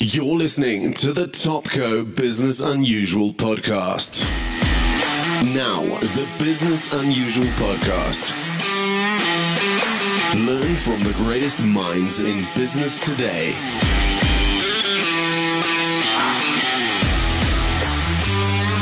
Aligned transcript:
You're 0.00 0.24
listening 0.24 0.92
to 0.94 1.12
the 1.12 1.26
Topco 1.26 2.16
Business 2.16 2.58
Unusual 2.58 3.32
podcast. 3.32 4.24
Now, 5.54 5.82
the 6.00 6.28
Business 6.36 6.92
Unusual 6.92 7.46
podcast. 7.54 8.28
Learn 10.34 10.74
from 10.74 11.04
the 11.04 11.12
greatest 11.12 11.60
minds 11.62 12.22
in 12.22 12.44
business 12.56 12.98
today. 12.98 13.54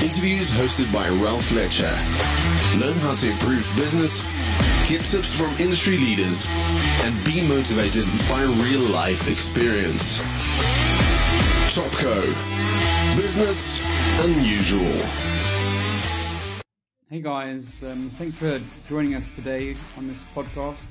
Interviews 0.02 0.48
hosted 0.52 0.90
by 0.94 1.10
Ralph 1.10 1.44
Fletcher. 1.44 1.92
Learn 2.78 2.96
how 3.00 3.14
to 3.16 3.30
improve 3.30 3.70
business, 3.76 4.24
get 4.88 5.02
tips 5.02 5.28
from 5.34 5.54
industry 5.58 5.98
leaders, 5.98 6.46
and 7.02 7.22
be 7.22 7.46
motivated 7.46 8.06
by 8.30 8.44
real 8.44 8.80
life 8.80 9.28
experience. 9.28 10.22
Topco. 11.72 12.20
Business 13.16 13.82
Unusual. 14.20 15.02
Hey 17.08 17.22
guys, 17.22 17.82
um, 17.82 18.10
thanks 18.18 18.36
for 18.36 18.60
joining 18.90 19.14
us 19.14 19.34
today 19.34 19.74
on 19.96 20.06
this 20.06 20.22
podcast. 20.34 20.84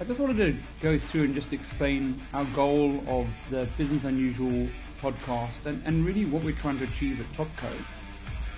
I 0.00 0.04
just 0.04 0.18
wanted 0.18 0.38
to 0.38 0.56
go 0.82 0.98
through 0.98 1.22
and 1.22 1.36
just 1.36 1.52
explain 1.52 2.20
our 2.34 2.44
goal 2.46 3.00
of 3.06 3.28
the 3.50 3.68
Business 3.78 4.02
Unusual 4.02 4.68
podcast 5.00 5.66
and, 5.66 5.80
and 5.86 6.04
really 6.04 6.24
what 6.24 6.42
we're 6.42 6.50
trying 6.50 6.78
to 6.78 6.84
achieve 6.84 7.20
at 7.20 7.26
Topco. 7.36 7.70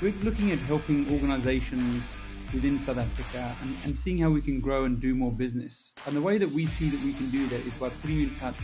We're 0.00 0.14
looking 0.24 0.52
at 0.52 0.58
helping 0.60 1.12
organizations 1.12 2.16
within 2.54 2.78
South 2.78 2.96
Africa 2.96 3.54
and, 3.60 3.76
and 3.84 3.94
seeing 3.94 4.16
how 4.16 4.30
we 4.30 4.40
can 4.40 4.60
grow 4.60 4.84
and 4.84 4.98
do 4.98 5.14
more 5.14 5.30
business. 5.30 5.92
And 6.06 6.16
the 6.16 6.22
way 6.22 6.38
that 6.38 6.52
we 6.52 6.64
see 6.64 6.88
that 6.88 7.04
we 7.04 7.12
can 7.12 7.28
do 7.28 7.46
that 7.48 7.60
is 7.66 7.74
by 7.74 7.90
putting 7.90 8.16
you 8.16 8.28
in 8.28 8.36
touch 8.36 8.56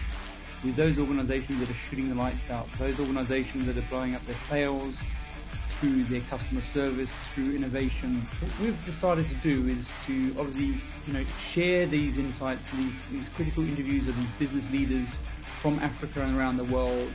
with 0.65 0.77
those 0.77 0.98
organizations 0.98 1.60
that 1.60 1.70
are 1.70 1.78
shooting 1.88 2.09
the 2.09 2.15
lights 2.15 2.51
out, 2.51 2.69
those 2.78 2.98
organizations 2.98 3.66
that 3.66 3.77
are 3.77 3.88
blowing 3.88 4.15
up 4.15 4.24
their 4.27 4.37
sales 4.37 4.96
through 5.80 6.05
their 6.05 6.23
customer 6.23 6.63
service, 6.63 7.15
through 7.35 7.54
innovation. 7.54 8.26
What 8.40 8.60
we've 8.60 8.85
decided 8.87 9.29
to 9.29 9.35
do 9.37 9.68
is 9.68 9.93
to 10.07 10.35
obviously, 10.38 10.80
you 11.07 11.13
know, 11.13 11.24
share 11.52 11.87
these 11.87 12.18
insights, 12.18 12.71
these, 12.71 13.02
these 13.13 13.29
critical 13.30 13.63
interviews 13.63 14.09
of 14.09 14.16
these 14.16 14.30
business 14.38 14.71
leaders 14.71 15.16
from 15.60 15.79
Africa 15.80 16.23
and 16.23 16.38
around 16.38 16.57
the 16.57 16.65
world. 16.65 17.13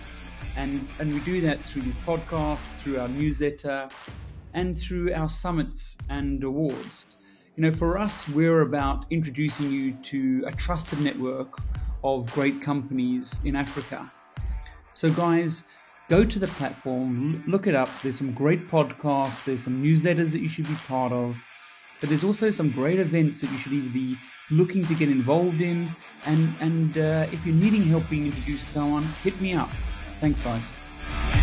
And, 0.56 0.88
and 1.00 1.14
we 1.14 1.20
do 1.22 1.42
that 1.42 1.60
through 1.60 1.84
these 1.84 1.96
podcasts, 2.06 2.68
through 2.76 3.00
our 3.00 3.08
newsletter, 3.08 3.90
and 4.54 4.78
through 4.78 5.14
our 5.14 5.30
summits 5.30 5.98
and 6.10 6.44
awards. 6.44 7.06
You 7.56 7.64
know, 7.64 7.72
for 7.72 7.98
us, 7.98 8.28
we're 8.30 8.62
about 8.62 9.06
introducing 9.10 9.72
you 9.72 9.94
to 9.94 10.44
a 10.46 10.52
trusted 10.52 11.00
network 11.02 11.60
of 12.04 12.32
great 12.34 12.62
companies 12.62 13.40
in 13.44 13.56
Africa. 13.56 14.12
So, 14.94 15.12
guys, 15.12 15.64
go 16.10 16.26
to 16.26 16.40
the 16.40 16.48
platform, 16.48 17.44
look 17.48 17.68
it 17.68 17.76
up. 17.76 17.90
There's 18.02 18.18
some 18.18 18.34
great 18.34 18.68
podcasts, 18.68 19.46
there's 19.46 19.64
some 19.64 19.82
newsletters 19.84 20.32
that 20.34 20.42
you 20.42 20.50
should 20.50 20.68
be 20.68 20.76
part 20.88 21.12
of, 21.12 21.42
but 22.00 22.10
there's 22.10 22.24
also 22.24 22.52
some 22.52 22.72
great 22.72 23.00
events 23.00 23.42
that 23.42 23.52
you 23.52 23.58
should 23.58 23.74
either 23.74 23.90
be 23.90 24.18
looking 24.50 24.86
to 24.88 24.96
get 24.96 25.10
involved 25.10 25.62
in. 25.62 25.90
And, 26.26 26.54
and 26.60 26.98
uh, 26.98 27.28
if 27.32 27.46
you're 27.46 27.56
needing 27.56 27.84
help 27.84 28.10
being 28.10 28.26
introduced 28.26 28.66
to 28.68 28.72
someone, 28.72 29.04
hit 29.24 29.40
me 29.40 29.54
up. 29.54 29.70
Thanks, 30.20 30.42
guys. 30.42 31.41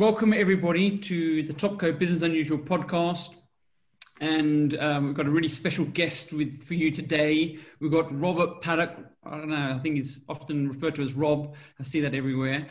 Welcome, 0.00 0.32
everybody, 0.32 0.96
to 0.96 1.42
the 1.42 1.52
Topco 1.52 1.98
Business 1.98 2.22
Unusual 2.22 2.56
podcast. 2.56 3.34
And 4.22 4.74
um, 4.78 5.08
we've 5.08 5.14
got 5.14 5.26
a 5.26 5.30
really 5.30 5.50
special 5.50 5.84
guest 5.84 6.32
with 6.32 6.64
for 6.64 6.72
you 6.72 6.90
today. 6.90 7.58
We've 7.80 7.92
got 7.92 8.18
Robert 8.18 8.62
Paddock. 8.62 8.96
I 9.24 9.36
don't 9.36 9.50
know, 9.50 9.76
I 9.76 9.78
think 9.82 9.96
he's 9.96 10.20
often 10.26 10.70
referred 10.70 10.94
to 10.94 11.02
as 11.02 11.12
Rob. 11.12 11.54
I 11.78 11.82
see 11.82 12.00
that 12.00 12.14
everywhere. 12.14 12.66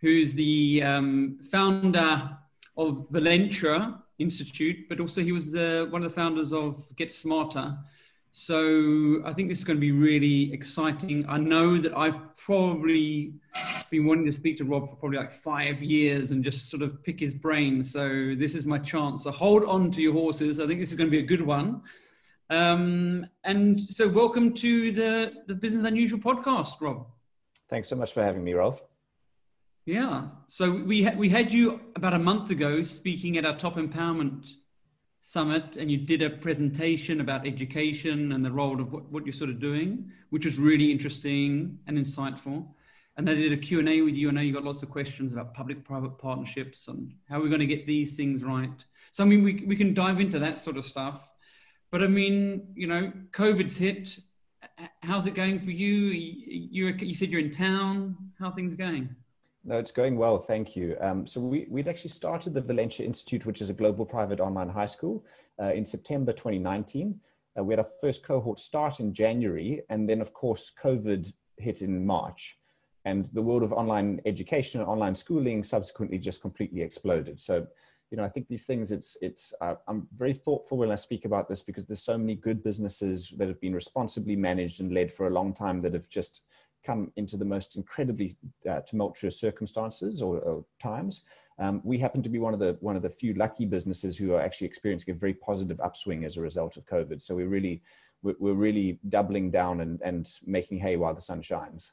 Who's 0.00 0.32
the 0.32 0.82
um, 0.82 1.38
founder 1.50 2.30
of 2.78 3.10
Valenture 3.10 4.00
Institute, 4.18 4.88
but 4.88 5.00
also 5.00 5.22
he 5.22 5.32
was 5.32 5.52
the, 5.52 5.86
one 5.90 6.02
of 6.02 6.10
the 6.10 6.14
founders 6.14 6.50
of 6.50 6.82
Get 6.96 7.12
Smarter. 7.12 7.76
So 8.32 9.22
I 9.24 9.32
think 9.32 9.48
this 9.48 9.58
is 9.58 9.64
going 9.64 9.76
to 9.76 9.80
be 9.80 9.90
really 9.90 10.52
exciting. 10.52 11.26
I 11.28 11.36
know 11.36 11.78
that 11.78 11.96
I've 11.96 12.18
probably 12.36 13.34
been 13.90 14.06
wanting 14.06 14.24
to 14.26 14.32
speak 14.32 14.56
to 14.58 14.64
Rob 14.64 14.88
for 14.88 14.94
probably 14.94 15.18
like 15.18 15.32
five 15.32 15.82
years 15.82 16.30
and 16.30 16.44
just 16.44 16.70
sort 16.70 16.82
of 16.82 17.02
pick 17.02 17.18
his 17.18 17.34
brain. 17.34 17.82
So 17.82 18.34
this 18.38 18.54
is 18.54 18.66
my 18.66 18.78
chance. 18.78 19.24
So 19.24 19.32
hold 19.32 19.64
on 19.64 19.90
to 19.92 20.02
your 20.02 20.12
horses. 20.12 20.60
I 20.60 20.68
think 20.68 20.78
this 20.78 20.90
is 20.90 20.94
going 20.94 21.08
to 21.08 21.10
be 21.10 21.18
a 21.18 21.26
good 21.26 21.42
one. 21.42 21.82
Um, 22.50 23.26
and 23.42 23.80
so 23.80 24.08
welcome 24.08 24.54
to 24.54 24.92
the, 24.92 25.32
the 25.48 25.54
Business 25.54 25.84
Unusual 25.84 26.20
podcast, 26.20 26.80
Rob. 26.80 27.06
Thanks 27.68 27.88
so 27.88 27.96
much 27.96 28.12
for 28.12 28.22
having 28.22 28.44
me, 28.44 28.52
Rolf. 28.54 28.80
Yeah. 29.86 30.28
So 30.46 30.70
we, 30.70 31.02
ha- 31.02 31.16
we 31.16 31.28
had 31.28 31.52
you 31.52 31.80
about 31.96 32.14
a 32.14 32.18
month 32.18 32.50
ago 32.50 32.84
speaking 32.84 33.38
at 33.38 33.44
our 33.44 33.56
top 33.56 33.74
empowerment 33.74 34.52
summit 35.22 35.76
and 35.76 35.90
you 35.90 35.98
did 35.98 36.22
a 36.22 36.30
presentation 36.30 37.20
about 37.20 37.46
education 37.46 38.32
and 38.32 38.44
the 38.44 38.50
role 38.50 38.80
of 38.80 38.92
what, 38.92 39.10
what 39.10 39.26
you're 39.26 39.32
sort 39.32 39.50
of 39.50 39.60
doing, 39.60 40.10
which 40.30 40.44
was 40.44 40.58
really 40.58 40.90
interesting 40.90 41.78
and 41.86 41.98
insightful. 41.98 42.66
And 43.16 43.26
they 43.28 43.34
did 43.34 43.52
a 43.52 43.56
Q&A 43.56 44.00
with 44.00 44.14
you. 44.14 44.28
I 44.28 44.32
know 44.32 44.40
you 44.40 44.52
got 44.52 44.64
lots 44.64 44.82
of 44.82 44.90
questions 44.90 45.32
about 45.32 45.52
public-private 45.52 46.18
partnerships 46.18 46.88
and 46.88 47.12
how 47.28 47.40
we're 47.40 47.48
going 47.48 47.60
to 47.60 47.66
get 47.66 47.86
these 47.86 48.16
things 48.16 48.42
right. 48.42 48.84
So, 49.10 49.24
I 49.24 49.26
mean, 49.26 49.42
we, 49.44 49.64
we 49.66 49.76
can 49.76 49.92
dive 49.92 50.20
into 50.20 50.38
that 50.38 50.56
sort 50.56 50.76
of 50.76 50.84
stuff. 50.84 51.28
But 51.90 52.02
I 52.02 52.06
mean, 52.06 52.68
you 52.74 52.86
know, 52.86 53.12
COVID's 53.32 53.76
hit. 53.76 54.18
How's 55.02 55.26
it 55.26 55.34
going 55.34 55.58
for 55.58 55.72
you? 55.72 55.96
You, 55.96 56.88
you 56.88 57.14
said 57.14 57.30
you're 57.30 57.40
in 57.40 57.50
town. 57.50 58.16
How 58.38 58.46
are 58.46 58.54
things 58.54 58.74
going? 58.74 59.14
No, 59.62 59.76
it's 59.76 59.90
going 59.90 60.16
well, 60.16 60.38
thank 60.38 60.74
you. 60.74 60.96
Um, 61.00 61.26
so 61.26 61.40
we, 61.40 61.66
would 61.68 61.86
actually 61.86 62.10
started 62.10 62.54
the 62.54 62.62
Valenture 62.62 63.04
Institute, 63.04 63.44
which 63.44 63.60
is 63.60 63.68
a 63.68 63.74
global 63.74 64.06
private 64.06 64.40
online 64.40 64.70
high 64.70 64.86
school, 64.86 65.24
uh, 65.60 65.72
in 65.72 65.84
September 65.84 66.32
2019. 66.32 67.20
Uh, 67.58 67.64
we 67.64 67.72
had 67.72 67.80
our 67.80 67.90
first 68.00 68.24
cohort 68.24 68.58
start 68.58 69.00
in 69.00 69.12
January, 69.12 69.82
and 69.90 70.08
then 70.08 70.22
of 70.22 70.32
course 70.32 70.72
COVID 70.82 71.30
hit 71.58 71.82
in 71.82 72.06
March, 72.06 72.58
and 73.04 73.26
the 73.34 73.42
world 73.42 73.62
of 73.62 73.72
online 73.72 74.20
education 74.24 74.80
and 74.80 74.88
online 74.88 75.14
schooling 75.14 75.62
subsequently 75.62 76.16
just 76.16 76.40
completely 76.40 76.80
exploded. 76.80 77.38
So, 77.38 77.66
you 78.10 78.16
know, 78.16 78.24
I 78.24 78.28
think 78.28 78.48
these 78.48 78.64
things. 78.64 78.92
It's 78.92 79.16
it's. 79.20 79.52
Uh, 79.60 79.74
I'm 79.88 80.08
very 80.16 80.32
thoughtful 80.32 80.78
when 80.78 80.90
I 80.90 80.96
speak 80.96 81.26
about 81.26 81.48
this 81.48 81.62
because 81.62 81.84
there's 81.84 82.02
so 82.02 82.16
many 82.16 82.34
good 82.34 82.62
businesses 82.62 83.32
that 83.36 83.48
have 83.48 83.60
been 83.60 83.74
responsibly 83.74 84.36
managed 84.36 84.80
and 84.80 84.92
led 84.92 85.12
for 85.12 85.26
a 85.26 85.30
long 85.30 85.52
time 85.52 85.82
that 85.82 85.92
have 85.92 86.08
just 86.08 86.42
come 86.84 87.12
into 87.16 87.36
the 87.36 87.44
most 87.44 87.76
incredibly 87.76 88.36
uh, 88.68 88.80
tumultuous 88.80 89.38
circumstances 89.38 90.22
or, 90.22 90.38
or 90.38 90.64
times. 90.82 91.24
Um, 91.58 91.82
we 91.84 91.98
happen 91.98 92.22
to 92.22 92.30
be 92.30 92.38
one 92.38 92.54
of 92.54 92.60
the 92.60 92.78
one 92.80 92.96
of 92.96 93.02
the 93.02 93.10
few 93.10 93.34
lucky 93.34 93.66
businesses 93.66 94.16
who 94.16 94.34
are 94.34 94.40
actually 94.40 94.66
experiencing 94.66 95.14
a 95.14 95.18
very 95.18 95.34
positive 95.34 95.78
upswing 95.80 96.24
as 96.24 96.36
a 96.36 96.40
result 96.40 96.76
of 96.76 96.86
COVID. 96.86 97.20
So 97.20 97.34
we're 97.34 97.48
really 97.48 97.82
we're, 98.22 98.36
we're 98.38 98.54
really 98.54 98.98
doubling 99.08 99.50
down 99.50 99.80
and, 99.80 100.00
and 100.02 100.30
making 100.46 100.78
hay 100.78 100.96
while 100.96 101.14
the 101.14 101.20
sun 101.20 101.42
shines. 101.42 101.92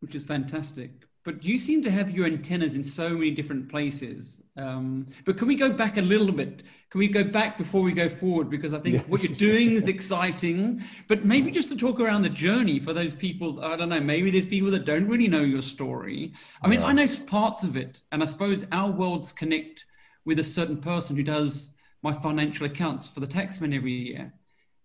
Which 0.00 0.14
is 0.14 0.24
fantastic 0.24 0.90
but 1.24 1.42
you 1.42 1.56
seem 1.56 1.82
to 1.82 1.90
have 1.90 2.10
your 2.10 2.26
antennas 2.26 2.76
in 2.76 2.84
so 2.84 3.08
many 3.08 3.30
different 3.30 3.68
places. 3.70 4.42
Um, 4.58 5.06
but 5.24 5.38
can 5.38 5.48
we 5.48 5.54
go 5.56 5.70
back 5.70 5.96
a 5.96 6.02
little 6.02 6.30
bit? 6.30 6.62
Can 6.90 6.98
we 6.98 7.08
go 7.08 7.24
back 7.24 7.56
before 7.56 7.80
we 7.80 7.92
go 7.92 8.08
forward? 8.08 8.50
Because 8.50 8.74
I 8.74 8.78
think 8.78 9.06
what 9.06 9.22
you're 9.22 9.34
doing 9.50 9.72
is 9.72 9.88
exciting. 9.88 10.84
But 11.08 11.24
maybe 11.24 11.50
just 11.50 11.70
to 11.70 11.76
talk 11.76 11.98
around 11.98 12.22
the 12.22 12.28
journey 12.28 12.78
for 12.78 12.92
those 12.92 13.14
people, 13.14 13.64
I 13.64 13.74
don't 13.74 13.88
know, 13.88 14.00
maybe 14.00 14.30
there's 14.30 14.46
people 14.46 14.70
that 14.72 14.84
don't 14.84 15.08
really 15.08 15.26
know 15.26 15.40
your 15.40 15.62
story. 15.62 16.34
I 16.62 16.68
mean, 16.68 16.80
yeah. 16.80 16.86
I 16.86 16.92
know 16.92 17.08
parts 17.26 17.64
of 17.64 17.76
it. 17.76 18.02
And 18.12 18.22
I 18.22 18.26
suppose 18.26 18.66
our 18.70 18.90
worlds 18.90 19.32
connect 19.32 19.86
with 20.26 20.38
a 20.38 20.44
certain 20.44 20.76
person 20.76 21.16
who 21.16 21.22
does 21.22 21.70
my 22.02 22.12
financial 22.12 22.66
accounts 22.66 23.08
for 23.08 23.20
the 23.20 23.26
taxman 23.26 23.74
every 23.74 23.92
year. 23.92 24.32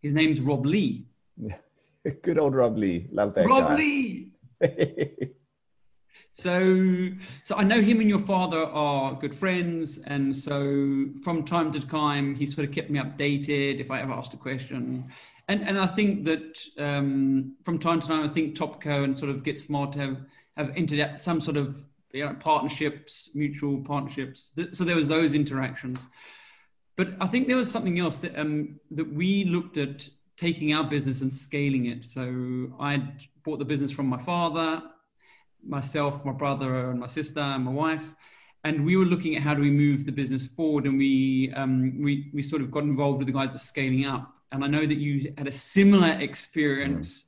His 0.02 0.14
name's 0.14 0.40
Rob 0.40 0.66
Lee. 0.66 1.06
Good 2.22 2.40
old 2.40 2.56
Rob 2.56 2.78
Lee. 2.78 3.10
Love 3.12 3.34
that 3.36 3.46
Rob 3.46 3.68
guy. 3.68 3.76
Lee. 3.76 4.32
So, 6.40 7.10
so 7.44 7.56
I 7.58 7.64
know 7.64 7.82
him 7.82 8.00
and 8.00 8.08
your 8.08 8.20
father 8.20 8.64
are 8.64 9.14
good 9.14 9.36
friends, 9.36 9.98
and 10.08 10.34
so 10.34 11.10
from 11.22 11.44
time 11.44 11.70
to 11.74 11.82
time 11.82 12.34
he 12.34 12.46
sort 12.46 12.66
of 12.66 12.74
kept 12.74 12.90
me 12.90 12.98
updated 12.98 13.82
if 13.82 13.92
I 13.92 14.00
ever 14.00 14.14
asked 14.14 14.34
a 14.34 14.38
question. 14.38 15.12
And 15.50 15.62
and 15.68 15.78
I 15.78 15.88
think 15.88 16.24
that 16.24 16.58
um, 16.78 17.58
from 17.66 17.78
time 17.78 18.00
to 18.00 18.08
time 18.08 18.24
I 18.24 18.30
think 18.30 18.56
Topco 18.56 19.04
and 19.04 19.18
sort 19.18 19.32
of 19.32 19.44
Get 19.44 19.60
Smart 19.60 19.94
have 19.96 20.22
have 20.56 20.72
entered 20.78 21.20
some 21.20 21.42
sort 21.42 21.58
of 21.58 21.84
you 22.14 22.26
know, 22.26 22.34
partnerships, 22.36 23.32
mutual 23.34 23.82
partnerships. 23.82 24.54
So 24.72 24.86
there 24.86 24.96
was 24.96 25.10
those 25.10 25.34
interactions. 25.34 26.06
But 26.96 27.10
I 27.20 27.28
think 27.28 27.48
there 27.48 27.58
was 27.58 27.70
something 27.70 28.00
else 28.00 28.20
that 28.20 28.40
um, 28.40 28.80
that 28.92 29.14
we 29.14 29.44
looked 29.44 29.76
at 29.76 30.08
taking 30.38 30.74
our 30.74 30.86
business 30.86 31.20
and 31.20 31.34
scaling 31.34 31.88
it. 31.88 32.06
So 32.06 32.72
I 32.80 33.04
bought 33.44 33.60
the 33.60 33.66
business 33.66 33.92
from 33.92 34.06
my 34.06 34.24
father 34.24 34.84
myself, 35.66 36.24
my 36.26 36.32
brother, 36.32 36.90
and 36.90 37.00
my 37.00 37.08
sister, 37.08 37.40
and 37.40 37.66
my 37.66 37.72
wife, 37.72 38.04
and 38.64 38.86
we 38.86 38.98
were 38.98 39.06
looking 39.06 39.36
at 39.36 39.42
how 39.42 39.54
do 39.54 39.62
we 39.62 39.72
move 39.72 40.06
the 40.06 40.12
business 40.12 40.48
forward, 40.48 40.86
and 40.86 40.98
we 40.98 41.52
um, 41.56 42.02
we 42.02 42.30
we 42.34 42.42
sort 42.42 42.62
of 42.62 42.72
got 42.72 42.84
involved 42.84 43.20
with 43.20 43.28
the 43.28 43.34
guys 43.34 43.48
that 43.48 43.54
were 43.54 43.60
scaling 43.60 44.06
up. 44.06 44.34
and 44.52 44.64
I 44.64 44.68
know 44.68 44.86
that 44.86 44.98
you 44.98 45.34
had 45.38 45.48
a 45.48 45.52
similar 45.52 46.12
experience. 46.20 47.10
Mm. 47.20 47.26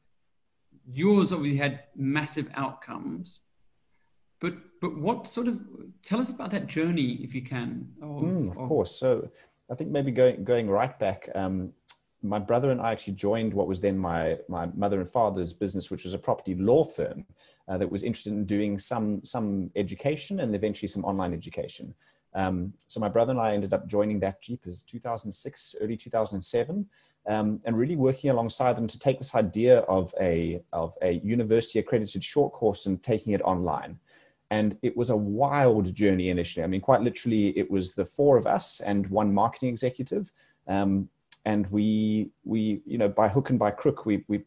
Yours 0.94 1.32
obviously 1.32 1.58
had 1.58 1.84
massive 1.96 2.50
outcomes, 2.56 3.42
but 4.40 4.54
but 4.82 4.98
what 4.98 5.28
sort 5.28 5.48
of 5.48 5.60
tell 6.04 6.20
us 6.20 6.32
about 6.32 6.52
that 6.52 6.68
journey 6.68 7.20
if 7.22 7.34
you 7.36 7.44
can? 7.44 7.88
Of, 8.02 8.10
mm, 8.10 8.52
of, 8.52 8.58
of 8.58 8.68
course. 8.68 8.96
So 9.00 9.30
I 9.72 9.76
think 9.76 9.92
maybe 9.92 10.12
going 10.12 10.44
going 10.44 10.70
right 10.70 10.98
back. 11.00 11.30
Um, 11.34 11.72
my 12.24 12.40
brother 12.40 12.72
and 12.72 12.82
I 12.82 12.92
actually 12.92 13.14
joined 13.14 13.54
what 13.54 13.68
was 13.68 13.82
then 13.82 13.98
my 13.98 14.38
my 14.48 14.68
mother 14.76 15.00
and 15.00 15.10
father's 15.10 15.54
business, 15.54 15.90
which 15.90 16.04
was 16.04 16.14
a 16.14 16.20
property 16.20 16.56
law 16.56 16.84
firm 16.84 17.26
uh, 17.68 17.78
that 17.78 17.92
was 17.92 18.04
interested 18.04 18.34
in 18.34 18.46
doing 18.46 18.78
some 18.78 19.24
some 19.26 19.72
education 19.76 20.40
and 20.40 20.56
eventually 20.56 20.88
some 20.88 21.06
online 21.06 21.34
education. 21.34 21.94
Um, 22.34 22.74
so 22.88 23.00
my 23.00 23.10
brother 23.10 23.32
and 23.32 23.42
I 23.42 23.54
ended 23.54 23.74
up 23.74 23.88
joining 23.88 24.20
that 24.22 24.42
Jeepers 24.42 24.84
2006, 24.84 25.76
early 25.82 25.98
2007, 25.98 26.88
um, 27.28 27.62
and 27.66 27.78
really 27.78 27.98
working 27.98 28.30
alongside 28.30 28.78
them 28.78 28.88
to 28.88 29.00
take 29.00 29.18
this 29.18 29.36
idea 29.36 29.80
of 29.80 30.14
a 30.20 30.62
of 30.74 30.96
a 31.02 31.14
university 31.24 31.80
accredited 31.80 32.24
short 32.24 32.54
course 32.54 32.86
and 32.86 33.04
taking 33.04 33.34
it 33.34 33.42
online. 33.42 34.00
And 34.50 34.78
it 34.82 34.96
was 34.98 35.10
a 35.10 35.16
wild 35.16 35.94
journey 35.94 36.30
initially. 36.30 36.64
I 36.64 36.68
mean, 36.68 36.82
quite 36.82 37.02
literally, 37.02 37.58
it 37.58 37.72
was 37.72 37.94
the 37.94 38.04
four 38.04 38.36
of 38.38 38.46
us 38.46 38.82
and 38.82 39.08
one 39.08 39.34
marketing 39.34 39.70
executive. 39.70 40.30
Um, 40.68 41.10
and 41.46 41.66
we 41.72 42.30
we 42.44 42.82
you 42.86 42.98
know 42.98 43.10
by 43.10 43.28
hook 43.28 43.50
and 43.50 43.58
by 43.58 43.72
crook 43.72 44.06
we 44.06 44.24
we 44.28 44.44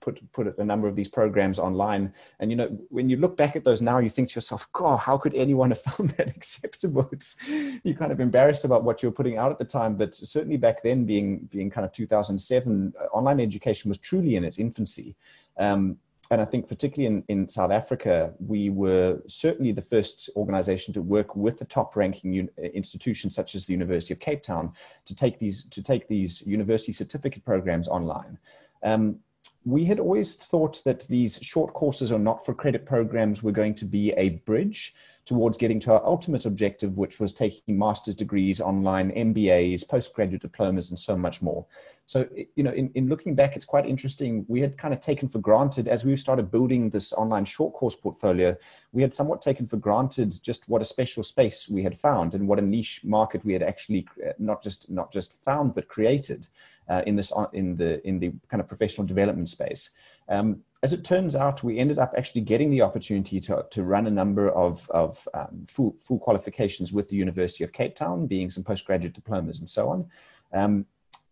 put 0.00 0.32
put 0.32 0.58
a 0.58 0.64
number 0.64 0.86
of 0.86 0.94
these 0.94 1.08
programs 1.08 1.58
online. 1.58 2.12
And 2.40 2.50
you 2.50 2.56
know 2.56 2.68
when 2.90 3.08
you 3.08 3.16
look 3.16 3.36
back 3.36 3.56
at 3.56 3.64
those 3.64 3.80
now 3.80 3.98
you 3.98 4.10
think 4.10 4.28
to 4.30 4.34
yourself 4.36 4.70
god 4.72 4.98
how 4.98 5.16
could 5.16 5.34
anyone 5.34 5.70
have 5.70 5.80
found 5.88 6.10
that 6.10 6.28
acceptable? 6.28 7.08
It's, 7.12 7.36
you're 7.84 7.94
kind 7.94 8.12
of 8.12 8.20
embarrassed 8.20 8.64
about 8.64 8.84
what 8.84 9.02
you're 9.02 9.12
putting 9.12 9.38
out 9.38 9.50
at 9.50 9.58
the 9.58 9.64
time 9.64 9.96
but 9.96 10.14
certainly 10.14 10.58
back 10.58 10.82
then 10.82 11.04
being 11.04 11.48
being 11.50 11.70
kind 11.70 11.86
of 11.86 11.92
2007 11.92 12.92
uh, 12.98 13.04
online 13.06 13.40
education 13.40 13.88
was 13.88 13.98
truly 13.98 14.36
in 14.36 14.44
its 14.44 14.58
infancy. 14.58 15.16
Um, 15.56 15.96
and 16.30 16.40
I 16.40 16.44
think 16.44 16.68
particularly 16.68 17.14
in, 17.14 17.24
in 17.28 17.48
South 17.48 17.70
Africa, 17.70 18.34
we 18.38 18.70
were 18.70 19.20
certainly 19.26 19.72
the 19.72 19.82
first 19.82 20.28
organization 20.36 20.92
to 20.94 21.02
work 21.02 21.36
with 21.36 21.58
the 21.58 21.64
top 21.64 21.96
ranking 21.96 22.34
un- 22.34 22.50
institutions 22.74 23.34
such 23.34 23.54
as 23.54 23.66
the 23.66 23.72
University 23.72 24.12
of 24.14 24.20
Cape 24.20 24.42
Town 24.42 24.72
to 25.04 25.14
take 25.14 25.38
these, 25.38 25.64
to 25.66 25.82
take 25.82 26.08
these 26.08 26.42
university 26.46 26.92
certificate 26.92 27.44
programs 27.44 27.86
online. 27.88 28.38
Um, 28.82 29.20
we 29.66 29.84
had 29.84 29.98
always 29.98 30.36
thought 30.36 30.82
that 30.84 31.00
these 31.08 31.40
short 31.42 31.74
courses 31.74 32.12
or 32.12 32.20
not 32.20 32.46
for 32.46 32.54
credit 32.54 32.86
programs 32.86 33.42
were 33.42 33.50
going 33.50 33.74
to 33.74 33.84
be 33.84 34.12
a 34.12 34.28
bridge 34.46 34.94
towards 35.24 35.58
getting 35.58 35.80
to 35.80 35.92
our 35.92 36.06
ultimate 36.06 36.46
objective, 36.46 36.98
which 36.98 37.18
was 37.18 37.34
taking 37.34 37.76
master's 37.76 38.14
degrees 38.14 38.60
online, 38.60 39.10
MBAs, 39.10 39.86
postgraduate 39.88 40.40
diplomas, 40.40 40.90
and 40.90 40.98
so 40.98 41.16
much 41.16 41.42
more. 41.42 41.66
So, 42.06 42.28
you 42.54 42.62
know, 42.62 42.70
in, 42.70 42.92
in 42.94 43.08
looking 43.08 43.34
back, 43.34 43.56
it's 43.56 43.64
quite 43.64 43.86
interesting. 43.86 44.46
We 44.46 44.60
had 44.60 44.78
kind 44.78 44.94
of 44.94 45.00
taken 45.00 45.28
for 45.28 45.40
granted 45.40 45.88
as 45.88 46.04
we 46.04 46.16
started 46.16 46.52
building 46.52 46.88
this 46.88 47.12
online 47.12 47.44
short 47.44 47.74
course 47.74 47.96
portfolio, 47.96 48.56
we 48.92 49.02
had 49.02 49.12
somewhat 49.12 49.42
taken 49.42 49.66
for 49.66 49.78
granted 49.78 50.40
just 50.44 50.68
what 50.68 50.80
a 50.80 50.84
special 50.84 51.24
space 51.24 51.68
we 51.68 51.82
had 51.82 51.98
found 51.98 52.34
and 52.34 52.46
what 52.46 52.60
a 52.60 52.62
niche 52.62 53.00
market 53.02 53.44
we 53.44 53.52
had 53.52 53.64
actually 53.64 54.06
not 54.38 54.62
just 54.62 54.88
not 54.88 55.12
just 55.12 55.32
found 55.32 55.74
but 55.74 55.88
created 55.88 56.46
uh, 56.88 57.02
in 57.06 57.16
this 57.16 57.32
in 57.52 57.76
the 57.76 58.06
in 58.06 58.18
the 58.18 58.32
kind 58.48 58.60
of 58.60 58.68
professional 58.68 59.06
development 59.06 59.48
space. 59.48 59.90
Um, 60.28 60.62
as 60.82 60.92
it 60.92 61.04
turns 61.04 61.34
out, 61.34 61.64
we 61.64 61.78
ended 61.78 61.98
up 61.98 62.14
actually 62.16 62.42
getting 62.42 62.70
the 62.70 62.82
opportunity 62.82 63.40
to, 63.40 63.64
to 63.70 63.82
run 63.82 64.06
a 64.06 64.10
number 64.10 64.50
of, 64.50 64.88
of 64.90 65.26
um, 65.34 65.64
full, 65.66 65.96
full 65.98 66.18
qualifications 66.18 66.92
with 66.92 67.08
the 67.08 67.16
University 67.16 67.64
of 67.64 67.72
Cape 67.72 67.94
Town, 67.94 68.26
being 68.26 68.50
some 68.50 68.62
postgraduate 68.62 69.14
diplomas 69.14 69.60
and 69.60 69.68
so 69.68 69.88
on. 69.88 70.06
Um, 70.52 70.86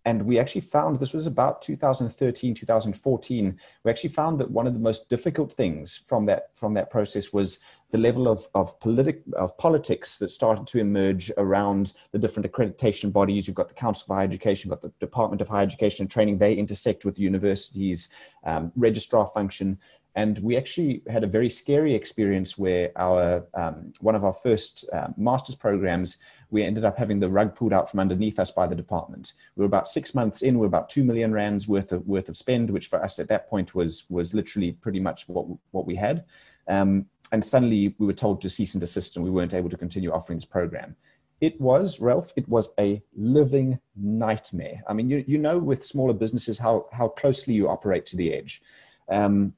and 0.04 0.22
we 0.22 0.38
actually 0.38 0.60
found 0.60 0.98
this 0.98 1.14
was 1.14 1.26
about 1.26 1.62
2013 1.62 2.54
2014 2.54 3.58
we 3.84 3.90
actually 3.90 4.10
found 4.10 4.38
that 4.38 4.50
one 4.50 4.66
of 4.66 4.74
the 4.74 4.80
most 4.80 5.08
difficult 5.08 5.52
things 5.52 6.00
from 6.06 6.26
that 6.26 6.48
from 6.54 6.74
that 6.74 6.90
process 6.90 7.32
was 7.32 7.60
the 7.94 7.98
level 7.98 8.26
of 8.26 8.48
of, 8.56 8.78
politic, 8.80 9.22
of 9.34 9.56
politics 9.56 10.18
that 10.18 10.28
started 10.28 10.66
to 10.66 10.80
emerge 10.80 11.30
around 11.38 11.92
the 12.10 12.18
different 12.18 12.50
accreditation 12.50 13.12
bodies. 13.12 13.46
You've 13.46 13.54
got 13.54 13.68
the 13.68 13.74
council 13.74 14.06
of 14.08 14.16
higher 14.16 14.24
education 14.24 14.68
you've 14.68 14.80
got 14.80 14.82
the 14.82 14.92
department 14.98 15.40
of 15.40 15.48
higher 15.48 15.62
education 15.62 16.02
and 16.02 16.10
training. 16.10 16.38
They 16.38 16.54
intersect 16.54 17.04
with 17.04 17.14
the 17.14 17.22
university's 17.22 18.08
um, 18.42 18.72
registrar 18.74 19.30
function. 19.32 19.78
And 20.16 20.40
we 20.40 20.56
actually 20.56 21.02
had 21.08 21.22
a 21.22 21.28
very 21.28 21.48
scary 21.48 21.94
experience 21.94 22.58
where 22.58 22.90
our 22.96 23.46
um, 23.54 23.92
one 24.00 24.16
of 24.16 24.24
our 24.24 24.32
first 24.32 24.84
uh, 24.92 25.08
master's 25.16 25.54
programs 25.54 26.18
we 26.54 26.62
ended 26.62 26.84
up 26.84 26.96
having 26.96 27.18
the 27.18 27.28
rug 27.28 27.52
pulled 27.56 27.72
out 27.72 27.90
from 27.90 27.98
underneath 27.98 28.38
us 28.38 28.52
by 28.52 28.64
the 28.64 28.76
department. 28.76 29.32
We 29.56 29.62
were 29.62 29.66
about 29.66 29.88
six 29.88 30.14
months 30.14 30.40
in, 30.40 30.54
we 30.54 30.60
we're 30.60 30.68
about 30.68 30.88
two 30.88 31.02
million 31.02 31.32
rands 31.32 31.66
worth 31.66 31.90
of 31.90 32.06
worth 32.06 32.28
of 32.28 32.36
spend, 32.36 32.70
which 32.70 32.86
for 32.86 33.02
us 33.02 33.18
at 33.18 33.26
that 33.26 33.50
point 33.50 33.74
was 33.74 34.04
was 34.08 34.32
literally 34.34 34.70
pretty 34.70 35.00
much 35.00 35.28
what 35.28 35.46
what 35.72 35.84
we 35.84 35.96
had. 35.96 36.24
Um, 36.68 37.06
and 37.32 37.44
suddenly 37.44 37.96
we 37.98 38.06
were 38.06 38.12
told 38.12 38.40
to 38.40 38.48
cease 38.48 38.74
and 38.74 38.80
desist, 38.80 39.16
and 39.16 39.24
we 39.24 39.32
weren't 39.32 39.52
able 39.52 39.68
to 39.68 39.76
continue 39.76 40.12
offering 40.12 40.38
this 40.38 40.44
program. 40.44 40.94
It 41.40 41.60
was 41.60 42.00
Ralph. 42.00 42.32
It 42.36 42.48
was 42.48 42.68
a 42.78 43.02
living 43.16 43.80
nightmare. 43.96 44.80
I 44.86 44.94
mean, 44.94 45.10
you 45.10 45.24
you 45.26 45.38
know, 45.38 45.58
with 45.58 45.84
smaller 45.84 46.14
businesses, 46.14 46.56
how 46.56 46.86
how 46.92 47.08
closely 47.08 47.54
you 47.54 47.68
operate 47.68 48.06
to 48.06 48.16
the 48.16 48.32
edge. 48.32 48.62
Um, 49.08 49.54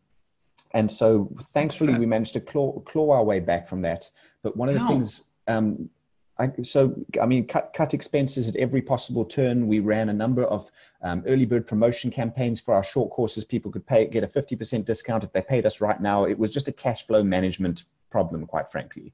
and 0.72 0.90
so 0.90 1.30
thankfully 1.52 1.94
we 1.98 2.06
managed 2.06 2.32
to 2.32 2.40
claw, 2.40 2.80
claw 2.80 3.10
our 3.16 3.24
way 3.24 3.40
back 3.40 3.66
from 3.66 3.82
that. 3.82 4.10
But 4.42 4.56
one 4.56 4.68
of 4.68 4.74
the 4.74 4.80
wow. 4.80 4.88
things 4.88 5.24
um, 5.46 5.88
I, 6.38 6.50
so, 6.62 6.94
I 7.20 7.26
mean, 7.26 7.46
cut, 7.46 7.72
cut 7.74 7.94
expenses 7.94 8.48
at 8.48 8.56
every 8.56 8.82
possible 8.82 9.24
turn. 9.24 9.66
We 9.66 9.80
ran 9.80 10.08
a 10.08 10.12
number 10.12 10.44
of 10.44 10.70
um, 11.02 11.22
early 11.26 11.46
bird 11.46 11.66
promotion 11.66 12.10
campaigns 12.10 12.60
for 12.60 12.74
our 12.74 12.82
short 12.82 13.10
courses. 13.10 13.44
People 13.44 13.70
could 13.70 13.86
pay, 13.86 14.06
get 14.06 14.22
a 14.22 14.26
50% 14.26 14.84
discount 14.84 15.24
if 15.24 15.32
they 15.32 15.42
paid 15.42 15.64
us 15.64 15.80
right 15.80 16.00
now. 16.00 16.24
It 16.24 16.38
was 16.38 16.52
just 16.52 16.68
a 16.68 16.72
cash 16.72 17.06
flow 17.06 17.22
management 17.22 17.84
problem, 18.10 18.46
quite 18.46 18.70
frankly. 18.70 19.12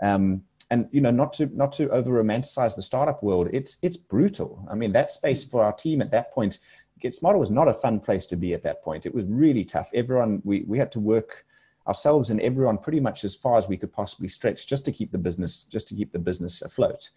Um, 0.00 0.42
and 0.70 0.88
you 0.90 1.00
know, 1.00 1.10
not 1.10 1.32
to 1.34 1.46
not 1.54 1.72
to 1.74 1.88
over 1.90 2.10
romanticize 2.10 2.74
the 2.74 2.82
startup 2.82 3.22
world, 3.22 3.48
it's 3.52 3.76
it's 3.82 3.98
brutal. 3.98 4.66
I 4.70 4.74
mean, 4.74 4.92
that 4.92 5.10
space 5.10 5.44
for 5.44 5.62
our 5.62 5.72
team 5.72 6.00
at 6.00 6.10
that 6.10 6.32
point, 6.32 6.58
GetSmarter 7.02 7.38
was 7.38 7.50
not 7.50 7.68
a 7.68 7.74
fun 7.74 8.00
place 8.00 8.26
to 8.26 8.36
be 8.36 8.54
at 8.54 8.62
that 8.62 8.82
point. 8.82 9.04
It 9.04 9.14
was 9.14 9.26
really 9.26 9.64
tough. 9.64 9.90
Everyone, 9.94 10.40
we 10.44 10.64
we 10.66 10.78
had 10.78 10.90
to 10.92 11.00
work 11.00 11.44
ourselves 11.86 12.30
and 12.30 12.40
everyone 12.40 12.78
pretty 12.78 13.00
much 13.00 13.24
as 13.24 13.34
far 13.34 13.56
as 13.56 13.68
we 13.68 13.76
could 13.76 13.92
possibly 13.92 14.28
stretch 14.28 14.66
just 14.66 14.84
to 14.84 14.92
keep 14.92 15.12
the 15.12 15.18
business 15.18 15.64
just 15.64 15.88
to 15.88 15.94
keep 15.94 16.12
the 16.12 16.18
business 16.18 16.62
afloat. 16.62 17.10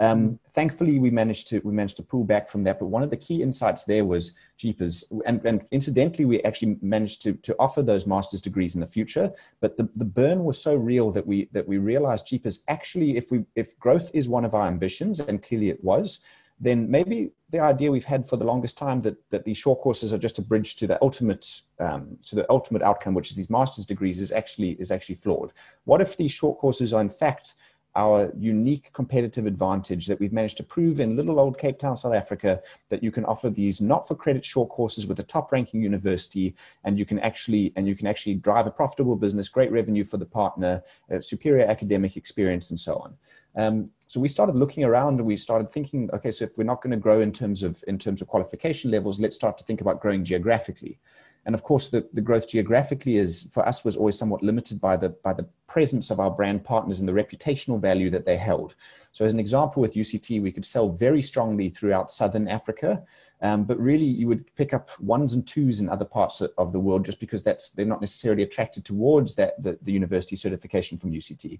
Um, 0.00 0.40
thankfully, 0.50 0.98
we 0.98 1.10
managed 1.10 1.46
to 1.48 1.60
we 1.60 1.72
managed 1.72 1.96
to 1.98 2.02
pull 2.02 2.24
back 2.24 2.48
from 2.48 2.64
that. 2.64 2.80
But 2.80 2.86
one 2.86 3.04
of 3.04 3.10
the 3.10 3.16
key 3.16 3.42
insights 3.42 3.84
there 3.84 4.04
was 4.04 4.32
Jeepers, 4.56 5.04
and, 5.24 5.44
and 5.44 5.64
incidentally, 5.70 6.24
we 6.24 6.42
actually 6.42 6.76
managed 6.82 7.22
to 7.22 7.34
to 7.34 7.54
offer 7.58 7.82
those 7.82 8.06
master's 8.06 8.40
degrees 8.40 8.74
in 8.74 8.80
the 8.80 8.86
future. 8.86 9.32
But 9.60 9.76
the, 9.76 9.88
the 9.94 10.04
burn 10.04 10.44
was 10.44 10.60
so 10.60 10.74
real 10.74 11.12
that 11.12 11.26
we 11.26 11.48
that 11.52 11.66
we 11.68 11.78
realized 11.78 12.26
Jeepers 12.26 12.64
actually, 12.66 13.16
if 13.16 13.30
we 13.30 13.44
if 13.54 13.78
growth 13.78 14.10
is 14.14 14.28
one 14.28 14.44
of 14.44 14.54
our 14.54 14.66
ambitions, 14.66 15.20
and 15.20 15.40
clearly 15.40 15.70
it 15.70 15.82
was, 15.84 16.18
then 16.58 16.90
maybe 16.90 17.30
the 17.54 17.60
idea 17.60 17.92
we've 17.92 18.04
had 18.04 18.28
for 18.28 18.36
the 18.36 18.44
longest 18.44 18.76
time 18.76 19.00
that, 19.02 19.16
that 19.30 19.44
these 19.44 19.56
short 19.56 19.80
courses 19.80 20.12
are 20.12 20.18
just 20.18 20.40
a 20.40 20.42
bridge 20.42 20.74
to 20.74 20.88
the 20.88 21.00
ultimate 21.00 21.60
um, 21.78 22.18
to 22.26 22.34
the 22.34 22.44
ultimate 22.50 22.82
outcome, 22.82 23.14
which 23.14 23.30
is 23.30 23.36
these 23.36 23.48
master's 23.48 23.86
degrees, 23.86 24.20
is 24.20 24.32
actually 24.32 24.72
is 24.72 24.90
actually 24.90 25.14
flawed. 25.14 25.52
What 25.84 26.00
if 26.00 26.16
these 26.16 26.32
short 26.32 26.58
courses 26.58 26.92
are 26.92 27.00
in 27.00 27.08
fact 27.08 27.54
our 27.96 28.32
unique 28.36 28.90
competitive 28.92 29.46
advantage 29.46 30.08
that 30.08 30.18
we've 30.18 30.32
managed 30.32 30.56
to 30.56 30.64
prove 30.64 30.98
in 30.98 31.14
little 31.14 31.38
old 31.38 31.56
Cape 31.56 31.78
Town, 31.78 31.96
South 31.96 32.12
Africa, 32.12 32.60
that 32.88 33.04
you 33.04 33.12
can 33.12 33.24
offer 33.24 33.48
these 33.48 33.80
not 33.80 34.08
for 34.08 34.16
credit 34.16 34.44
short 34.44 34.68
courses 34.68 35.06
with 35.06 35.20
a 35.20 35.22
top 35.22 35.52
ranking 35.52 35.80
university, 35.80 36.56
and 36.82 36.98
you 36.98 37.06
can 37.06 37.20
actually 37.20 37.72
and 37.76 37.86
you 37.86 37.94
can 37.94 38.08
actually 38.08 38.34
drive 38.34 38.66
a 38.66 38.72
profitable 38.72 39.14
business, 39.14 39.48
great 39.48 39.70
revenue 39.70 40.02
for 40.02 40.16
the 40.16 40.26
partner, 40.26 40.82
superior 41.20 41.66
academic 41.66 42.16
experience, 42.16 42.70
and 42.70 42.80
so 42.80 42.96
on. 42.96 43.14
Um, 43.56 43.90
so 44.14 44.20
we 44.20 44.28
started 44.28 44.54
looking 44.54 44.84
around 44.84 45.18
and 45.18 45.26
we 45.26 45.36
started 45.36 45.72
thinking, 45.72 46.08
okay, 46.12 46.30
so 46.30 46.44
if 46.44 46.56
we're 46.56 46.62
not 46.62 46.80
going 46.80 46.92
to 46.92 46.96
grow 46.96 47.20
in 47.20 47.32
terms 47.32 47.64
of 47.64 47.82
in 47.88 47.98
terms 47.98 48.22
of 48.22 48.28
qualification 48.28 48.92
levels, 48.92 49.18
let's 49.18 49.34
start 49.34 49.58
to 49.58 49.64
think 49.64 49.80
about 49.80 50.00
growing 50.00 50.22
geographically. 50.22 51.00
And 51.46 51.52
of 51.52 51.64
course, 51.64 51.88
the, 51.88 52.08
the 52.12 52.20
growth 52.20 52.48
geographically 52.48 53.16
is 53.16 53.50
for 53.52 53.66
us 53.66 53.84
was 53.84 53.96
always 53.96 54.16
somewhat 54.16 54.44
limited 54.44 54.80
by 54.80 54.96
the 54.96 55.08
by 55.08 55.32
the 55.32 55.48
presence 55.66 56.12
of 56.12 56.20
our 56.20 56.30
brand 56.30 56.62
partners 56.62 57.00
and 57.00 57.08
the 57.08 57.12
reputational 57.12 57.80
value 57.80 58.08
that 58.10 58.24
they 58.24 58.36
held. 58.36 58.76
So, 59.10 59.24
as 59.24 59.34
an 59.34 59.40
example, 59.40 59.82
with 59.82 59.94
UCT, 59.94 60.40
we 60.40 60.52
could 60.52 60.64
sell 60.64 60.88
very 60.90 61.20
strongly 61.20 61.68
throughout 61.68 62.12
Southern 62.12 62.46
Africa, 62.46 63.02
um, 63.42 63.64
but 63.64 63.80
really 63.80 64.06
you 64.06 64.28
would 64.28 64.44
pick 64.54 64.72
up 64.72 64.90
ones 65.00 65.34
and 65.34 65.44
twos 65.44 65.80
in 65.80 65.88
other 65.88 66.04
parts 66.04 66.40
of 66.40 66.72
the 66.72 66.78
world 66.78 67.04
just 67.04 67.18
because 67.18 67.42
that's 67.42 67.72
they're 67.72 67.84
not 67.84 68.00
necessarily 68.00 68.44
attracted 68.44 68.84
towards 68.84 69.34
that 69.34 69.60
the, 69.60 69.76
the 69.82 69.92
university 69.92 70.36
certification 70.36 70.98
from 70.98 71.10
UCT. 71.10 71.58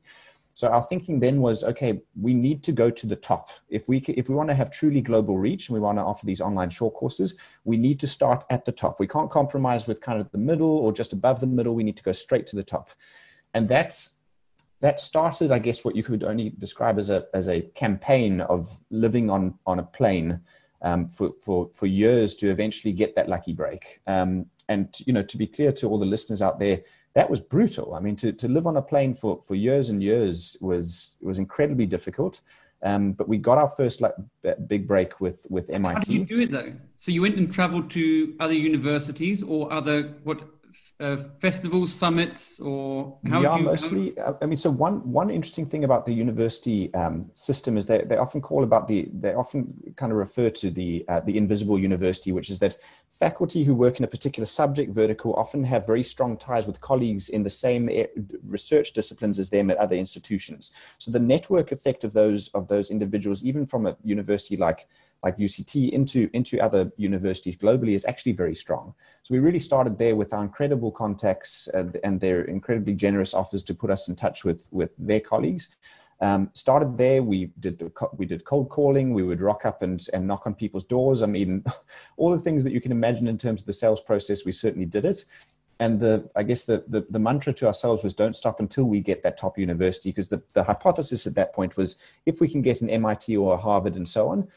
So 0.55 0.69
our 0.69 0.83
thinking 0.83 1.19
then 1.19 1.41
was, 1.41 1.65
okay, 1.65 2.01
we 2.21 2.33
need 2.33 2.63
to 2.63 2.73
go 2.73 2.89
to 2.89 3.07
the 3.07 3.17
top. 3.17 3.51
If 3.69 3.89
we 3.89 3.99
if 3.99 4.29
we 4.29 4.35
want 4.35 4.49
to 4.51 4.55
have 4.55 4.71
truly 4.71 5.01
global 5.01 5.37
reach 5.37 5.69
and 5.69 5.75
we 5.75 5.81
want 5.81 5.99
to 5.99 6.05
offer 6.05 6.25
these 6.25 6.41
online 6.41 6.71
short 6.71 6.95
courses, 6.95 7.37
we 7.65 7.77
need 7.77 7.99
to 8.01 8.07
start 8.07 8.45
at 8.51 8.65
the 8.65 8.73
top. 8.73 9.01
We 9.01 9.09
can't 9.09 9.31
compromise 9.31 9.87
with 9.87 10.01
kind 10.01 10.21
of 10.21 10.31
the 10.31 10.39
middle 10.39 10.79
or 10.79 10.93
just 10.93 11.13
above 11.13 11.41
the 11.41 11.49
middle. 11.49 11.75
We 11.75 11.83
need 11.83 11.97
to 11.97 12.05
go 12.05 12.13
straight 12.13 12.47
to 12.49 12.57
the 12.57 12.63
top, 12.63 12.91
and 13.53 13.69
that 13.69 14.09
that 14.81 15.01
started, 15.01 15.51
I 15.51 15.59
guess, 15.59 15.85
what 15.85 15.97
you 15.97 16.03
could 16.03 16.23
only 16.23 16.51
describe 16.51 16.99
as 16.99 17.11
a 17.11 17.27
as 17.35 17.49
a 17.49 17.63
campaign 17.75 18.41
of 18.41 18.81
living 18.91 19.31
on 19.31 19.59
on 19.67 19.81
a 19.81 19.85
plane 19.85 20.41
um, 20.85 21.09
for, 21.09 21.33
for, 21.41 21.71
for 21.75 21.87
years 21.87 22.37
to 22.37 22.51
eventually 22.51 22.93
get 22.93 23.17
that 23.17 23.29
lucky 23.29 23.55
break. 23.55 24.01
Um, 24.07 24.47
and, 24.69 24.95
you 25.07 25.13
know, 25.13 25.23
to 25.23 25.37
be 25.37 25.47
clear 25.47 25.73
to 25.73 25.89
all 25.89 25.99
the 25.99 26.07
listeners 26.07 26.43
out 26.43 26.59
there, 26.59 26.83
that 27.15 27.31
was 27.31 27.41
brutal. 27.41 27.95
I 27.95 28.01
mean, 28.01 28.17
to, 28.17 28.33
to 28.33 28.49
live 28.49 28.67
on 28.67 28.77
a 28.77 28.83
plane 28.83 29.15
for, 29.15 29.43
for 29.47 29.55
years 29.55 29.89
and 29.91 30.03
years 30.03 30.57
was, 30.61 31.17
was 31.21 31.39
incredibly 31.39 31.87
difficult. 31.87 32.41
Um, 32.83 33.13
but 33.13 33.29
we 33.29 33.39
got 33.39 33.57
our 33.57 33.69
first 33.69 34.03
like 34.03 34.13
big 34.69 34.87
break 34.87 35.19
with 35.19 35.47
with 35.49 35.71
MIT. 35.71 35.95
How 35.95 36.01
did 36.01 36.13
you 36.13 36.25
do 36.27 36.41
it 36.41 36.51
though? 36.51 36.75
So 36.99 37.13
you 37.13 37.23
went 37.23 37.37
and 37.37 37.51
traveled 37.51 37.91
to 37.93 38.35
other 38.41 38.53
universities 38.53 39.43
or 39.43 39.73
other 39.73 40.17
what 40.25 40.43
uh, 41.01 41.17
festivals, 41.41 41.93
summits, 41.93 42.61
or 42.61 43.19
how 43.27 43.43
yeah, 43.43 43.57
mostly. 43.57 44.17
Uh, 44.17 44.35
I 44.41 44.47
mean, 44.47 44.57
so 44.57 44.71
one 44.71 45.01
one 45.11 45.29
interesting 45.29 45.67
thing 45.67 45.85
about 45.85 46.07
the 46.07 46.13
university 46.13 46.95
um, 46.95 47.31
system 47.35 47.77
is 47.77 47.87
that 47.87 48.09
they 48.09 48.17
often 48.17 48.41
call 48.41 48.63
about 48.63 48.87
the 48.87 49.09
they 49.13 49.35
often 49.35 49.75
kind 49.97 50.13
of 50.13 50.19
refer 50.19 50.51
to 50.51 50.71
the 50.71 51.05
uh, 51.09 51.21
the 51.21 51.37
invisible 51.37 51.79
university, 51.79 52.31
which 52.31 52.49
is 52.49 52.61
that 52.61 52.77
faculty 53.11 53.65
who 53.65 53.75
work 53.75 53.99
in 53.99 54.05
a 54.05 54.09
particular 54.09 54.47
subject 54.47 54.93
vertical 54.93 55.35
often 55.35 55.65
have 55.65 55.87
very 55.87 56.03
strong 56.03 56.37
ties 56.37 56.67
with 56.67 56.81
colleagues 56.81 57.29
in 57.29 57.43
the 57.43 57.51
same 57.51 57.89
research 58.47 58.93
disciplines 58.93 59.39
as 59.39 59.51
them 59.51 59.71
at 59.71 59.77
other 59.79 59.97
institutions. 59.97 60.73
So 60.99 61.11
the 61.11 61.21
network 61.21 61.73
effect 61.73 62.05
of 62.05 62.13
those 62.13 62.49
of 62.49 62.69
those 62.69 62.91
individuals, 62.91 63.45
even 63.45 63.67
from 63.67 63.87
a 63.87 63.97
university 64.05 64.57
like 64.57 64.87
like 65.25 65.39
UCT 65.39 65.91
into, 65.91 66.29
into 66.35 66.61
other 66.61 66.93
universities 66.99 67.57
globally 67.57 67.95
is 67.95 68.05
actually 68.05 68.33
very 68.33 68.55
strong. 68.55 68.95
So 69.23 69.33
we 69.33 69.41
really 69.41 69.59
started 69.59 69.97
there 69.97 70.15
with 70.15 70.35
our 70.35 70.43
incredible 70.43 70.93
contacts 70.93 71.67
uh, 71.73 71.87
and 72.05 72.21
their 72.21 72.43
incredibly 72.45 72.95
generous 72.95 73.33
offers 73.33 73.63
to 73.65 73.75
put 73.75 73.91
us 73.91 74.09
in 74.09 74.15
touch 74.15 74.45
with, 74.45 74.69
with 74.71 74.91
their 74.99 75.21
colleagues. 75.21 75.71
Um, 76.21 76.51
started 76.55 76.97
there. 76.97 77.23
We 77.23 77.51
did 77.59 77.91
we 78.17 78.25
did 78.25 78.45
cold 78.45 78.69
calling. 78.69 79.13
We 79.13 79.25
would 79.25 79.41
rock 79.41 79.67
up 79.67 79.83
and, 79.83 80.07
and 80.13 80.27
knock 80.27 80.47
on 80.47 80.55
people's 80.55 80.85
doors. 80.85 81.23
I 81.23 81.27
mean, 81.27 81.65
all 82.17 82.31
the 82.31 82.41
things 82.41 82.63
that 82.65 82.73
you 82.73 82.81
can 82.81 82.93
imagine 82.93 83.27
in 83.27 83.37
terms 83.37 83.63
of 83.63 83.67
the 83.67 83.73
sales 83.73 84.01
process. 84.01 84.45
We 84.45 84.53
certainly 84.53 84.87
did 84.87 85.05
it. 85.05 85.25
And 85.81 85.99
the 85.99 86.31
I 86.37 86.45
guess 86.45 86.65
the, 86.65 86.85
the, 86.87 87.05
the 87.11 87.19
mantra 87.19 87.53
to 87.55 87.67
ourselves 87.67 88.05
was 88.05 88.15
don't 88.15 88.37
stop 88.37 88.61
until 88.61 88.85
we 88.85 89.01
get 89.01 89.23
that 89.25 89.37
top 89.37 89.59
university 89.59 90.11
because 90.11 90.29
the, 90.29 90.41
the 90.53 90.63
hypothesis 90.63 91.27
at 91.27 91.35
that 91.35 91.53
point 91.53 91.77
was 91.77 91.97
if 92.27 92.41
we 92.41 92.49
can 92.49 92.63
get 92.63 92.81
an 92.81 92.91
MIT 92.91 93.37
or 93.37 93.55
a 93.55 93.57
Harvard 93.57 93.97
and 93.97 94.07
so 94.07 94.29
on, 94.29 94.49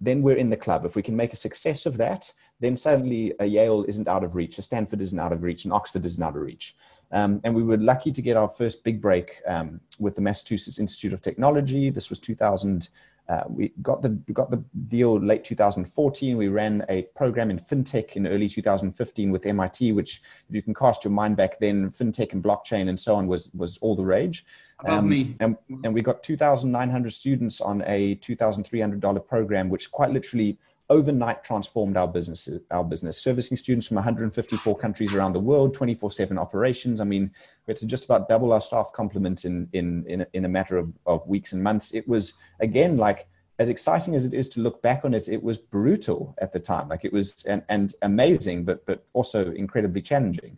then 0.00 0.22
we're 0.22 0.36
in 0.36 0.50
the 0.50 0.56
club. 0.56 0.84
If 0.84 0.96
we 0.96 1.02
can 1.02 1.16
make 1.16 1.32
a 1.32 1.36
success 1.36 1.86
of 1.86 1.96
that, 1.96 2.32
then 2.60 2.76
suddenly 2.76 3.34
a 3.40 3.46
Yale 3.46 3.84
isn't 3.88 4.08
out 4.08 4.24
of 4.24 4.34
reach, 4.34 4.58
a 4.58 4.62
Stanford 4.62 5.00
isn't 5.00 5.18
out 5.18 5.32
of 5.32 5.42
reach, 5.42 5.64
and 5.64 5.72
Oxford 5.72 6.04
isn't 6.04 6.22
out 6.22 6.36
of 6.36 6.42
reach. 6.42 6.76
Um, 7.10 7.40
and 7.44 7.54
we 7.54 7.62
were 7.62 7.78
lucky 7.78 8.12
to 8.12 8.22
get 8.22 8.36
our 8.36 8.48
first 8.48 8.84
big 8.84 9.00
break 9.00 9.40
um, 9.46 9.80
with 9.98 10.14
the 10.14 10.20
Massachusetts 10.20 10.78
Institute 10.78 11.12
of 11.12 11.22
Technology. 11.22 11.90
This 11.90 12.10
was 12.10 12.18
2000. 12.18 12.90
Uh, 13.28 13.44
we 13.48 13.72
got 13.82 14.00
the 14.00 14.10
got 14.32 14.50
the 14.50 14.62
deal 14.88 15.18
late 15.20 15.44
2014. 15.44 16.36
We 16.36 16.48
ran 16.48 16.84
a 16.88 17.02
program 17.14 17.50
in 17.50 17.58
fintech 17.58 18.16
in 18.16 18.26
early 18.26 18.48
2015 18.48 19.30
with 19.30 19.44
MIT, 19.44 19.92
which, 19.92 20.22
if 20.48 20.54
you 20.54 20.62
can 20.62 20.74
cast 20.74 21.04
your 21.04 21.12
mind 21.12 21.36
back 21.36 21.58
then, 21.60 21.90
fintech 21.90 22.32
and 22.32 22.42
blockchain 22.42 22.88
and 22.88 22.98
so 22.98 23.14
on 23.16 23.26
was 23.26 23.50
was 23.54 23.78
all 23.78 23.94
the 23.94 24.04
rage. 24.04 24.44
Um, 24.86 25.08
me. 25.08 25.36
And, 25.40 25.56
and 25.82 25.92
we 25.92 26.02
got 26.02 26.22
2,900 26.22 27.12
students 27.12 27.60
on 27.60 27.82
a 27.86 28.14
$2,300 28.16 29.26
program, 29.26 29.68
which 29.68 29.90
quite 29.90 30.10
literally 30.10 30.56
overnight 30.90 31.44
transformed 31.44 31.96
our 31.96 32.08
business, 32.08 32.48
our 32.70 32.84
business, 32.84 33.20
servicing 33.20 33.56
students 33.56 33.86
from 33.86 33.96
154 33.96 34.76
countries 34.76 35.14
around 35.14 35.32
the 35.32 35.40
world, 35.40 35.76
24/7 35.76 36.38
operations. 36.38 37.00
I 37.00 37.04
mean, 37.04 37.30
we 37.66 37.72
had 37.72 37.76
to 37.78 37.86
just 37.86 38.04
about 38.04 38.28
double 38.28 38.52
our 38.52 38.60
staff 38.60 38.92
complement 38.92 39.44
in 39.44 39.68
in 39.72 40.06
in 40.06 40.20
a, 40.22 40.26
in 40.32 40.44
a 40.44 40.48
matter 40.48 40.78
of, 40.78 40.92
of 41.06 41.26
weeks 41.26 41.52
and 41.52 41.62
months. 41.62 41.92
It 41.92 42.08
was 42.08 42.34
again 42.60 42.96
like 42.96 43.26
as 43.58 43.68
exciting 43.68 44.14
as 44.14 44.24
it 44.24 44.32
is 44.32 44.48
to 44.48 44.60
look 44.60 44.80
back 44.82 45.04
on 45.04 45.12
it, 45.12 45.28
it 45.28 45.42
was 45.42 45.58
brutal 45.58 46.34
at 46.38 46.52
the 46.52 46.60
time. 46.60 46.88
Like 46.88 47.04
it 47.04 47.12
was 47.12 47.44
and, 47.46 47.62
and 47.68 47.94
amazing, 48.02 48.64
but 48.64 48.86
but 48.86 49.04
also 49.12 49.50
incredibly 49.52 50.00
challenging. 50.00 50.56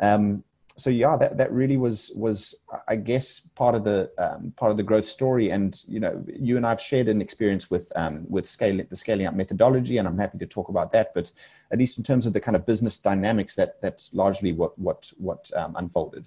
Um, 0.00 0.44
so 0.80 0.90
yeah, 0.90 1.16
that, 1.16 1.36
that 1.36 1.52
really 1.52 1.76
was 1.76 2.10
was 2.16 2.54
I 2.88 2.96
guess 2.96 3.40
part 3.40 3.74
of 3.74 3.84
the 3.84 4.10
um, 4.18 4.52
part 4.56 4.70
of 4.70 4.76
the 4.76 4.82
growth 4.82 5.06
story. 5.06 5.50
And 5.50 5.80
you 5.86 6.00
know, 6.00 6.24
you 6.26 6.56
and 6.56 6.66
I've 6.66 6.80
shared 6.80 7.08
an 7.08 7.20
experience 7.20 7.70
with 7.70 7.92
um, 7.96 8.24
with 8.28 8.48
scaling 8.48 8.86
the 8.88 8.96
scaling 8.96 9.26
up 9.26 9.34
methodology, 9.34 9.98
and 9.98 10.08
I'm 10.08 10.18
happy 10.18 10.38
to 10.38 10.46
talk 10.46 10.68
about 10.68 10.92
that. 10.92 11.12
But 11.14 11.30
at 11.70 11.78
least 11.78 11.98
in 11.98 12.04
terms 12.04 12.26
of 12.26 12.32
the 12.32 12.40
kind 12.40 12.56
of 12.56 12.64
business 12.64 12.96
dynamics, 12.96 13.54
that 13.56 13.80
that's 13.82 14.14
largely 14.14 14.52
what 14.52 14.78
what 14.78 15.12
what 15.18 15.50
um, 15.54 15.76
unfolded. 15.76 16.26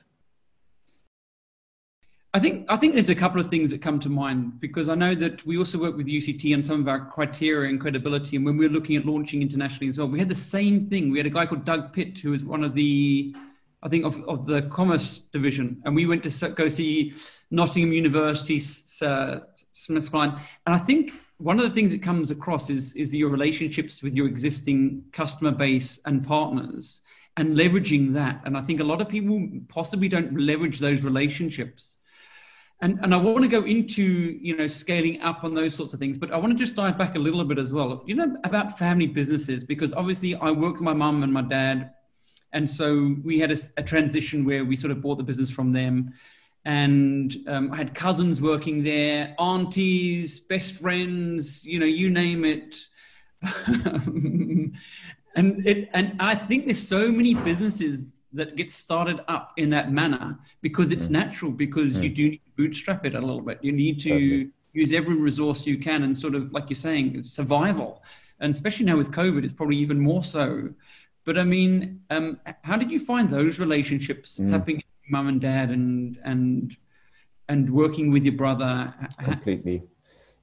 I 2.35 2.39
think 2.39 2.65
I 2.69 2.77
think 2.77 2.93
there's 2.93 3.09
a 3.09 3.15
couple 3.15 3.39
of 3.39 3.49
things 3.49 3.69
that 3.71 3.81
come 3.81 3.99
to 4.01 4.09
mind 4.09 4.59
because 4.59 4.89
I 4.89 4.95
know 4.95 5.13
that 5.15 5.45
we 5.45 5.57
also 5.57 5.79
work 5.79 5.97
with 5.97 6.07
UCT 6.07 6.53
and 6.53 6.63
some 6.63 6.81
of 6.81 6.87
our 6.87 7.05
criteria 7.05 7.69
and 7.69 7.79
credibility. 7.79 8.35
And 8.35 8.45
when 8.45 8.57
we 8.57 8.67
were 8.67 8.73
looking 8.73 8.95
at 8.95 9.05
launching 9.05 9.41
internationally 9.41 9.87
as 9.87 9.99
well, 9.99 10.07
we 10.07 10.19
had 10.19 10.29
the 10.29 10.35
same 10.35 10.87
thing. 10.87 11.11
We 11.11 11.19
had 11.19 11.27
a 11.27 11.31
guy 11.31 11.45
called 11.45 11.63
Doug 11.63 11.93
Pitt 11.93 12.17
who 12.17 12.31
was 12.31 12.43
one 12.43 12.63
of 12.63 12.73
the 12.73 13.35
I 13.83 13.89
think, 13.89 14.05
of, 14.05 14.17
of 14.27 14.47
the 14.47 14.63
commerce 14.63 15.19
division. 15.19 15.81
And 15.85 15.93
we 15.93 16.05
went 16.05 16.23
to 16.23 16.49
go 16.49 16.69
see 16.69 17.13
Nottingham 17.51 17.93
University, 17.93 18.55
uh, 18.55 19.39
SmithKline. 19.73 20.39
And 20.65 20.73
I 20.73 20.79
think 20.79 21.11
one 21.37 21.59
of 21.59 21.65
the 21.65 21.71
things 21.71 21.91
that 21.91 22.01
comes 22.01 22.31
across 22.31 22.69
is, 22.69 22.93
is 22.95 23.13
your 23.13 23.29
relationships 23.29 24.01
with 24.01 24.13
your 24.15 24.27
existing 24.27 25.03
customer 25.11 25.51
base 25.51 25.99
and 26.05 26.25
partners 26.25 27.01
and 27.35 27.57
leveraging 27.57 28.13
that. 28.13 28.41
And 28.45 28.55
I 28.57 28.61
think 28.61 28.79
a 28.79 28.83
lot 28.83 29.01
of 29.01 29.09
people 29.09 29.49
possibly 29.67 30.07
don't 30.07 30.39
leverage 30.39 30.79
those 30.79 31.03
relationships. 31.03 31.97
And, 32.81 32.99
and 33.01 33.13
I 33.13 33.17
want 33.17 33.43
to 33.43 33.49
go 33.49 33.63
into, 33.63 34.03
you 34.03 34.55
know, 34.55 34.67
scaling 34.67 35.21
up 35.21 35.43
on 35.43 35.53
those 35.53 35.73
sorts 35.75 35.93
of 35.93 35.99
things, 35.99 36.17
but 36.17 36.31
I 36.31 36.37
want 36.37 36.53
to 36.53 36.59
just 36.59 36.75
dive 36.75 36.97
back 36.97 37.15
a 37.15 37.19
little 37.19 37.43
bit 37.43 37.57
as 37.57 37.71
well, 37.71 38.03
you 38.05 38.15
know, 38.15 38.35
about 38.43 38.77
family 38.77 39.07
businesses, 39.07 39.63
because 39.63 39.93
obviously 39.93 40.35
I 40.35 40.51
worked 40.51 40.75
with 40.75 40.83
my 40.83 40.93
mum 40.93 41.23
and 41.23 41.31
my 41.31 41.41
dad 41.41 41.91
and 42.53 42.69
so 42.69 43.15
we 43.23 43.39
had 43.39 43.51
a, 43.51 43.57
a, 43.77 43.83
transition 43.83 44.45
where 44.45 44.63
we 44.63 44.75
sort 44.75 44.91
of 44.91 45.01
bought 45.01 45.17
the 45.17 45.23
business 45.23 45.49
from 45.49 45.73
them. 45.73 46.13
And 46.65 47.35
um, 47.47 47.71
I 47.73 47.75
had 47.77 47.93
cousins 47.93 48.41
working 48.41 48.83
there, 48.83 49.35
aunties, 49.39 50.39
best 50.39 50.75
friends, 50.75 51.65
you 51.65 51.79
know, 51.79 51.85
you 51.85 52.09
name 52.09 52.45
it. 52.45 52.77
and 53.65 54.77
it, 55.35 55.89
and 55.93 56.15
I 56.19 56.35
think 56.35 56.65
there's 56.65 56.87
so 56.87 57.11
many 57.11 57.33
businesses 57.33 58.13
that 58.31 58.55
get 58.55 58.71
started 58.71 59.19
up 59.27 59.51
in 59.57 59.69
that 59.71 59.91
manner 59.91 60.37
because 60.61 60.91
it's 60.91 61.07
mm. 61.07 61.11
natural 61.11 61.51
because 61.51 61.97
mm. 61.97 62.03
you 62.03 62.09
do 62.09 62.29
need 62.29 62.41
to 62.45 62.51
bootstrap 62.55 63.05
it 63.05 63.15
a 63.15 63.19
little 63.19 63.41
bit. 63.41 63.59
You 63.61 63.71
need 63.71 63.99
to 64.01 64.09
totally. 64.09 64.49
use 64.73 64.93
every 64.93 65.19
resource 65.19 65.65
you 65.65 65.77
can 65.77 66.03
and 66.03 66.15
sort 66.15 66.35
of 66.35 66.53
like 66.53 66.69
you're 66.69 66.75
saying, 66.75 67.23
survival. 67.23 68.03
And 68.39 68.53
especially 68.53 68.85
now 68.85 68.97
with 68.97 69.11
COVID, 69.11 69.43
it's 69.43 69.53
probably 69.53 69.77
even 69.77 69.99
more 69.99 70.23
so. 70.23 70.69
But 71.25 71.37
I 71.37 71.43
mean, 71.43 72.01
um, 72.09 72.39
how 72.63 72.75
did 72.75 72.91
you 72.91 72.99
find 72.99 73.29
those 73.29 73.59
relationships, 73.59 74.39
mm. 74.39 74.51
tapping 74.51 74.83
mum 75.09 75.27
and 75.27 75.41
dad, 75.41 75.69
and 75.69 76.17
and 76.23 76.75
and 77.47 77.69
working 77.69 78.11
with 78.11 78.23
your 78.23 78.35
brother? 78.35 78.93
Completely. 79.23 79.83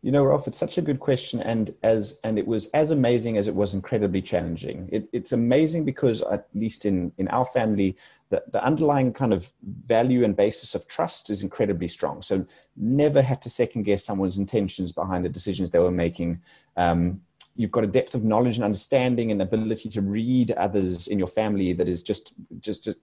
You 0.03 0.13
know, 0.13 0.25
Ralph, 0.25 0.49
it's 0.49 0.57
such 0.57 0.79
a 0.79 0.83
good 0.83 0.99
question, 0.99 1.43
and 1.43 1.75
as 1.83 2.19
and 2.25 2.39
it 2.39 2.47
was 2.47 2.69
as 2.69 2.91
amazing 2.91 3.37
as 3.37 3.47
it 3.47 3.55
was 3.55 3.75
incredibly 3.75 4.23
challenging. 4.23 4.89
It, 4.91 5.09
it's 5.13 5.33
amazing 5.33 5.85
because 5.85 6.23
at 6.23 6.49
least 6.55 6.87
in 6.87 7.13
in 7.19 7.29
our 7.29 7.45
family, 7.45 7.97
the, 8.31 8.43
the 8.51 8.65
underlying 8.65 9.13
kind 9.13 9.35
of 9.35 9.53
value 9.87 10.25
and 10.25 10.35
basis 10.35 10.75
of 10.75 10.89
trust 10.89 11.29
is 11.29 11.43
incredibly 11.43 11.89
strong. 11.89 12.23
So 12.23 12.47
never 12.77 13.21
had 13.21 13.43
to 13.43 13.51
second 13.51 13.83
guess 13.83 14.03
someone's 14.03 14.39
intentions 14.39 14.93
behind 14.93 15.27
the 15.27 15.29
decisions 15.29 15.71
they 15.71 15.79
were 15.79 15.91
making. 15.91 16.41
Um, 16.79 17.21
you've 17.61 17.73
got 17.73 17.85
a 17.85 17.87
depth 17.87 18.15
of 18.15 18.25
knowledge 18.25 18.57
and 18.57 18.65
understanding 18.65 19.31
and 19.31 19.43
ability 19.43 19.89
to 19.91 20.01
read 20.01 20.53
others 20.53 21.09
in 21.09 21.19
your 21.19 21.29
family 21.29 21.73
that 21.73 21.89
is 21.89 22.03
just 22.03 22.35
just, 22.61 22.85
just 22.85 22.99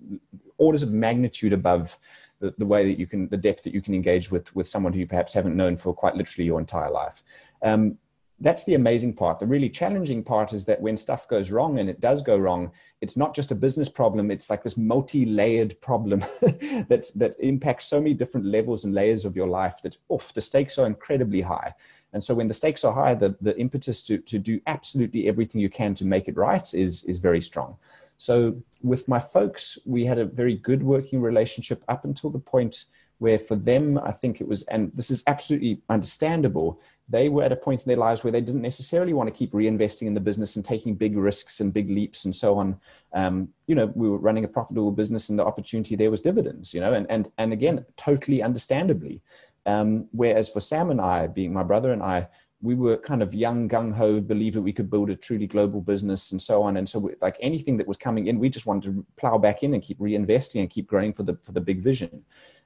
orders 0.58 0.84
of 0.84 0.92
magnitude 0.92 1.54
above 1.54 1.98
the, 2.40 2.54
the, 2.58 2.66
way 2.66 2.86
that 2.86 3.00
you 3.00 3.08
can 3.08 3.28
the 3.30 3.38
depth 3.38 3.64
that 3.64 3.74
you 3.74 3.82
can 3.82 3.94
engage 3.94 4.32
with 4.32 4.54
with 4.56 4.68
someone 4.68 4.94
who 4.94 5.00
you 5.00 5.08
perhaps 5.08 5.34
haven't 5.34 5.56
known 5.56 5.78
for 5.78 5.94
quite 5.94 6.16
literally 6.16 6.46
your 6.46 6.60
entire 6.60 6.92
life 6.92 7.24
um, 7.64 7.98
that's 8.40 8.64
the 8.66 8.76
amazing 8.76 9.14
part. 9.14 9.40
The 9.40 9.48
really 9.48 9.70
challenging 9.70 10.24
part 10.24 10.54
is 10.54 10.64
that 10.66 10.80
when 10.80 10.96
stuff 10.96 11.28
goes 11.28 11.50
wrong, 11.50 11.80
and 11.80 11.90
it 11.90 12.00
does 12.00 12.22
go 12.22 12.38
wrong, 12.38 12.72
it's 13.02 13.18
not 13.18 13.34
just 13.34 13.52
a 13.52 13.56
business 13.56 13.90
problem. 13.90 14.30
It's 14.30 14.50
like 14.50 14.64
this 14.64 14.78
multi-layered 14.78 15.80
problem 15.82 16.24
that's 16.88 17.12
that 17.12 17.36
impacts 17.40 17.86
so 17.86 18.00
many 18.00 18.14
different 18.14 18.46
levels 18.46 18.86
and 18.86 18.94
layers 18.94 19.26
of 19.26 19.36
your 19.36 19.48
life 19.48 19.82
that 19.84 19.98
oof, 20.12 20.34
the 20.34 20.42
stakes 20.42 20.78
are 20.78 20.86
incredibly 20.86 21.42
high. 21.42 21.74
And 22.14 22.24
so 22.24 22.34
when 22.34 22.48
the 22.48 22.54
stakes 22.54 22.84
are 22.84 22.94
high, 22.94 23.14
the, 23.14 23.36
the 23.42 23.58
impetus 23.60 24.02
to, 24.08 24.18
to 24.20 24.40
do 24.40 24.60
absolutely 24.68 25.28
everything 25.28 25.62
you 25.62 25.70
can 25.70 25.94
to 25.96 26.06
make 26.06 26.28
it 26.28 26.38
right 26.38 26.74
is, 26.74 27.04
is 27.04 27.20
very 27.20 27.42
strong. 27.42 27.78
So 28.18 28.62
with 28.82 29.08
my 29.08 29.20
folks, 29.20 29.78
we 29.86 30.06
had 30.06 30.18
a 30.18 30.26
very 30.26 30.56
good 30.56 30.82
working 30.82 31.22
relationship 31.22 31.84
up 31.88 32.06
until 32.06 32.30
the 32.30 32.40
point 32.40 32.86
where 33.20 33.40
for 33.40 33.56
them, 33.56 33.98
I 33.98 34.12
think 34.12 34.42
it 34.42 34.48
was, 34.48 34.64
and 34.64 34.92
this 34.94 35.10
is 35.10 35.24
absolutely 35.28 35.82
understandable, 35.90 36.80
they 37.10 37.30
were 37.30 37.44
at 37.44 37.52
a 37.52 37.56
point 37.56 37.84
in 37.84 37.88
their 37.88 37.98
lives 37.98 38.24
where 38.24 38.32
they 38.32 38.42
didn't 38.42 38.62
necessarily 38.62 39.14
want 39.14 39.28
to 39.28 39.34
keep 39.34 39.54
reinvesting 39.54 40.08
in 40.08 40.14
the 40.14 40.20
business 40.20 40.56
and 40.56 40.64
taking 40.64 40.94
big 40.94 41.18
risks 41.18 41.60
and 41.60 41.74
big 41.74 41.90
leaps 41.90 42.26
and 42.26 42.36
so 42.36 42.58
on. 42.58 42.80
Um, 43.14 43.50
you 43.66 43.76
know, 43.76 43.92
we 43.96 44.10
were 44.10 44.18
running 44.18 44.44
a 44.44 44.48
profitable 44.48 44.92
business 44.92 45.30
and 45.30 45.40
the 45.40 45.46
opportunity 45.46 45.96
there 45.96 46.12
was 46.12 46.22
dividends, 46.22 46.74
you 46.74 46.82
know, 46.82 46.94
and, 46.94 47.10
and, 47.10 47.32
and 47.38 47.54
again, 47.54 47.86
totally 47.96 48.44
understandably. 48.44 49.22
Um, 49.68 50.08
whereas 50.12 50.50
for 50.50 50.62
Sam 50.62 50.90
and 50.90 51.02
I, 51.02 51.28
being 51.28 51.54
my 51.54 51.64
brother 51.64 51.92
and 51.92 52.02
I, 52.02 52.28
we 52.62 52.74
were 52.74 52.98
kind 52.98 53.22
of 53.22 53.36
young, 53.36 53.70
gung 53.70 53.94
ho, 53.94 54.20
believed 54.20 54.56
that 54.56 54.64
we 54.64 54.74
could 54.74 54.90
build 54.90 55.12
a 55.12 55.16
truly 55.16 55.46
global 55.46 55.82
business 55.82 56.32
and 56.32 56.42
so 56.42 56.64
on. 56.64 56.78
And 56.78 56.90
so, 56.90 57.00
we, 57.00 57.14
like 57.22 57.38
anything 57.40 57.78
that 57.78 57.88
was 57.88 57.98
coming 57.98 58.28
in, 58.28 58.40
we 58.40 58.50
just 58.50 58.66
wanted 58.66 58.96
to 58.96 59.06
plow 59.18 59.38
back 59.38 59.62
in 59.62 59.76
and 59.76 59.84
keep 59.84 60.00
reinvesting 60.00 60.62
and 60.62 60.70
keep 60.70 60.88
growing 60.88 61.14
for 61.14 61.24
the 61.24 61.36
for 61.44 61.52
the 61.52 61.62
big 61.62 61.82
vision. 61.82 62.24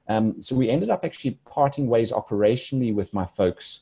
Um, 0.08 0.40
so 0.40 0.56
we 0.56 0.70
ended 0.70 0.90
up 0.90 1.04
actually 1.04 1.38
parting 1.44 1.88
ways 1.88 2.12
operationally 2.12 2.94
with 2.94 3.12
my 3.12 3.26
folks. 3.26 3.80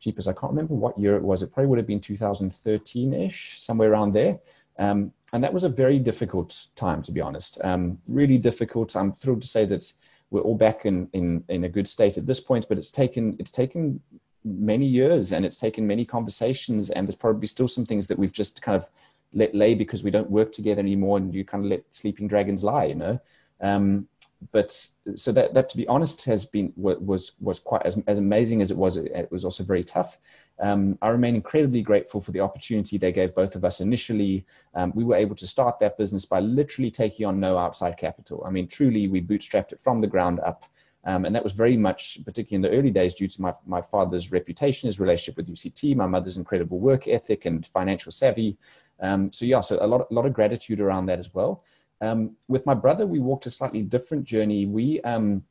Cheapers, 0.00 0.28
I 0.28 0.32
can't 0.32 0.52
remember 0.52 0.74
what 0.74 0.96
year 0.96 1.16
it 1.16 1.22
was. 1.22 1.42
It 1.42 1.52
probably 1.52 1.68
would 1.68 1.78
have 1.78 1.86
been 1.86 2.00
2013 2.00 3.12
ish, 3.12 3.60
somewhere 3.60 3.90
around 3.90 4.12
there. 4.12 4.38
Um, 4.78 5.12
and 5.32 5.42
that 5.42 5.52
was 5.52 5.64
a 5.64 5.68
very 5.68 5.98
difficult 5.98 6.68
time, 6.76 7.02
to 7.02 7.12
be 7.12 7.20
honest. 7.20 7.58
Um, 7.64 7.98
really 8.06 8.38
difficult. 8.38 8.94
I'm 8.94 9.12
thrilled 9.12 9.42
to 9.42 9.48
say 9.48 9.64
that 9.66 9.92
we're 10.30 10.40
all 10.40 10.56
back 10.56 10.86
in, 10.86 11.08
in, 11.12 11.44
in 11.48 11.64
a 11.64 11.68
good 11.68 11.88
state 11.88 12.18
at 12.18 12.26
this 12.26 12.40
point, 12.40 12.66
but 12.68 12.78
it's 12.78 12.90
taken, 12.90 13.36
it's 13.38 13.50
taken 13.50 14.00
many 14.44 14.86
years 14.86 15.32
and 15.32 15.44
it's 15.44 15.58
taken 15.58 15.86
many 15.86 16.04
conversations 16.04 16.90
and 16.90 17.06
there's 17.06 17.16
probably 17.16 17.46
still 17.46 17.68
some 17.68 17.86
things 17.86 18.06
that 18.06 18.18
we've 18.18 18.32
just 18.32 18.62
kind 18.62 18.76
of 18.76 18.88
let 19.34 19.54
lay 19.54 19.74
because 19.74 20.04
we 20.04 20.10
don't 20.10 20.30
work 20.30 20.52
together 20.52 20.80
anymore 20.80 21.18
and 21.18 21.34
you 21.34 21.44
kind 21.44 21.64
of 21.64 21.70
let 21.70 21.82
sleeping 21.94 22.28
dragons 22.28 22.62
lie 22.62 22.84
you 22.84 22.94
know? 22.94 23.20
Um, 23.60 24.08
but 24.52 24.86
so 25.14 25.32
that 25.32 25.52
that 25.54 25.68
to 25.68 25.76
be 25.76 25.86
honest 25.88 26.24
has 26.24 26.46
been 26.46 26.72
was 26.76 27.32
was 27.40 27.58
quite 27.58 27.82
as, 27.84 28.00
as 28.06 28.18
amazing 28.18 28.62
as 28.62 28.70
it 28.70 28.76
was 28.76 28.96
it 28.96 29.28
was 29.30 29.44
also 29.44 29.64
very 29.64 29.82
tough 29.82 30.18
um, 30.60 30.96
i 31.02 31.08
remain 31.08 31.34
incredibly 31.34 31.82
grateful 31.82 32.20
for 32.20 32.30
the 32.30 32.40
opportunity 32.40 32.96
they 32.96 33.12
gave 33.12 33.34
both 33.34 33.56
of 33.56 33.64
us 33.64 33.80
initially 33.80 34.46
um, 34.74 34.92
we 34.94 35.04
were 35.04 35.16
able 35.16 35.34
to 35.34 35.46
start 35.46 35.80
that 35.80 35.98
business 35.98 36.24
by 36.24 36.38
literally 36.38 36.90
taking 36.90 37.26
on 37.26 37.40
no 37.40 37.58
outside 37.58 37.96
capital 37.96 38.42
i 38.46 38.50
mean 38.50 38.68
truly 38.68 39.08
we 39.08 39.20
bootstrapped 39.20 39.72
it 39.72 39.80
from 39.80 39.98
the 39.98 40.06
ground 40.06 40.38
up 40.40 40.64
um, 41.04 41.24
and 41.24 41.34
that 41.34 41.44
was 41.44 41.52
very 41.52 41.76
much, 41.76 42.18
particularly 42.24 42.56
in 42.56 42.70
the 42.70 42.76
early 42.78 42.90
days, 42.90 43.14
due 43.14 43.28
to 43.28 43.40
my, 43.40 43.54
my 43.66 43.80
father's 43.80 44.32
reputation, 44.32 44.88
his 44.88 45.00
relationship 45.00 45.36
with 45.36 45.48
UCT, 45.48 45.96
my 45.96 46.06
mother's 46.06 46.36
incredible 46.36 46.80
work 46.80 47.08
ethic 47.08 47.46
and 47.46 47.64
financial 47.64 48.12
savvy. 48.12 48.58
Um, 49.00 49.32
so 49.32 49.46
yeah, 49.46 49.60
so 49.60 49.78
a 49.80 49.86
lot, 49.86 50.06
a 50.10 50.14
lot 50.14 50.26
of 50.26 50.32
gratitude 50.32 50.80
around 50.80 51.06
that 51.06 51.18
as 51.18 51.32
well. 51.32 51.64
Um, 52.00 52.36
with 52.46 52.64
my 52.66 52.74
brother, 52.74 53.06
we 53.06 53.18
walked 53.18 53.46
a 53.46 53.50
slightly 53.50 53.82
different 53.82 54.24
journey. 54.24 54.66
We 54.66 55.00
um, 55.02 55.44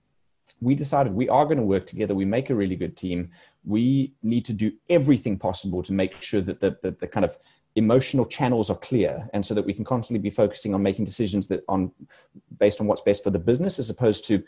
we 0.62 0.76
decided 0.76 1.14
we 1.14 1.30
are 1.30 1.46
going 1.46 1.58
to 1.58 1.64
work 1.64 1.86
together. 1.86 2.16
We 2.16 2.26
make 2.26 2.50
a 2.50 2.56
really 2.56 2.76
good 2.76 2.98
team. 2.98 3.30
We 3.64 4.14
need 4.24 4.46
to 4.46 4.54
do 4.54 4.72
everything 4.90 5.38
possible 5.38 5.84
to 5.84 5.94
make 5.94 6.20
sure 6.22 6.42
that 6.42 6.60
the, 6.62 6.78
the, 6.82 6.92
the 6.92 7.08
kind 7.08 7.26
of 7.26 7.38
emotional 7.76 8.26
channels 8.26 8.72
are 8.72 8.78
clear 8.78 9.30
and 9.34 9.46
so 9.46 9.54
that 9.54 9.64
we 9.64 9.74
can 9.74 9.84
constantly 9.84 10.20
be 10.20 10.32
focusing 10.32 10.74
on 10.74 10.82
making 10.82 11.06
decisions 11.06 11.48
that 11.50 11.64
on 11.68 11.92
based 12.58 12.82
on 12.82 12.88
what's 12.88 13.04
best 13.04 13.24
for 13.24 13.30
the 13.30 13.38
business 13.38 13.78
as 13.78 13.92
opposed 13.92 14.26
to 14.26 14.44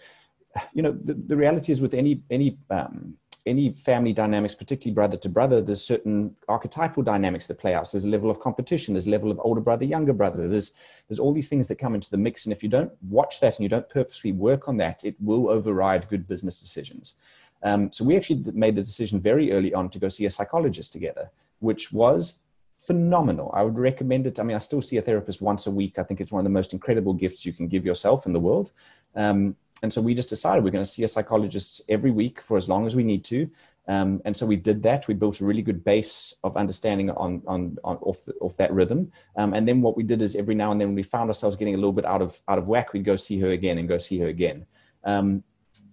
you 0.73 0.81
know, 0.81 0.91
the, 0.91 1.13
the 1.13 1.35
reality 1.35 1.71
is 1.71 1.81
with 1.81 1.93
any 1.93 2.23
any 2.29 2.57
um, 2.69 3.15
any 3.46 3.74
family 3.74 4.13
dynamics, 4.13 4.55
particularly 4.55 4.93
brother 4.93 5.17
to 5.17 5.29
brother, 5.29 5.62
there's 5.62 5.84
certain 5.84 6.36
archetypal 6.48 7.03
dynamics 7.03 7.48
that 7.48 7.58
play 7.58 7.74
out. 7.74 7.88
So 7.88 7.98
there's 7.98 8.05
a 8.05 8.10
level 8.10 8.29
of 8.29 8.39
competition, 8.39 8.93
there's 8.93 9.08
a 9.08 9.12
level 9.12 9.31
of 9.31 9.39
older 9.43 9.62
brother, 9.62 9.86
younger 9.86 10.13
brother. 10.13 10.48
There's 10.48 10.72
there's 11.08 11.19
all 11.19 11.34
these 11.34 11.50
things 11.50 11.67
that 11.67 11.79
come 11.79 11.96
into 11.96 12.12
the 12.12 12.17
mix, 12.17 12.46
and 12.46 12.53
if 12.53 12.62
you 12.62 12.69
don't 12.69 12.91
watch 13.10 13.39
that 13.39 13.55
and 13.55 13.63
you 13.63 13.69
don't 13.69 13.89
purposely 13.89 14.31
work 14.31 14.67
on 14.67 14.77
that, 14.77 15.03
it 15.03 15.15
will 15.19 15.50
override 15.50 16.08
good 16.08 16.27
business 16.27 16.60
decisions. 16.60 17.15
Um, 17.63 17.91
so 17.91 18.05
we 18.05 18.15
actually 18.15 18.43
made 18.53 18.75
the 18.75 18.81
decision 18.81 19.19
very 19.19 19.51
early 19.51 19.74
on 19.74 19.89
to 19.89 20.00
go 20.00 20.08
see 20.08 20.25
a 20.25 20.29
psychologist 20.29 20.93
together, 20.93 21.29
which 21.60 21.91
was 21.91 22.39
phenomenal. 22.79 23.51
I 23.53 23.63
would 23.63 23.77
recommend 23.77 24.27
it. 24.27 24.39
I 24.39 24.43
mean, 24.43 24.55
I 24.55 24.60
still 24.60 24.81
see 24.81 24.98
a 24.98 25.01
therapist 25.01 25.41
once 25.41 25.67
a 25.67 25.72
week. 25.72 26.00
I 26.00 26.03
think 26.03 26.22
it's 26.22 26.31
one 26.31 26.39
of 26.39 26.46
the 26.46 26.50
most 26.50 26.74
incredible 26.74 27.13
gifts 27.13 27.46
you 27.46 27.53
can 27.53 27.67
give 27.67 27.86
yourself 27.86 28.25
in 28.25 28.34
the 28.34 28.39
world. 28.39 28.72
Um, 29.15 29.55
and 29.81 29.91
so 29.91 30.01
we 30.01 30.13
just 30.13 30.29
decided 30.29 30.63
we're 30.63 30.71
going 30.71 30.83
to 30.83 30.89
see 30.89 31.03
a 31.03 31.07
psychologist 31.07 31.81
every 31.89 32.12
week 32.12 32.41
for 32.41 32.57
as 32.57 32.67
long 32.67 32.86
as 32.86 32.95
we 32.95 33.03
need 33.03 33.24
to. 33.25 33.50
Um, 33.88 34.21
and 34.24 34.38
so 34.38 34.45
we 34.45 34.55
did 34.55 34.83
that. 34.83 35.07
We 35.07 35.15
built 35.15 35.41
a 35.41 35.45
really 35.45 35.63
good 35.63 35.83
base 35.83 36.33
of 36.43 36.55
understanding 36.57 37.09
on, 37.09 37.41
on, 37.48 37.77
on 37.83 37.98
off, 37.98 38.27
off 38.39 38.55
that 38.57 38.71
rhythm. 38.71 39.12
Um, 39.36 39.53
and 39.53 39.67
then 39.67 39.81
what 39.81 39.98
we 39.98 40.03
did 40.03 40.21
is 40.21 40.36
every 40.36 40.53
now 40.53 40.71
and 40.71 40.79
then 40.79 40.89
when 40.89 40.95
we 40.95 41.03
found 41.03 41.29
ourselves 41.29 41.57
getting 41.57 41.74
a 41.74 41.77
little 41.77 41.93
bit 41.93 42.05
out 42.05 42.21
of, 42.21 42.39
out 42.48 42.59
of 42.59 42.67
whack, 42.67 42.93
we'd 42.93 43.03
go 43.03 43.15
see 43.15 43.39
her 43.39 43.50
again 43.50 43.80
and 43.80 43.88
go 43.88 43.97
see 43.97 44.19
her 44.19 44.27
again. 44.27 44.65
Um, 45.06 45.43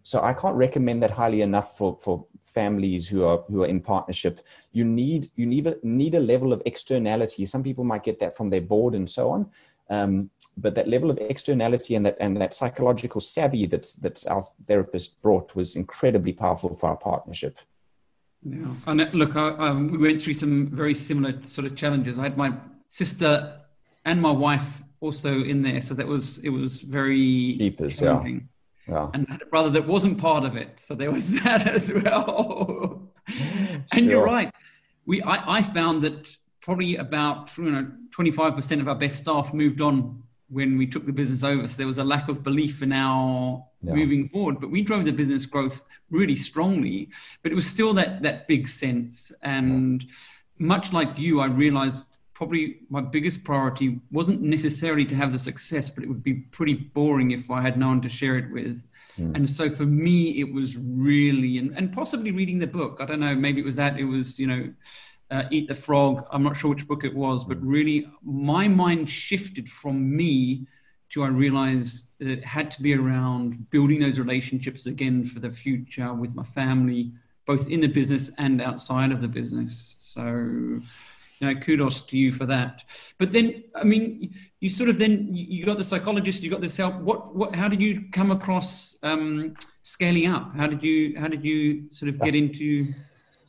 so 0.03 0.23
I 0.23 0.35
can't 0.35 0.57
recommend 0.57 1.03
that 1.03 1.11
highly 1.11 1.41
enough 1.41 1.79
for, 1.79 1.97
for 1.97 2.27
families 2.45 3.09
who 3.09 3.25
are, 3.25 3.39
who 3.49 3.63
are 3.63 3.67
in 3.67 3.81
partnership. 3.81 4.41
You 4.73 4.85
need, 4.85 5.29
you 5.37 5.47
need 5.47 5.67
a, 5.67 5.77
need 5.83 6.15
a 6.15 6.21
level 6.21 6.53
of 6.53 6.63
externality. 6.67 7.47
Some 7.47 7.63
people 7.63 7.83
might 7.83 8.05
get 8.05 8.21
that 8.21 8.37
from 8.37 8.51
their 8.51 8.61
board 8.61 8.95
and 8.95 9.09
so 9.09 9.31
on. 9.31 9.51
But 10.59 10.75
that 10.75 10.89
level 10.89 11.11
of 11.11 11.19
externality 11.19 11.97
and 11.97 12.07
that 12.07 12.17
and 12.19 12.37
that 12.39 12.55
psychological 12.55 13.21
savvy 13.21 13.67
that 13.67 13.89
that 14.01 14.27
our 14.27 14.43
therapist 14.65 15.21
brought 15.21 15.55
was 15.55 15.77
incredibly 15.77 16.33
powerful 16.33 16.75
for 16.75 16.89
our 16.89 16.97
partnership. 16.97 17.59
Yeah, 18.43 18.67
and 18.87 19.01
uh, 19.01 19.07
look, 19.13 19.37
I, 19.37 19.49
um, 19.51 19.91
we 19.91 19.99
went 19.99 20.21
through 20.21 20.35
some 20.35 20.69
very 20.69 20.95
similar 20.95 21.35
sort 21.47 21.67
of 21.67 21.77
challenges. 21.77 22.19
I 22.19 22.25
had 22.25 22.37
my 22.37 22.53
sister 22.89 23.61
and 24.05 24.23
my 24.23 24.31
wife 24.31 24.83
also 25.01 25.43
in 25.43 25.63
there, 25.63 25.81
so 25.81 25.95
that 25.95 26.07
was 26.07 26.39
it 26.39 26.51
was 26.51 26.81
very 26.81 27.55
Jeepers, 27.59 28.01
yeah. 28.01 28.23
yeah. 28.89 29.11
And 29.15 29.27
I 29.29 29.33
had 29.33 29.43
a 29.43 29.47
brother 29.47 29.71
that 29.71 29.87
wasn't 29.87 30.19
part 30.19 30.45
of 30.45 30.57
it, 30.57 30.81
so 30.81 30.95
there 30.95 31.11
was 31.11 31.33
that 31.43 31.67
as 31.67 31.93
well. 31.93 33.11
and 33.27 33.85
sure. 33.93 34.03
you're 34.05 34.25
right. 34.25 34.53
We 35.07 35.23
I, 35.23 35.59
I 35.59 35.63
found 35.63 36.03
that 36.03 36.35
probably 36.61 36.97
about 36.97 37.57
you 37.57 37.71
know 37.71 37.87
25% 38.17 38.81
of 38.81 38.89
our 38.89 38.95
best 38.95 39.19
staff 39.19 39.55
moved 39.55 39.81
on 39.81 40.23
when 40.49 40.79
we 40.79 40.87
took 40.87 41.07
the 41.07 41.13
business 41.13 41.43
over. 41.43 41.67
So 41.67 41.77
there 41.79 41.87
was 41.87 41.99
a 41.99 42.05
lack 42.05 42.29
of 42.29 42.43
belief 42.43 42.83
in 42.83 42.93
our 42.93 43.65
yeah. 43.83 43.95
moving 43.95 44.29
forward. 44.29 44.61
But 44.61 44.71
we 44.71 44.83
drove 44.83 45.05
the 45.05 45.13
business 45.13 45.47
growth 45.47 45.85
really 46.11 46.37
strongly. 46.37 47.11
But 47.43 47.53
it 47.53 47.55
was 47.55 47.67
still 47.67 47.95
that 47.95 48.23
that 48.23 48.47
big 48.49 48.69
sense. 48.69 49.33
And 49.43 50.03
yeah. 50.03 50.09
much 50.59 50.93
like 50.93 51.19
you, 51.19 51.41
I 51.41 51.47
realized 51.47 52.19
probably 52.37 52.81
my 52.91 53.01
biggest 53.01 53.43
priority 53.45 53.99
wasn't 54.13 54.43
necessarily 54.43 55.07
to 55.07 55.15
have 55.15 55.33
the 55.33 55.39
success, 55.39 55.89
but 55.89 56.05
it 56.05 56.07
would 56.07 56.23
be 56.23 56.35
pretty 56.35 56.75
boring 56.75 57.31
if 57.31 57.51
I 57.51 57.63
had 57.63 57.79
no 57.79 57.89
one 57.89 58.03
to 58.03 58.11
share 58.11 58.37
it 58.37 58.53
with. 58.53 58.83
Mm. 59.19 59.35
And 59.35 59.49
so 59.49 59.71
for 59.71 59.87
me, 59.87 60.39
it 60.39 60.53
was 60.53 60.77
really, 60.77 61.57
and, 61.57 61.75
and 61.79 61.91
possibly 61.91 62.33
reading 62.33 62.59
the 62.59 62.67
book. 62.67 62.99
I 63.01 63.07
don't 63.07 63.21
know, 63.21 63.35
maybe 63.35 63.63
it 63.63 63.65
was 63.65 63.77
that, 63.77 63.99
it 63.99 64.05
was, 64.05 64.39
you 64.39 64.47
know, 64.47 64.71
uh, 65.31 65.45
Eat 65.51 65.69
the 65.69 65.75
Frog. 65.75 66.27
I'm 66.31 66.43
not 66.43 66.57
sure 66.57 66.71
which 66.71 66.87
book 66.87 67.05
it 67.05 67.15
was, 67.15 67.45
but 67.45 67.61
really 67.63 68.07
my 68.23 68.69
mind 68.69 69.11
shifted 69.11 69.69
from 69.69 70.17
me 70.17 70.67
to 71.11 71.23
I 71.23 71.29
realized 71.29 72.07
that 72.19 72.29
it 72.29 72.45
had 72.45 72.71
to 72.73 72.83
be 72.83 72.95
around 72.95 73.71
building 73.71 74.01
those 74.01 74.19
relationships 74.19 74.87
again 74.87 75.25
for 75.25 75.41
the 75.41 75.51
future 75.51 76.13
with 76.13 76.35
my 76.35 76.43
family, 76.43 77.13
both 77.47 77.69
in 77.69 77.81
the 77.81 77.87
business 77.87 78.33
and 78.39 78.61
outside 78.61 79.13
of 79.13 79.21
the 79.21 79.29
business. 79.29 79.97
So, 80.01 80.25
you 80.25 80.83
know, 81.41 81.55
kudos 81.61 82.03
to 82.03 82.19
you 82.19 82.33
for 82.33 82.47
that. 82.47 82.83
But 83.19 83.31
then, 83.31 83.65
I 83.75 83.85
mean, 83.85 84.35
you 84.61 84.69
sort 84.69 84.91
of 84.91 84.99
then 84.99 85.29
you 85.33 85.65
got 85.65 85.79
the 85.79 85.85
psychologist, 85.85 86.43
you 86.43 86.51
got 86.51 86.61
this 86.61 86.77
help. 86.77 86.97
What, 86.97 87.37
what, 87.37 87.55
how 87.55 87.69
did 87.69 87.81
you 87.81 88.07
come 88.11 88.33
across 88.33 88.97
um, 89.03 89.55
scaling 89.83 90.27
up? 90.27 90.57
How 90.57 90.67
did 90.67 90.83
you, 90.83 91.17
how 91.19 91.29
did 91.29 91.45
you 91.45 91.91
sort 91.93 92.09
of 92.09 92.21
get 92.21 92.35
into? 92.35 92.87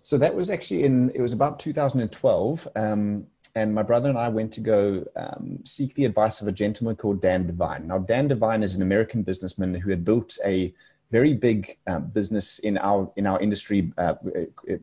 So 0.07 0.17
that 0.19 0.33
was 0.33 0.49
actually 0.49 0.85
in, 0.85 1.11
it 1.13 1.19
was 1.19 1.33
about 1.33 1.59
2012. 1.59 2.65
Um, 2.77 3.27
and 3.55 3.75
my 3.75 3.83
brother 3.83 4.07
and 4.07 4.17
I 4.17 4.29
went 4.29 4.53
to 4.53 4.61
go 4.61 5.03
um, 5.17 5.59
seek 5.65 5.95
the 5.95 6.05
advice 6.05 6.39
of 6.39 6.47
a 6.47 6.53
gentleman 6.53 6.95
called 6.95 7.21
Dan 7.21 7.45
Devine. 7.45 7.87
Now, 7.87 7.97
Dan 7.97 8.29
Devine 8.29 8.63
is 8.63 8.77
an 8.77 8.81
American 8.83 9.21
businessman 9.21 9.73
who 9.73 9.89
had 9.89 10.05
built 10.05 10.37
a 10.45 10.73
very 11.11 11.33
big 11.33 11.77
uh, 11.87 11.99
business 11.99 12.59
in 12.59 12.77
our 12.77 13.11
in 13.17 13.27
our 13.27 13.41
industry, 13.41 13.91
uh, 13.97 14.15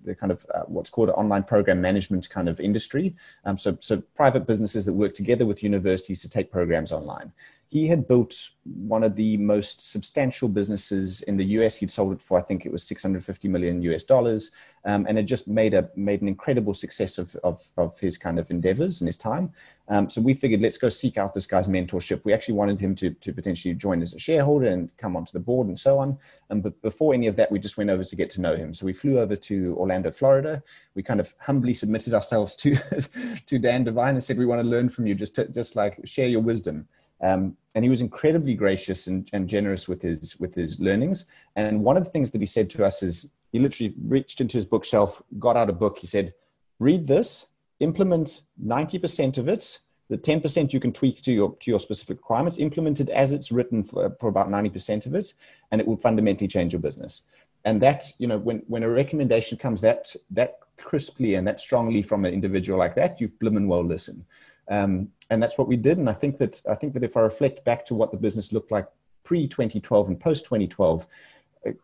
the 0.05 0.15
kind 0.15 0.31
of 0.31 0.45
uh, 0.55 0.65
what's 0.67 0.91
called 0.91 1.09
an 1.09 1.15
online 1.15 1.45
program 1.45 1.81
management 1.81 2.29
kind 2.29 2.47
of 2.47 2.61
industry. 2.61 3.17
Um, 3.47 3.57
so, 3.57 3.79
so 3.81 4.03
private 4.15 4.47
businesses 4.47 4.85
that 4.85 4.93
work 4.93 5.15
together 5.15 5.47
with 5.47 5.63
universities 5.63 6.21
to 6.21 6.29
take 6.29 6.53
programs 6.53 6.93
online 6.93 7.33
he 7.69 7.87
had 7.89 8.07
built 8.07 8.51
one 8.65 9.03
of 9.03 9.17
the 9.17 9.37
most 9.39 9.91
substantial 9.91 10.49
businesses 10.49 11.23
in 11.23 11.37
the 11.37 11.45
US. 11.57 11.77
He'd 11.77 11.91
sold 11.91 12.13
it 12.13 12.21
for, 12.21 12.39
I 12.39 12.43
think 12.43 12.65
it 12.65 12.73
was 12.73 12.85
650 12.85 13.49
million 13.49 13.83
US 13.83 14.05
dollars, 14.05 14.53
um, 14.85 15.07
and 15.09 15.19
it 15.19 15.25
just 15.25 15.49
made 15.49 15.75
a 15.75 15.89
made 15.97 16.23
an 16.23 16.29
incredible 16.29 16.75
success 16.75 17.19
of, 17.19 17.35
of, 17.43 17.65
of 17.77 17.99
his 17.99 18.19
kind 18.19 18.39
of 18.39 18.51
endeavors 18.51 19.01
in 19.01 19.07
his 19.07 19.17
time. 19.17 19.53
Um, 19.89 20.09
so 20.09 20.21
we 20.21 20.35
figured, 20.35 20.61
let's 20.61 20.79
go 20.79 20.89
seek 20.89 21.19
out 21.19 21.35
this 21.35 21.47
guy's 21.47 21.69
mentorship. 21.69 22.25
We 22.25 22.33
actually 22.33 22.55
wanted 22.55 22.79
him 22.79 22.95
to, 22.97 23.11
to 23.11 23.33
potentially 23.33 23.75
join 23.75 24.01
as 24.03 24.15
a 24.15 24.19
shareholder 24.19 24.67
and 24.67 24.95
come 24.97 25.17
onto 25.17 25.33
the 25.33 25.41
board 25.41 25.69
and 25.69 25.79
so 25.79 25.99
on. 25.99 26.19
Um, 26.51 26.61
but 26.61 26.81
before 26.81 27.13
any 27.13 27.27
of 27.27 27.37
that, 27.37 27.51
we 27.51 27.59
just 27.59 27.77
went 27.77 27.91
over 27.91 28.05
to 28.05 28.17
get 28.17 28.31
to 28.31 28.41
know 28.41 28.57
him. 28.57 28.73
So 28.73 28.87
we 28.87 28.93
flew 28.93 29.19
over 29.19 29.37
to 29.37 29.77
Orlando, 29.77 30.11
Florida. 30.11 30.63
We 30.95 31.03
kind 31.03 31.21
of 31.21 31.35
humbly 31.39 31.75
submitted 31.75 32.15
ourselves 32.15 32.55
to 32.57 32.77
to 33.47 33.59
Dan 33.59 33.85
Devine 33.85 34.15
and 34.15 34.25
said, 34.25 34.39
we 34.39 34.47
want 34.47 34.63
to 34.63 34.69
learn 34.69 34.89
from 34.89 35.07
you, 35.07 35.15
just 35.15 35.35
to, 35.35 35.49
just 35.49 35.77
like 35.77 35.99
share 36.05 36.29
your 36.29 36.41
wisdom. 36.41 36.87
Um, 37.23 37.57
and 37.75 37.85
he 37.85 37.91
was 37.91 38.01
incredibly 38.01 38.55
gracious 38.55 39.07
and, 39.07 39.29
and, 39.33 39.49
generous 39.49 39.89
with 39.89 40.03
his 40.03 40.39
with 40.39 40.55
his 40.55 40.79
learnings. 40.79 41.27
And 41.57 41.83
one 41.83 41.97
of 41.97 42.05
the 42.05 42.11
things 42.11 42.31
that 42.31 42.41
he 42.41 42.47
said 42.47 42.71
to 42.71 42.85
us 42.85 43.03
is 43.03 43.31
he 43.53 43.59
literally 43.59 43.95
reached 44.07 44.41
into 44.41 44.57
his 44.57 44.67
bookshelf, 44.67 45.23
got 45.39 45.57
out 45.57 45.71
a 45.71 45.73
book. 45.73 45.99
He 45.99 46.07
said, 46.07 46.35
"Read 46.79 47.07
this, 47.07 47.47
implement 47.81 48.43
ninety 48.59 48.99
percent 48.99 49.39
of 49.39 49.49
it. 49.49 49.79
The 50.09 50.17
ten 50.17 50.41
percent 50.41 50.73
you 50.73 50.81
can 50.81 50.93
tweak 50.93 51.23
to 51.23 51.33
your 51.33 51.57
to 51.57 51.71
your 51.71 51.81
specific 51.81 52.19
requirements. 52.19 52.59
Implement 52.59 53.01
it 53.01 53.09
as 53.09 53.33
it's 53.33 53.51
written 53.51 53.83
for, 53.83 54.17
for 54.21 54.29
about 54.29 54.51
ninety 54.51 54.71
percent 54.71 55.07
of 55.07 55.15
it, 55.15 55.35
and 55.71 55.81
it 55.81 55.87
will 55.87 55.97
fundamentally 55.97 56.49
change 56.49 56.73
your 56.73 56.83
business." 56.83 57.25
And 57.65 57.81
that, 57.81 58.13
you 58.19 58.27
know, 58.27 58.39
when 58.39 58.63
when 58.69 58.83
a 58.83 58.89
recommendation 58.89 59.57
comes 59.57 59.81
that 59.81 60.15
that 60.31 60.59
crisply 60.77 61.35
and 61.35 61.47
that 61.47 61.61
strongly 61.61 62.03
from 62.03 62.25
an 62.25 62.35
individual 62.35 62.79
like 62.79 62.95
that, 62.97 63.21
you 63.21 63.29
blimmin' 63.29 63.69
well 63.69 63.85
listen. 63.85 64.25
Um, 64.71 65.09
and 65.31 65.43
that's 65.43 65.59
what 65.59 65.69
we 65.69 65.77
did. 65.77 65.99
And 65.99 66.09
I 66.09 66.13
think 66.13 66.39
that 66.39 66.61
I 66.69 66.75
think 66.75 66.95
that 66.95 67.05
if 67.05 67.17
I 67.17 67.21
reflect 67.21 67.65
back 67.65 67.85
to 67.87 67.95
what 67.95 68.11
the 68.11 68.17
business 68.17 68.53
looked 68.53 68.71
like 68.71 68.87
pre 69.25 69.49
2012 69.49 70.09
and 70.09 70.21
post 70.21 70.45
2012, 70.45 71.07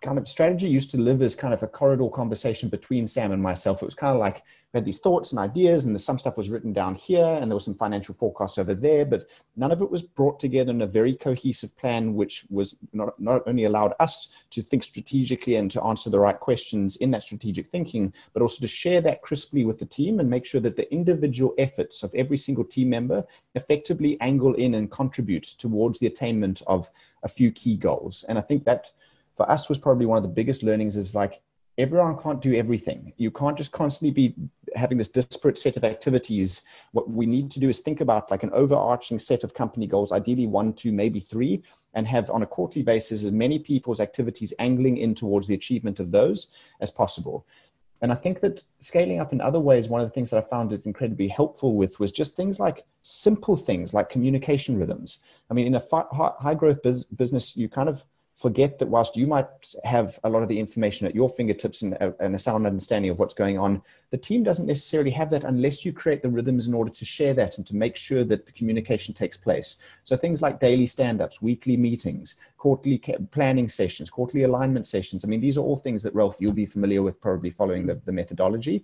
kind 0.02 0.18
of 0.18 0.28
strategy 0.28 0.68
used 0.68 0.90
to 0.90 0.98
live 0.98 1.22
as 1.22 1.34
kind 1.34 1.54
of 1.54 1.62
a 1.62 1.66
corridor 1.66 2.08
conversation 2.08 2.68
between 2.68 3.06
Sam 3.06 3.32
and 3.32 3.42
myself. 3.42 3.82
It 3.82 3.86
was 3.86 3.94
kind 3.94 4.12
of 4.12 4.20
like 4.20 4.42
we 4.72 4.78
had 4.78 4.84
these 4.84 4.98
thoughts 4.98 5.32
and 5.32 5.40
ideas, 5.40 5.84
and 5.84 6.00
some 6.00 6.18
stuff 6.18 6.36
was 6.36 6.50
written 6.50 6.72
down 6.72 6.94
here, 6.94 7.24
and 7.24 7.50
there 7.50 7.56
was 7.56 7.64
some 7.64 7.74
financial 7.74 8.14
forecasts 8.14 8.58
over 8.58 8.74
there, 8.74 9.04
but 9.04 9.26
none 9.56 9.72
of 9.72 9.82
it 9.82 9.90
was 9.90 10.02
brought 10.02 10.38
together 10.38 10.70
in 10.70 10.82
a 10.82 10.86
very 10.86 11.16
cohesive 11.16 11.76
plan, 11.76 12.14
which 12.14 12.44
was 12.50 12.76
not, 12.92 13.18
not 13.18 13.42
only 13.48 13.64
allowed 13.64 13.94
us 13.98 14.28
to 14.50 14.62
think 14.62 14.82
strategically 14.84 15.56
and 15.56 15.70
to 15.72 15.82
answer 15.82 16.08
the 16.08 16.20
right 16.20 16.38
questions 16.38 16.96
in 16.96 17.10
that 17.10 17.24
strategic 17.24 17.68
thinking, 17.70 18.12
but 18.32 18.42
also 18.42 18.60
to 18.60 18.68
share 18.68 19.00
that 19.00 19.22
crisply 19.22 19.64
with 19.64 19.78
the 19.78 19.86
team 19.86 20.20
and 20.20 20.30
make 20.30 20.44
sure 20.44 20.60
that 20.60 20.76
the 20.76 20.92
individual 20.92 21.52
efforts 21.58 22.02
of 22.04 22.14
every 22.14 22.36
single 22.36 22.64
team 22.64 22.90
member 22.90 23.24
effectively 23.56 24.20
angle 24.20 24.54
in 24.54 24.74
and 24.74 24.90
contribute 24.90 25.44
towards 25.44 25.98
the 25.98 26.06
attainment 26.06 26.62
of 26.68 26.88
a 27.24 27.28
few 27.28 27.50
key 27.50 27.76
goals. 27.76 28.24
And 28.28 28.38
I 28.38 28.42
think 28.42 28.64
that 28.64 28.92
for 29.40 29.50
us 29.50 29.70
was 29.70 29.78
probably 29.78 30.04
one 30.04 30.18
of 30.18 30.22
the 30.22 30.28
biggest 30.28 30.62
learnings 30.62 30.98
is 30.98 31.14
like 31.14 31.40
everyone 31.78 32.14
can't 32.18 32.42
do 32.42 32.54
everything. 32.54 33.14
You 33.16 33.30
can't 33.30 33.56
just 33.56 33.72
constantly 33.72 34.10
be 34.10 34.34
having 34.76 34.98
this 34.98 35.08
disparate 35.08 35.58
set 35.58 35.78
of 35.78 35.84
activities. 35.84 36.60
What 36.92 37.08
we 37.08 37.24
need 37.24 37.50
to 37.52 37.58
do 37.58 37.70
is 37.70 37.78
think 37.78 38.02
about 38.02 38.30
like 38.30 38.42
an 38.42 38.50
overarching 38.52 39.18
set 39.18 39.42
of 39.42 39.54
company 39.54 39.86
goals, 39.86 40.12
ideally 40.12 40.46
one, 40.46 40.74
two, 40.74 40.92
maybe 40.92 41.20
three, 41.20 41.62
and 41.94 42.06
have 42.06 42.28
on 42.28 42.42
a 42.42 42.46
quarterly 42.46 42.82
basis 42.82 43.24
as 43.24 43.32
many 43.32 43.58
people's 43.58 43.98
activities 43.98 44.52
angling 44.58 44.98
in 44.98 45.14
towards 45.14 45.48
the 45.48 45.54
achievement 45.54 46.00
of 46.00 46.12
those 46.12 46.48
as 46.82 46.90
possible. 46.90 47.46
And 48.02 48.12
I 48.12 48.16
think 48.16 48.40
that 48.40 48.62
scaling 48.80 49.20
up 49.20 49.32
in 49.32 49.40
other 49.40 49.60
ways, 49.60 49.88
one 49.88 50.02
of 50.02 50.06
the 50.06 50.12
things 50.12 50.28
that 50.30 50.44
I 50.44 50.46
found 50.48 50.74
it 50.74 50.84
incredibly 50.84 51.28
helpful 51.28 51.76
with 51.76 51.98
was 51.98 52.12
just 52.12 52.36
things 52.36 52.60
like 52.60 52.84
simple 53.00 53.56
things 53.56 53.94
like 53.94 54.10
communication 54.10 54.78
rhythms. 54.78 55.20
I 55.50 55.54
mean, 55.54 55.66
in 55.66 55.74
a 55.74 55.82
high 56.12 56.54
growth 56.54 56.82
business, 56.82 57.56
you 57.56 57.70
kind 57.70 57.88
of 57.88 58.04
forget 58.40 58.78
that 58.78 58.88
whilst 58.88 59.16
you 59.16 59.26
might 59.26 59.46
have 59.84 60.18
a 60.24 60.30
lot 60.30 60.42
of 60.42 60.48
the 60.48 60.58
information 60.58 61.06
at 61.06 61.14
your 61.14 61.28
fingertips 61.28 61.82
and, 61.82 61.94
uh, 62.00 62.12
and, 62.20 62.34
a 62.34 62.38
sound 62.38 62.66
understanding 62.66 63.10
of 63.10 63.18
what's 63.18 63.34
going 63.34 63.58
on, 63.58 63.82
the 64.10 64.16
team 64.16 64.42
doesn't 64.42 64.66
necessarily 64.66 65.10
have 65.10 65.28
that 65.28 65.44
unless 65.44 65.84
you 65.84 65.92
create 65.92 66.22
the 66.22 66.28
rhythms 66.28 66.66
in 66.66 66.72
order 66.72 66.90
to 66.90 67.04
share 67.04 67.34
that 67.34 67.58
and 67.58 67.66
to 67.66 67.76
make 67.76 67.96
sure 67.96 68.24
that 68.24 68.46
the 68.46 68.52
communication 68.52 69.12
takes 69.12 69.36
place. 69.36 69.82
So 70.04 70.16
things 70.16 70.40
like 70.40 70.58
daily 70.58 70.86
stand-ups, 70.86 71.42
weekly 71.42 71.76
meetings, 71.76 72.36
quarterly 72.56 72.98
planning 73.30 73.68
sessions, 73.68 74.08
quarterly 74.08 74.44
alignment 74.44 74.86
sessions. 74.86 75.22
I 75.22 75.28
mean, 75.28 75.42
these 75.42 75.58
are 75.58 75.64
all 75.64 75.76
things 75.76 76.02
that 76.04 76.14
Ralph, 76.14 76.36
you'll 76.40 76.54
be 76.54 76.66
familiar 76.66 77.02
with 77.02 77.20
probably 77.20 77.50
following 77.50 77.86
the, 77.86 78.00
the 78.06 78.12
methodology. 78.12 78.82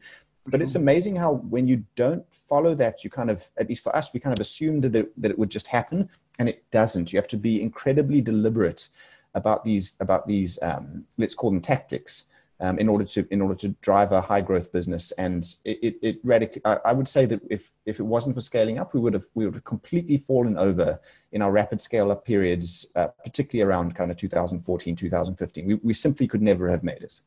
But 0.49 0.61
it's 0.61 0.77
amazing 0.77 1.16
how 1.16 1.37
when 1.49 1.66
you 1.66 1.83
don't 1.97 2.25
follow 2.31 2.75
that, 2.75 3.03
you 3.03 3.11
kind 3.11 3.31
of, 3.31 3.51
at 3.57 3.69
least 3.69 3.83
for 3.83 3.97
us, 3.97 4.12
we 4.12 4.21
kind 4.21 4.35
of 4.35 4.40
assumed 4.40 4.85
that 4.85 4.95
it, 4.95 5.23
that 5.23 5.31
it 5.31 5.38
would 5.38 5.51
just 5.51 5.66
happen 5.66 6.09
and 6.38 6.49
it 6.49 6.62
doesn't. 6.71 7.12
You 7.12 7.16
have 7.16 7.27
to 7.29 7.38
be 7.38 7.62
incredibly 7.62 8.21
deliberate 8.21 8.88
about 9.37 9.62
these 9.64 9.96
about 10.01 10.27
these 10.27 10.59
um, 10.62 11.05
let's 11.18 11.35
call 11.35 11.51
them 11.51 11.61
tactics 11.61 12.25
um, 12.61 12.79
in 12.79 12.88
order 12.88 13.05
to 13.05 13.27
in 13.31 13.40
order 13.40 13.55
to 13.55 13.68
drive 13.83 14.12
a 14.12 14.20
high 14.20 14.40
growth 14.40 14.72
business. 14.72 15.12
And 15.12 15.44
it, 15.64 15.79
it, 15.83 15.96
it 16.03 16.18
radically, 16.25 16.62
I, 16.64 16.79
I, 16.87 16.92
would 16.92 17.07
say 17.07 17.27
that 17.27 17.40
if 17.51 17.72
if 17.85 18.01
it 18.01 18.03
wasn't 18.03 18.35
for 18.35 18.40
scaling 18.40 18.79
up, 18.79 18.94
we 18.94 19.01
would 19.01 19.14
have 19.14 19.27
we 19.35 19.44
would 19.44 19.55
have 19.55 19.64
completely 19.64 20.18
fallen 20.18 20.57
over 20.57 20.99
in 21.33 21.42
our 21.42 21.53
rapid 21.53 21.83
scale 21.83 22.11
up 22.11 22.25
periods, 22.25 22.87
uh, 22.96 23.09
particularly 23.25 23.68
around 23.68 23.94
kind 23.94 24.11
of 24.11 24.16
2014, 24.16 24.96
2015. 24.96 25.66
We 25.66 25.75
we 25.75 25.92
simply 25.92 26.27
could 26.27 26.42
never 26.42 26.68
have 26.68 26.83
made 26.83 27.03
it. 27.03 27.20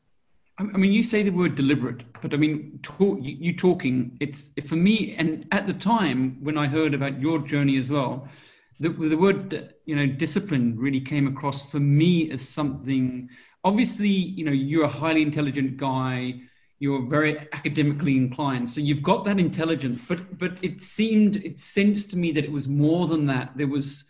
I 0.58 0.64
mean, 0.64 0.92
you 0.92 1.04
say 1.04 1.24
the 1.24 1.30
word 1.30 1.56
deliberate, 1.56 2.04
but 2.22 2.34
I 2.34 2.38
mean, 2.38 2.80
talk, 2.84 3.20
you 3.22 3.56
talking. 3.56 4.18
It's 4.20 4.52
for 4.68 4.76
me, 4.76 5.16
and 5.18 5.48
at 5.52 5.68
the 5.68 5.74
time 5.74 6.38
when 6.42 6.58
I 6.58 6.68
heard 6.68 6.94
about 6.94 7.22
your 7.22 7.40
journey 7.40 7.78
as 7.78 7.90
well, 7.90 8.28
the, 8.80 8.90
the 8.90 9.18
word 9.18 9.74
you 9.86 9.96
know 9.96 10.06
discipline 10.06 10.78
really 10.78 11.02
came 11.02 11.28
across 11.28 11.70
for 11.70 11.80
me 11.80 12.32
as 12.32 12.48
something 12.48 13.30
obviously 13.64 14.08
you 14.08 14.46
know 14.46 14.52
you're 14.52 14.86
a 14.86 14.88
highly 14.88 15.22
intelligent 15.22 15.78
guy 15.78 16.40
you're 16.80 17.06
very 17.08 17.38
academically 17.52 18.16
inclined 18.16 18.70
so 18.70 18.80
you've 18.80 19.04
got 19.04 19.26
that 19.26 19.38
intelligence 19.40 20.02
but 20.02 20.38
but 20.38 20.58
it 20.64 20.82
seemed 20.82 21.36
it 21.38 21.60
sensed 21.60 22.10
to 22.10 22.18
me 22.18 22.32
that 22.32 22.44
it 22.46 22.52
was 22.52 22.68
more 22.68 23.08
than 23.08 23.28
that. 23.28 23.52
There 23.56 23.68
was 23.68 24.06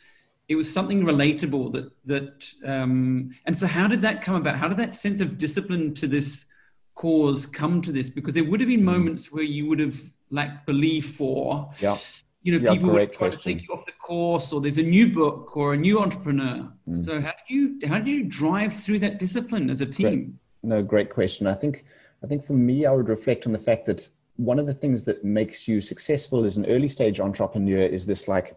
it 0.48 0.56
was 0.56 0.72
something 0.72 1.04
relatable 1.04 1.74
that 1.74 1.92
that 2.06 2.48
um 2.66 3.32
and 3.46 3.58
so 3.58 3.68
how 3.68 3.88
did 3.88 4.02
that 4.04 4.22
come 4.22 4.36
about? 4.36 4.56
How 4.56 4.68
did 4.68 4.78
that 4.78 4.94
sense 4.94 5.20
of 5.20 5.38
discipline 5.38 5.94
to 5.96 6.08
this 6.08 6.46
cause 6.96 7.46
come 7.46 7.82
to 7.82 7.92
this? 7.92 8.10
Because 8.10 8.36
there 8.36 8.44
would 8.44 8.60
have 8.60 8.70
been 8.70 8.80
hmm. 8.80 8.86
moments 8.86 9.32
where 9.32 9.44
you 9.44 9.68
would 9.68 9.80
have 9.80 10.00
lacked 10.30 10.68
belief 10.68 11.16
for 11.16 11.72
yeah 11.80 11.98
you 12.42 12.58
know, 12.58 12.66
yeah, 12.66 12.74
people 12.74 12.92
would 12.92 13.12
try 13.12 13.28
question. 13.30 13.40
to 13.40 13.60
take 13.60 13.68
you 13.68 13.74
off 13.74 13.86
the 13.86 13.92
course, 13.92 14.54
or 14.54 14.62
there's 14.62 14.78
a 14.78 14.84
new 14.84 15.12
book 15.12 15.58
or 15.58 15.74
a 15.74 15.78
new 15.78 16.00
entrepreneur. 16.00 16.72
Mm. 16.88 17.04
So 17.04 17.22
how 17.22 17.34
do 17.48 17.54
you 17.54 17.80
how 17.88 18.00
do 18.00 18.12
you 18.12 18.24
drive 18.24 18.74
through 18.74 19.00
that 19.00 19.20
discipline 19.20 19.70
as 19.70 19.82
a 19.82 19.86
team? 19.86 20.10
Great. 20.10 20.30
No, 20.64 20.84
great 20.84 21.10
question. 21.10 21.48
I 21.48 21.54
think 21.54 21.86
I 22.24 22.28
think 22.28 22.46
for 22.46 22.54
me, 22.54 22.86
I 22.86 22.92
would 22.92 23.10
reflect 23.10 23.46
on 23.46 23.52
the 23.52 23.60
fact 23.60 23.86
that 23.88 24.10
one 24.38 24.58
of 24.58 24.66
the 24.66 24.74
things 24.74 25.04
that 25.04 25.24
makes 25.24 25.68
you 25.68 25.82
successful 25.82 26.46
as 26.46 26.56
an 26.56 26.66
early 26.68 26.88
stage 26.88 27.20
entrepreneur 27.20 27.82
is 27.82 28.06
this 28.06 28.28
like 28.30 28.56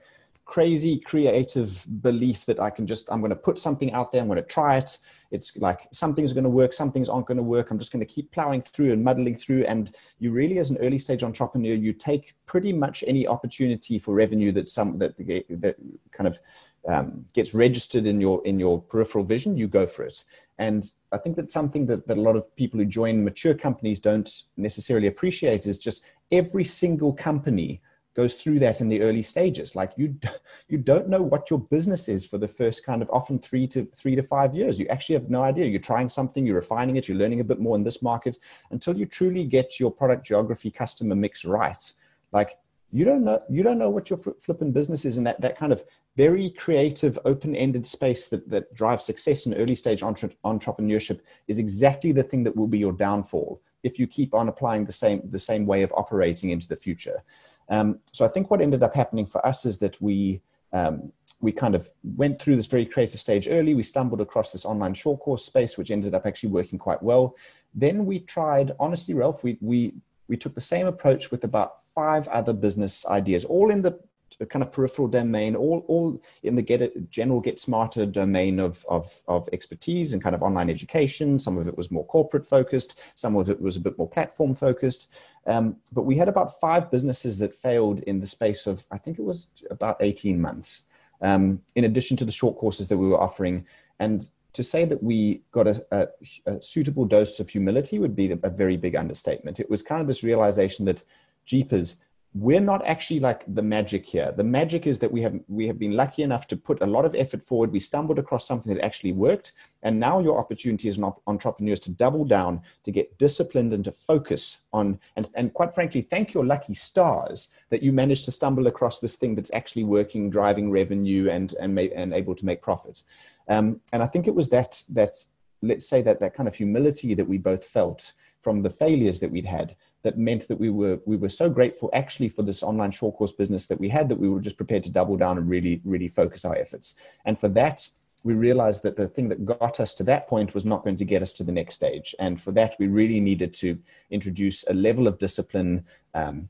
crazy 0.53 0.99
creative 0.99 1.87
belief 2.03 2.45
that 2.45 2.61
I 2.61 2.69
can 2.69 2.87
just, 2.87 3.11
I'm 3.11 3.21
going 3.21 3.31
to 3.31 3.37
put 3.37 3.59
something 3.59 3.91
out 3.95 4.13
there, 4.13 4.21
I'm 4.21 4.29
going 4.29 4.37
to 4.37 4.43
try 4.43 4.77
it. 4.77 4.99
It's 5.31 5.57
like 5.57 5.89
something's 5.95 6.35
going 6.35 6.45
to 6.45 6.51
work, 6.51 6.75
some 6.75 6.93
things 6.93 7.09
aren't 7.09 7.25
going 7.25 7.39
to 7.39 7.43
work. 7.43 7.71
I'm 7.71 7.79
just 7.79 7.91
going 7.91 8.07
to 8.07 8.15
keep 8.15 8.31
plowing 8.33 8.61
through 8.61 8.93
and 8.93 9.03
muddling 9.03 9.35
through. 9.35 9.65
And 9.65 9.97
you 10.19 10.31
really, 10.31 10.59
as 10.59 10.69
an 10.69 10.77
early 10.77 10.99
stage 10.99 11.23
entrepreneur, 11.23 11.73
you 11.73 11.95
take 11.95 12.35
pretty 12.45 12.71
much 12.71 13.03
any 13.07 13.27
opportunity 13.27 13.99
for 13.99 14.13
revenue 14.13 14.53
that 14.53 14.69
some 14.69 14.99
that 14.99 15.17
that 15.17 15.77
kind 16.11 16.29
of 16.29 16.39
um, 16.87 17.25
gets 17.33 17.55
registered 17.55 18.05
in 18.05 18.21
your 18.21 18.45
in 18.45 18.61
your 18.61 18.79
peripheral 18.79 19.25
vision. 19.25 19.57
You 19.57 19.69
go 19.69 19.87
for 19.87 20.03
it. 20.03 20.23
And 20.59 20.91
I 21.13 21.17
think 21.17 21.37
that's 21.37 21.55
something 21.55 21.87
that, 21.87 22.07
that 22.09 22.19
a 22.19 22.21
lot 22.29 22.37
of 22.37 22.55
people 22.57 22.79
who 22.79 22.85
join 22.85 23.25
mature 23.25 23.55
companies 23.55 24.01
don't 24.01 24.31
necessarily 24.59 25.07
appreciate 25.07 25.67
is 25.67 25.79
just 25.79 26.03
every 26.31 26.65
single 26.65 27.15
company 27.15 27.81
goes 28.15 28.35
through 28.35 28.59
that 28.61 28.81
in 28.81 28.89
the 28.89 29.03
early 29.03 29.23
stages. 29.23 29.75
Like 29.75 29.93
you 29.97 30.17
you 30.69 30.79
don't 30.79 31.09
know 31.09 31.23
what 31.23 31.51
your 31.51 31.59
business 31.59 32.09
is 32.09 32.27
for 32.27 32.39
the 32.39 32.49
first 32.49 32.85
kind 32.85 33.03
of 33.03 33.11
often 33.11 33.39
3 33.39 33.67
to 33.69 33.85
3 33.95 34.17
to 34.17 34.23
5 34.23 34.55
years. 34.55 34.79
You 34.79 34.87
actually 34.89 35.15
have 35.15 35.31
no 35.31 35.43
idea. 35.43 35.67
You're 35.67 35.81
trying 35.81 36.09
something 36.09 36.47
you're 36.47 36.57
refining 36.57 36.97
it 36.97 37.09
you're 37.09 37.19
learning 37.19 37.41
a 37.41 37.45
bit 37.45 37.61
more 37.61 37.77
in 37.77 37.85
this 37.85 38.03
market 38.03 38.39
until 38.71 38.97
you 38.97 39.07
truly 39.07 39.45
get 39.45 39.81
your 39.81 39.91
product 39.91 40.27
geography 40.27 40.71
customer 40.71 41.15
mix 41.15 41.45
right. 41.45 41.93
Like 42.33 42.59
you 42.93 43.05
don't 43.05 43.25
know 43.25 43.43
you 43.49 43.63
don't 43.63 43.79
know 43.79 43.91
what 43.91 44.11
your 44.11 44.19
flipping 44.19 44.71
business 44.71 45.05
is 45.05 45.19
in 45.19 45.25
that 45.25 45.41
that 45.41 45.59
kind 45.59 45.73
of 45.73 45.83
very 46.15 46.51
creative 46.51 47.19
open-ended 47.25 47.87
space 47.87 48.29
that 48.29 48.49
that 48.49 48.73
drives 48.75 49.05
success 49.05 49.47
in 49.47 49.55
early 49.55 49.75
stage 49.75 50.03
entre- 50.03 50.31
entrepreneurship 50.45 51.21
is 51.49 51.59
exactly 51.59 52.13
the 52.13 52.23
thing 52.23 52.45
that 52.45 52.55
will 52.55 52.67
be 52.69 52.79
your 52.79 52.93
downfall 52.93 53.61
if 53.83 53.99
you 53.99 54.07
keep 54.07 54.35
on 54.35 54.49
applying 54.49 54.85
the 54.85 54.93
same 54.93 55.23
the 55.31 55.39
same 55.39 55.65
way 55.67 55.83
of 55.83 55.93
operating 55.97 56.51
into 56.51 56.69
the 56.69 56.77
future 56.77 57.23
um, 57.69 58.01
so 58.13 58.25
I 58.25 58.29
think 58.29 58.51
what 58.51 58.61
ended 58.61 58.83
up 58.83 58.95
happening 58.95 59.27
for 59.27 59.45
us 59.47 59.65
is 59.65 59.79
that 59.79 60.01
we 60.01 60.41
um, 60.73 61.13
we 61.41 61.53
kind 61.53 61.75
of 61.75 61.91
went 62.17 62.41
through 62.41 62.57
this 62.57 62.67
very 62.67 62.87
creative 62.87 63.21
stage 63.21 63.49
early. 63.49 63.75
We 63.75 63.83
stumbled 63.83 64.21
across 64.21 64.53
this 64.53 64.65
online 64.65 64.95
short 64.95 65.21
course 65.21 65.45
space, 65.45 65.77
which 65.77 65.91
ended 65.91 66.15
up 66.15 66.25
actually 66.25 66.51
working 66.51 66.79
quite 66.79 67.03
well. 67.03 67.37
Then 67.75 68.07
we 68.07 68.21
tried, 68.21 68.73
honestly, 68.79 69.15
Ralph, 69.15 69.43
we 69.43 69.59
we 69.61 69.95
we 70.29 70.37
took 70.37 70.55
the 70.55 70.61
same 70.61 70.87
approach 70.87 71.31
with 71.31 71.45
about 71.45 71.83
five 71.95 72.29
other 72.29 72.53
business 72.53 73.07
ideas, 73.07 73.45
all 73.45 73.71
in 73.71 73.83
the 73.83 73.99
kind 74.47 74.63
of 74.63 74.73
peripheral 74.73 75.09
domain, 75.09 75.55
all, 75.55 75.85
all 75.89 76.21
in 76.43 76.55
the 76.55 76.63
get 76.63 76.83
it, 76.83 77.11
general 77.11 77.41
get 77.41 77.61
smarter 77.61 78.07
domain 78.07 78.59
of, 78.59 78.85
of, 78.89 79.21
of 79.29 79.49
expertise 79.53 80.13
and 80.13 80.23
kind 80.23 80.35
of 80.35 80.43
online 80.43 80.71
education. 80.71 81.39
Some 81.39 81.59
of 81.59 81.69
it 81.69 81.77
was 81.77 81.91
more 81.91 82.07
corporate 82.07 82.47
focused, 82.47 83.01
some 83.15 83.37
of 83.37 83.51
it 83.51 83.61
was 83.61 83.77
a 83.77 83.81
bit 83.81 83.99
more 83.99 84.09
platform 84.09 84.55
focused. 84.55 85.11
Um, 85.47 85.77
but 85.93 86.03
we 86.03 86.17
had 86.17 86.29
about 86.29 86.61
five 86.61 86.91
businesses 86.91 87.39
that 87.39 87.55
failed 87.55 88.01
in 88.01 88.21
the 88.21 88.27
space 88.27 88.67
of, 88.67 88.87
I 88.91 88.99
think 88.99 89.19
it 89.19 89.25
was 89.25 89.49
about 89.71 89.97
18 90.01 90.41
months, 90.41 90.83
um, 91.21 91.61
in 91.75 91.85
addition 91.85 92.17
to 92.19 92.25
the 92.25 92.31
short 92.31 92.57
courses 92.59 92.89
that 92.89 92.99
we 92.99 93.09
were 93.09 93.21
offering. 93.21 93.67
And 93.99 94.29
to 94.53 94.63
say 94.63 94.85
that 94.85 95.03
we 95.03 95.43
got 95.51 95.67
a, 95.67 95.85
a, 95.91 96.09
a 96.47 96.63
suitable 96.63 97.05
dose 97.05 97.41
of 97.41 97.49
humility 97.49 97.99
would 97.99 98.15
be 98.15 98.31
a 98.31 98.51
very 98.51 98.77
big 98.77 98.97
understatement. 98.97 99.61
It 99.61 99.71
was 99.71 99.83
kind 99.83 100.01
of 100.01 100.07
this 100.07 100.23
realization 100.23 100.85
that, 100.87 101.03
jeepers, 101.45 101.99
we're 102.35 102.61
not 102.61 102.85
actually 102.87 103.21
like 103.21 103.45
the 103.47 103.63
magic 103.63 104.07
here. 104.07 104.33
The 104.33 104.45
magic 104.45 104.87
is 104.87 104.99
that 105.01 105.13
we 105.13 105.21
have 105.21 105.39
we 105.49 105.67
have 105.67 105.79
been 105.79 105.93
lucky 105.93 106.23
enough 106.23 106.47
to 106.49 106.57
put 106.57 106.83
a 106.83 106.87
lot 106.87 107.05
of 107.05 107.15
effort 107.15 107.45
forward. 107.45 107.71
We 107.71 107.79
stumbled 107.79 108.19
across 108.19 108.47
something 108.47 108.73
that 108.73 108.83
actually 108.83 109.13
worked, 109.13 109.53
and 109.83 110.01
now 110.01 110.19
your 110.19 110.39
opportunity 110.39 110.89
as 110.89 110.97
an 110.97 111.13
entrepreneur 111.27 111.75
is 111.75 111.81
to 111.81 111.91
double 111.91 112.25
down, 112.25 112.63
to 112.85 112.91
get 112.91 113.19
disciplined, 113.19 113.75
and 113.75 113.85
to 113.85 113.93
focus 113.93 114.63
on. 114.73 114.99
And 115.17 115.27
and 115.35 115.53
quite 115.53 115.75
frankly, 115.75 116.01
thank 116.01 116.33
your 116.33 116.47
lucky 116.47 116.73
stars 116.73 117.49
that 117.69 117.83
you 117.83 117.93
managed 117.93 118.25
to 118.25 118.31
stumble 118.31 118.67
across 118.67 118.99
this 118.99 119.17
thing 119.17 119.35
that's 119.35 119.53
actually 119.53 119.85
working, 119.85 120.31
driving 120.31 120.71
revenue, 120.71 121.29
and 121.29 121.53
and 121.61 121.79
and 121.79 122.15
able 122.15 122.35
to 122.35 122.47
make 122.47 122.63
profits. 122.63 123.05
Um, 123.49 123.81
and 123.93 124.03
I 124.03 124.07
think 124.07 124.27
it 124.27 124.35
was 124.35 124.49
that 124.49 124.83
that 124.91 125.23
let's 125.61 125.87
say 125.87 126.01
that 126.01 126.19
that 126.21 126.35
kind 126.35 126.49
of 126.49 126.55
humility 126.55 127.13
that 127.13 127.29
we 127.29 127.37
both 127.37 127.65
felt 127.65 128.13
from 128.41 128.63
the 128.63 128.71
failures 128.71 129.21
that 129.21 129.31
we'd 129.31 129.47
had 129.47 129.77
that 130.03 130.19
meant 130.19 130.49
that 130.49 130.59
we 130.59 130.71
were 130.71 130.99
we 131.07 131.17
were 131.17 131.29
so 131.29 131.49
grateful 131.49 131.91
actually 131.93 132.29
for 132.29 132.43
this 132.43 132.63
online 132.63 132.91
short 132.91 133.17
course 133.17 133.33
business 133.33 133.67
that 133.67 133.81
we 133.81 133.89
had 133.89 134.09
that 134.09 134.19
we 134.19 134.29
were 134.29 134.41
just 134.41 134.57
prepared 134.57 134.85
to 134.85 134.91
double 134.91 135.17
down 135.17 135.39
and 135.39 135.49
really 135.49 135.81
really 135.85 136.09
focus 136.09 136.45
our 136.45 136.57
efforts. 136.57 136.95
And 137.25 137.39
for 137.39 137.49
that 137.51 137.89
we 138.25 138.35
realized 138.35 138.85
that 138.85 138.97
the 138.97 139.09
thing 139.09 139.29
that 139.29 139.45
got 139.45 139.81
us 139.81 139.95
to 139.95 140.05
that 140.05 140.29
point 140.29 140.55
was 140.55 140.65
not 140.65 140.85
going 140.85 140.97
to 140.97 141.05
get 141.05 141.23
us 141.23 141.33
to 141.33 141.43
the 141.43 141.51
next 141.51 141.75
stage. 141.75 142.15
And 142.21 142.41
for 142.41 142.53
that 142.53 142.77
we 142.79 142.87
really 142.87 143.21
needed 143.21 143.53
to 143.55 143.79
introduce 144.11 144.65
a 144.69 144.75
level 144.75 145.07
of 145.07 145.19
discipline 145.19 145.85
um, 146.15 146.49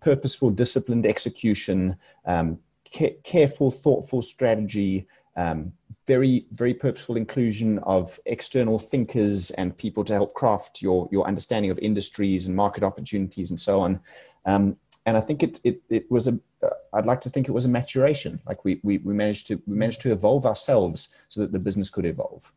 purposeful 0.00 0.50
disciplined 0.50 1.06
execution 1.06 1.96
um, 2.26 2.58
ca- 2.92 3.16
careful 3.22 3.70
thoughtful 3.70 4.22
strategy 4.22 5.06
um, 5.36 5.72
very 6.06 6.46
very 6.52 6.74
purposeful 6.74 7.16
inclusion 7.16 7.78
of 7.80 8.18
external 8.26 8.78
thinkers 8.78 9.50
and 9.52 9.76
people 9.76 10.04
to 10.04 10.12
help 10.12 10.34
craft 10.34 10.82
your 10.82 11.08
your 11.12 11.26
understanding 11.26 11.70
of 11.70 11.78
industries 11.78 12.46
and 12.46 12.54
market 12.54 12.82
opportunities 12.82 13.50
and 13.50 13.60
so 13.60 13.80
on. 13.80 14.00
Um, 14.44 14.76
and 15.06 15.16
i 15.16 15.20
think 15.20 15.42
it, 15.42 15.60
it 15.64 15.82
it 15.88 16.10
was 16.10 16.28
a 16.28 16.38
uh, 16.62 16.70
i'd 16.94 17.06
like 17.06 17.20
to 17.20 17.28
think 17.28 17.48
it 17.48 17.52
was 17.52 17.66
a 17.66 17.68
maturation. 17.68 18.40
Like 18.46 18.64
we, 18.64 18.80
we 18.82 18.98
we 18.98 19.14
managed 19.14 19.46
to 19.48 19.60
we 19.66 19.76
managed 19.76 20.00
to 20.02 20.12
evolve 20.12 20.46
ourselves 20.46 21.08
so 21.28 21.40
that 21.40 21.52
the 21.52 21.58
business 21.58 21.90
could 21.90 22.06
evolve. 22.06 22.52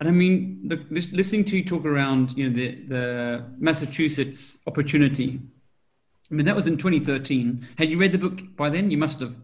And 0.00 0.08
i 0.08 0.10
mean 0.10 0.66
the, 0.66 0.76
listening 0.90 1.44
to 1.44 1.56
you 1.56 1.64
talk 1.64 1.84
around 1.84 2.36
you 2.36 2.48
know 2.48 2.56
the 2.56 2.68
the 2.94 3.44
massachusetts 3.58 4.58
opportunity 4.66 5.40
i 6.30 6.34
mean 6.34 6.46
that 6.46 6.56
was 6.56 6.66
in 6.66 6.76
2013 6.76 7.68
had 7.76 7.88
you 7.90 7.98
read 7.98 8.12
the 8.12 8.18
book 8.18 8.40
by 8.56 8.68
then? 8.68 8.90
You 8.90 8.98
must 8.98 9.20
have 9.20 9.34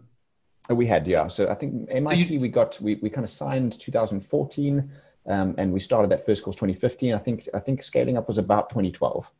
we 0.74 0.86
had, 0.86 1.06
yeah. 1.06 1.28
So 1.28 1.48
I 1.48 1.54
think 1.54 1.88
MIT, 1.90 2.24
so 2.24 2.34
you, 2.34 2.40
we 2.40 2.48
got 2.48 2.80
we, 2.80 2.96
we 2.96 3.10
kind 3.10 3.24
of 3.24 3.30
signed 3.30 3.78
2014, 3.78 4.90
um, 5.26 5.54
and 5.58 5.72
we 5.72 5.80
started 5.80 6.10
that 6.10 6.24
first 6.24 6.42
course 6.42 6.56
2015. 6.56 7.14
I 7.14 7.18
think 7.18 7.48
I 7.54 7.60
think 7.60 7.82
scaling 7.82 8.16
up 8.16 8.28
was 8.28 8.38
about 8.38 8.70
2012. 8.70 9.30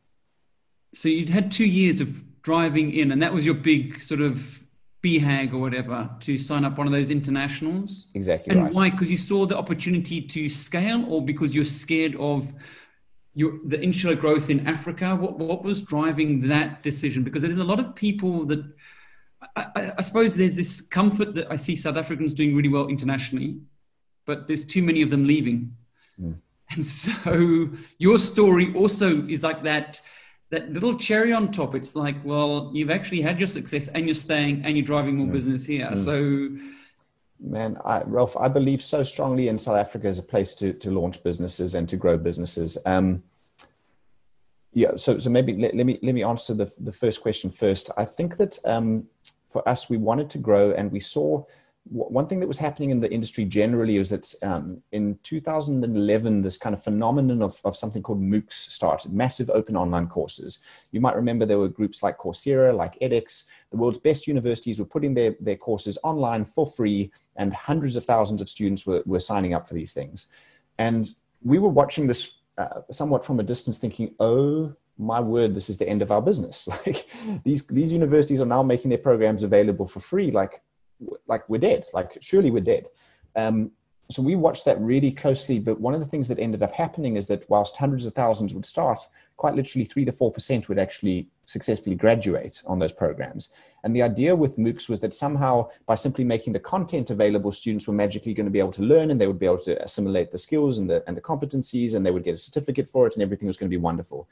So 0.93 1.09
you'd 1.09 1.29
had 1.29 1.51
two 1.51 1.65
years 1.65 1.99
of 1.99 2.23
driving 2.41 2.93
in, 2.93 3.11
and 3.11 3.21
that 3.21 3.33
was 3.33 3.45
your 3.45 3.55
big 3.55 3.99
sort 3.99 4.21
of 4.21 4.63
BHAG 5.03 5.53
or 5.53 5.57
whatever 5.57 6.09
to 6.21 6.37
sign 6.37 6.65
up 6.65 6.77
one 6.77 6.87
of 6.87 6.93
those 6.93 7.11
internationals. 7.11 8.07
Exactly. 8.13 8.53
And 8.53 8.63
right. 8.63 8.73
why? 8.73 8.89
Because 8.89 9.11
you 9.11 9.17
saw 9.17 9.45
the 9.45 9.57
opportunity 9.57 10.21
to 10.21 10.47
scale, 10.47 11.05
or 11.09 11.23
because 11.23 11.53
you're 11.53 11.65
scared 11.65 12.15
of 12.15 12.51
your, 13.37 13.59
the 13.65 13.79
insular 13.79 14.15
growth 14.15 14.49
in 14.49 14.65
Africa? 14.65 15.15
What, 15.15 15.37
what 15.37 15.63
was 15.63 15.79
driving 15.79 16.47
that 16.47 16.81
decision? 16.81 17.23
Because 17.23 17.43
there's 17.43 17.59
a 17.59 17.63
lot 17.63 17.79
of 17.79 17.93
people 17.93 18.45
that 18.45 18.65
I, 19.55 19.93
I, 19.97 20.01
suppose 20.01 20.35
there's 20.35 20.55
this 20.55 20.81
comfort 20.81 21.35
that 21.35 21.51
I 21.51 21.55
see 21.55 21.75
South 21.75 21.95
Africans 21.95 22.33
doing 22.33 22.55
really 22.55 22.69
well 22.69 22.87
internationally, 22.87 23.59
but 24.25 24.47
there's 24.47 24.65
too 24.65 24.81
many 24.81 25.01
of 25.01 25.09
them 25.09 25.25
leaving. 25.25 25.75
Mm. 26.19 26.35
And 26.71 26.85
so 26.85 27.69
your 27.97 28.19
story 28.19 28.73
also 28.73 29.25
is 29.27 29.43
like 29.43 29.61
that 29.61 30.01
that 30.49 30.71
little 30.71 30.97
cherry 30.97 31.33
on 31.33 31.51
top. 31.51 31.75
It's 31.75 31.95
like, 31.95 32.15
well, 32.23 32.71
you've 32.73 32.89
actually 32.89 33.21
had 33.21 33.37
your 33.37 33.47
success 33.47 33.89
and 33.89 34.05
you're 34.05 34.15
staying 34.15 34.63
and 34.65 34.77
you're 34.77 34.85
driving 34.85 35.17
more 35.17 35.27
mm. 35.27 35.31
business 35.33 35.65
here. 35.65 35.89
Mm. 35.91 36.05
So 36.05 36.73
man, 37.39 37.77
I, 37.85 38.01
Ralph, 38.03 38.35
I 38.37 38.47
believe 38.47 38.81
so 38.81 39.03
strongly 39.03 39.49
in 39.49 39.57
South 39.57 39.77
Africa 39.77 40.07
as 40.07 40.19
a 40.19 40.23
place 40.23 40.53
to 40.55 40.73
to 40.73 40.91
launch 40.91 41.23
businesses 41.23 41.75
and 41.75 41.87
to 41.89 41.97
grow 41.97 42.17
businesses. 42.17 42.77
Um, 42.85 43.23
yeah, 44.73 44.95
so 44.95 45.17
so 45.17 45.29
maybe 45.29 45.55
let, 45.55 45.75
let, 45.75 45.85
me 45.85 45.99
let 46.01 46.13
me 46.13 46.23
answer 46.23 46.53
the 46.53 46.71
the 46.79 46.91
first 46.91 47.21
question 47.21 47.49
first. 47.49 47.89
I 47.97 48.05
think 48.05 48.37
that 48.37 48.59
um, 48.65 49.07
for 49.57 49.67
us, 49.67 49.89
we 49.89 49.97
wanted 49.97 50.29
to 50.29 50.37
grow, 50.37 50.71
and 50.71 50.91
we 50.91 50.99
saw 50.99 51.43
one 51.89 52.27
thing 52.27 52.39
that 52.41 52.47
was 52.47 52.59
happening 52.59 52.89
in 52.89 52.99
the 52.99 53.11
industry 53.11 53.45
generally 53.45 53.97
was 53.97 54.09
that 54.09 54.31
um, 54.43 54.83
in 54.91 55.17
2011, 55.23 56.41
this 56.41 56.57
kind 56.57 56.75
of 56.75 56.83
phenomenon 56.83 57.41
of, 57.41 57.59
of 57.63 57.77
something 57.77 58.03
called 58.03 58.21
MOOCs 58.21 58.51
started, 58.51 59.13
massive 59.13 59.49
open 59.51 59.77
online 59.77 60.07
courses. 60.07 60.59
You 60.91 60.99
might 60.99 61.15
remember 61.15 61.45
there 61.45 61.59
were 61.59 61.69
groups 61.69 62.03
like 62.03 62.17
Coursera, 62.17 62.75
like 62.75 62.99
edX. 62.99 63.45
The 63.71 63.77
world's 63.77 63.99
best 63.99 64.27
universities 64.27 64.79
were 64.79 64.85
putting 64.85 65.13
their, 65.13 65.35
their 65.39 65.55
courses 65.55 65.97
online 66.03 66.45
for 66.45 66.67
free, 66.67 67.11
and 67.37 67.53
hundreds 67.53 67.95
of 67.95 68.05
thousands 68.05 68.41
of 68.41 68.49
students 68.49 68.85
were, 68.85 69.01
were 69.05 69.21
signing 69.21 69.53
up 69.53 69.67
for 69.67 69.73
these 69.73 69.93
things. 69.93 70.27
And 70.77 71.09
we 71.41 71.57
were 71.57 71.69
watching 71.69 72.05
this 72.05 72.39
uh, 72.57 72.81
somewhat 72.91 73.25
from 73.25 73.39
a 73.39 73.43
distance, 73.43 73.77
thinking, 73.77 74.13
oh 74.19 74.75
my 74.97 75.19
word, 75.19 75.55
this 75.55 75.69
is 75.69 75.77
the 75.77 75.87
end 75.87 76.01
of 76.01 76.11
our 76.11 76.21
business. 76.21 76.67
Like 76.85 77.07
these 77.43 77.65
these 77.67 77.93
universities 77.93 78.41
are 78.41 78.45
now 78.45 78.63
making 78.63 78.89
their 78.89 78.97
programs 78.97 79.43
available 79.43 79.87
for 79.87 79.99
free. 79.99 80.31
Like 80.31 80.61
like 81.27 81.47
we're 81.49 81.59
dead. 81.59 81.85
Like 81.93 82.17
surely 82.21 82.51
we're 82.51 82.63
dead. 82.63 82.87
Um, 83.35 83.71
so 84.09 84.21
we 84.21 84.35
watched 84.35 84.65
that 84.65 84.79
really 84.79 85.11
closely. 85.11 85.59
But 85.59 85.81
one 85.81 85.93
of 85.93 85.99
the 85.99 86.05
things 86.05 86.27
that 86.29 86.39
ended 86.39 86.63
up 86.63 86.73
happening 86.73 87.17
is 87.17 87.27
that 87.27 87.49
whilst 87.49 87.75
hundreds 87.77 88.05
of 88.05 88.13
thousands 88.13 88.53
would 88.53 88.65
start, 88.65 88.99
quite 89.35 89.55
literally 89.55 89.85
three 89.85 90.05
to 90.05 90.11
four 90.11 90.31
percent 90.31 90.69
would 90.69 90.79
actually 90.79 91.27
successfully 91.45 91.95
graduate 91.95 92.61
on 92.65 92.79
those 92.79 92.93
programs. 92.93 93.49
And 93.83 93.95
the 93.95 94.01
idea 94.01 94.35
with 94.35 94.57
MOOCs 94.57 94.89
was 94.89 94.99
that 94.99 95.13
somehow 95.13 95.69
by 95.85 95.95
simply 95.95 96.23
making 96.23 96.53
the 96.53 96.59
content 96.59 97.09
available, 97.09 97.51
students 97.51 97.87
were 97.87 97.93
magically 97.93 98.33
going 98.33 98.45
to 98.45 98.51
be 98.51 98.59
able 98.59 98.73
to 98.73 98.81
learn 98.81 99.11
and 99.11 99.21
they 99.21 99.27
would 99.27 99.39
be 99.39 99.45
able 99.45 99.59
to 99.59 99.81
assimilate 99.81 100.31
the 100.31 100.37
skills 100.37 100.77
and 100.77 100.89
the, 100.89 101.03
and 101.07 101.15
the 101.15 101.21
competencies 101.21 101.95
and 101.95 102.05
they 102.05 102.11
would 102.11 102.25
get 102.25 102.33
a 102.33 102.37
certificate 102.37 102.89
for 102.89 103.07
it 103.07 103.13
and 103.13 103.23
everything 103.23 103.47
was 103.47 103.55
going 103.55 103.69
to 103.69 103.75
be 103.75 103.81
wonderful. 103.81 104.27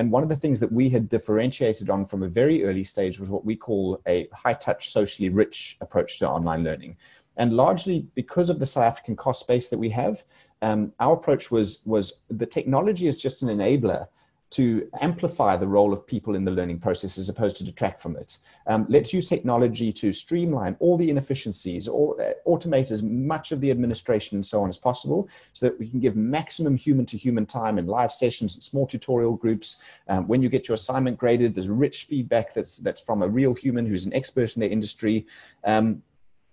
And 0.00 0.10
one 0.10 0.22
of 0.22 0.30
the 0.30 0.36
things 0.36 0.58
that 0.60 0.72
we 0.72 0.88
had 0.88 1.10
differentiated 1.10 1.90
on 1.90 2.06
from 2.06 2.22
a 2.22 2.26
very 2.26 2.64
early 2.64 2.84
stage 2.84 3.20
was 3.20 3.28
what 3.28 3.44
we 3.44 3.54
call 3.54 4.00
a 4.08 4.26
high 4.32 4.54
touch, 4.54 4.88
socially 4.88 5.28
rich 5.28 5.76
approach 5.82 6.18
to 6.20 6.26
online 6.26 6.64
learning. 6.64 6.96
And 7.36 7.52
largely 7.52 8.06
because 8.14 8.48
of 8.48 8.58
the 8.58 8.64
South 8.64 8.84
African 8.84 9.14
cost 9.14 9.46
base 9.46 9.68
that 9.68 9.76
we 9.78 9.90
have, 9.90 10.24
um, 10.62 10.94
our 11.00 11.12
approach 11.12 11.50
was, 11.50 11.82
was 11.84 12.14
the 12.30 12.46
technology 12.46 13.08
is 13.08 13.20
just 13.20 13.42
an 13.42 13.50
enabler 13.50 14.06
to 14.50 14.88
amplify 15.00 15.56
the 15.56 15.66
role 15.66 15.92
of 15.92 16.06
people 16.06 16.34
in 16.34 16.44
the 16.44 16.50
learning 16.50 16.80
process 16.80 17.18
as 17.18 17.28
opposed 17.28 17.56
to 17.56 17.64
detract 17.64 18.00
from 18.00 18.16
it. 18.16 18.38
Um, 18.66 18.84
let's 18.88 19.12
use 19.12 19.28
technology 19.28 19.92
to 19.92 20.12
streamline 20.12 20.76
all 20.80 20.96
the 20.96 21.08
inefficiencies 21.08 21.86
or 21.86 22.20
uh, 22.20 22.32
automate 22.46 22.90
as 22.90 23.02
much 23.02 23.52
of 23.52 23.60
the 23.60 23.70
administration 23.70 24.36
and 24.36 24.44
so 24.44 24.60
on 24.62 24.68
as 24.68 24.78
possible 24.78 25.28
so 25.52 25.66
that 25.66 25.78
we 25.78 25.88
can 25.88 26.00
give 26.00 26.16
maximum 26.16 26.76
human 26.76 27.06
to 27.06 27.16
human 27.16 27.46
time 27.46 27.78
in 27.78 27.86
live 27.86 28.12
sessions 28.12 28.54
and 28.54 28.62
small 28.62 28.86
tutorial 28.86 29.36
groups. 29.36 29.82
Um, 30.08 30.26
when 30.26 30.42
you 30.42 30.48
get 30.48 30.66
your 30.66 30.74
assignment 30.74 31.16
graded, 31.16 31.54
there's 31.54 31.68
rich 31.68 32.04
feedback 32.04 32.52
that's, 32.52 32.78
that's 32.78 33.00
from 33.00 33.22
a 33.22 33.28
real 33.28 33.54
human 33.54 33.86
who's 33.86 34.06
an 34.06 34.14
expert 34.14 34.56
in 34.56 34.60
their 34.60 34.70
industry. 34.70 35.26
Um, 35.64 36.02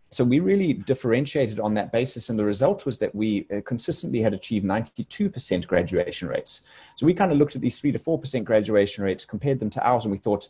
so 0.10 0.24
we 0.24 0.40
really 0.40 0.74
differentiated 0.74 1.60
on 1.60 1.74
that 1.74 1.92
basis 1.92 2.30
and 2.30 2.40
the 2.40 2.46
result 2.46 2.86
was 2.86 2.98
that 3.00 3.14
we 3.14 3.46
uh, 3.56 3.62
consistently 3.66 4.22
had 4.22 4.34
achieved 4.34 4.66
92% 4.66 5.68
graduation 5.68 6.28
rates. 6.28 6.68
So 6.96 7.06
we 7.06 7.14
kind 7.14 7.32
of 7.32 7.38
looked 7.38 7.56
at 7.56 7.62
these 7.62 7.80
3 7.80 7.92
to 7.92 8.00
4% 8.00 8.44
graduation 8.44 9.04
rates 9.04 9.26
compared 9.26 9.60
them 9.60 9.70
to 9.72 9.86
ours 9.86 10.06
and 10.06 10.12
we 10.12 10.18
thought 10.18 10.50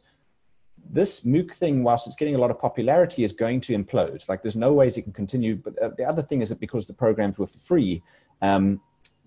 this 0.89 1.21
mooc 1.21 1.53
thing 1.53 1.83
whilst 1.83 2.07
it's 2.07 2.15
getting 2.15 2.35
a 2.35 2.37
lot 2.37 2.51
of 2.51 2.59
popularity 2.59 3.23
is 3.23 3.33
going 3.33 3.59
to 3.61 3.73
implode. 3.73 4.27
Like 4.29 4.41
there's 4.41 4.55
no 4.55 4.73
ways 4.73 4.97
it 4.97 5.01
can 5.01 5.11
continue. 5.11 5.55
But 5.55 5.77
uh, 5.81 5.89
the 5.97 6.05
other 6.05 6.21
thing 6.21 6.41
is 6.41 6.49
that 6.49 6.59
because 6.59 6.85
the 6.85 6.93
programs 6.93 7.39
were 7.39 7.47
free 7.47 8.03
um, 8.41 8.79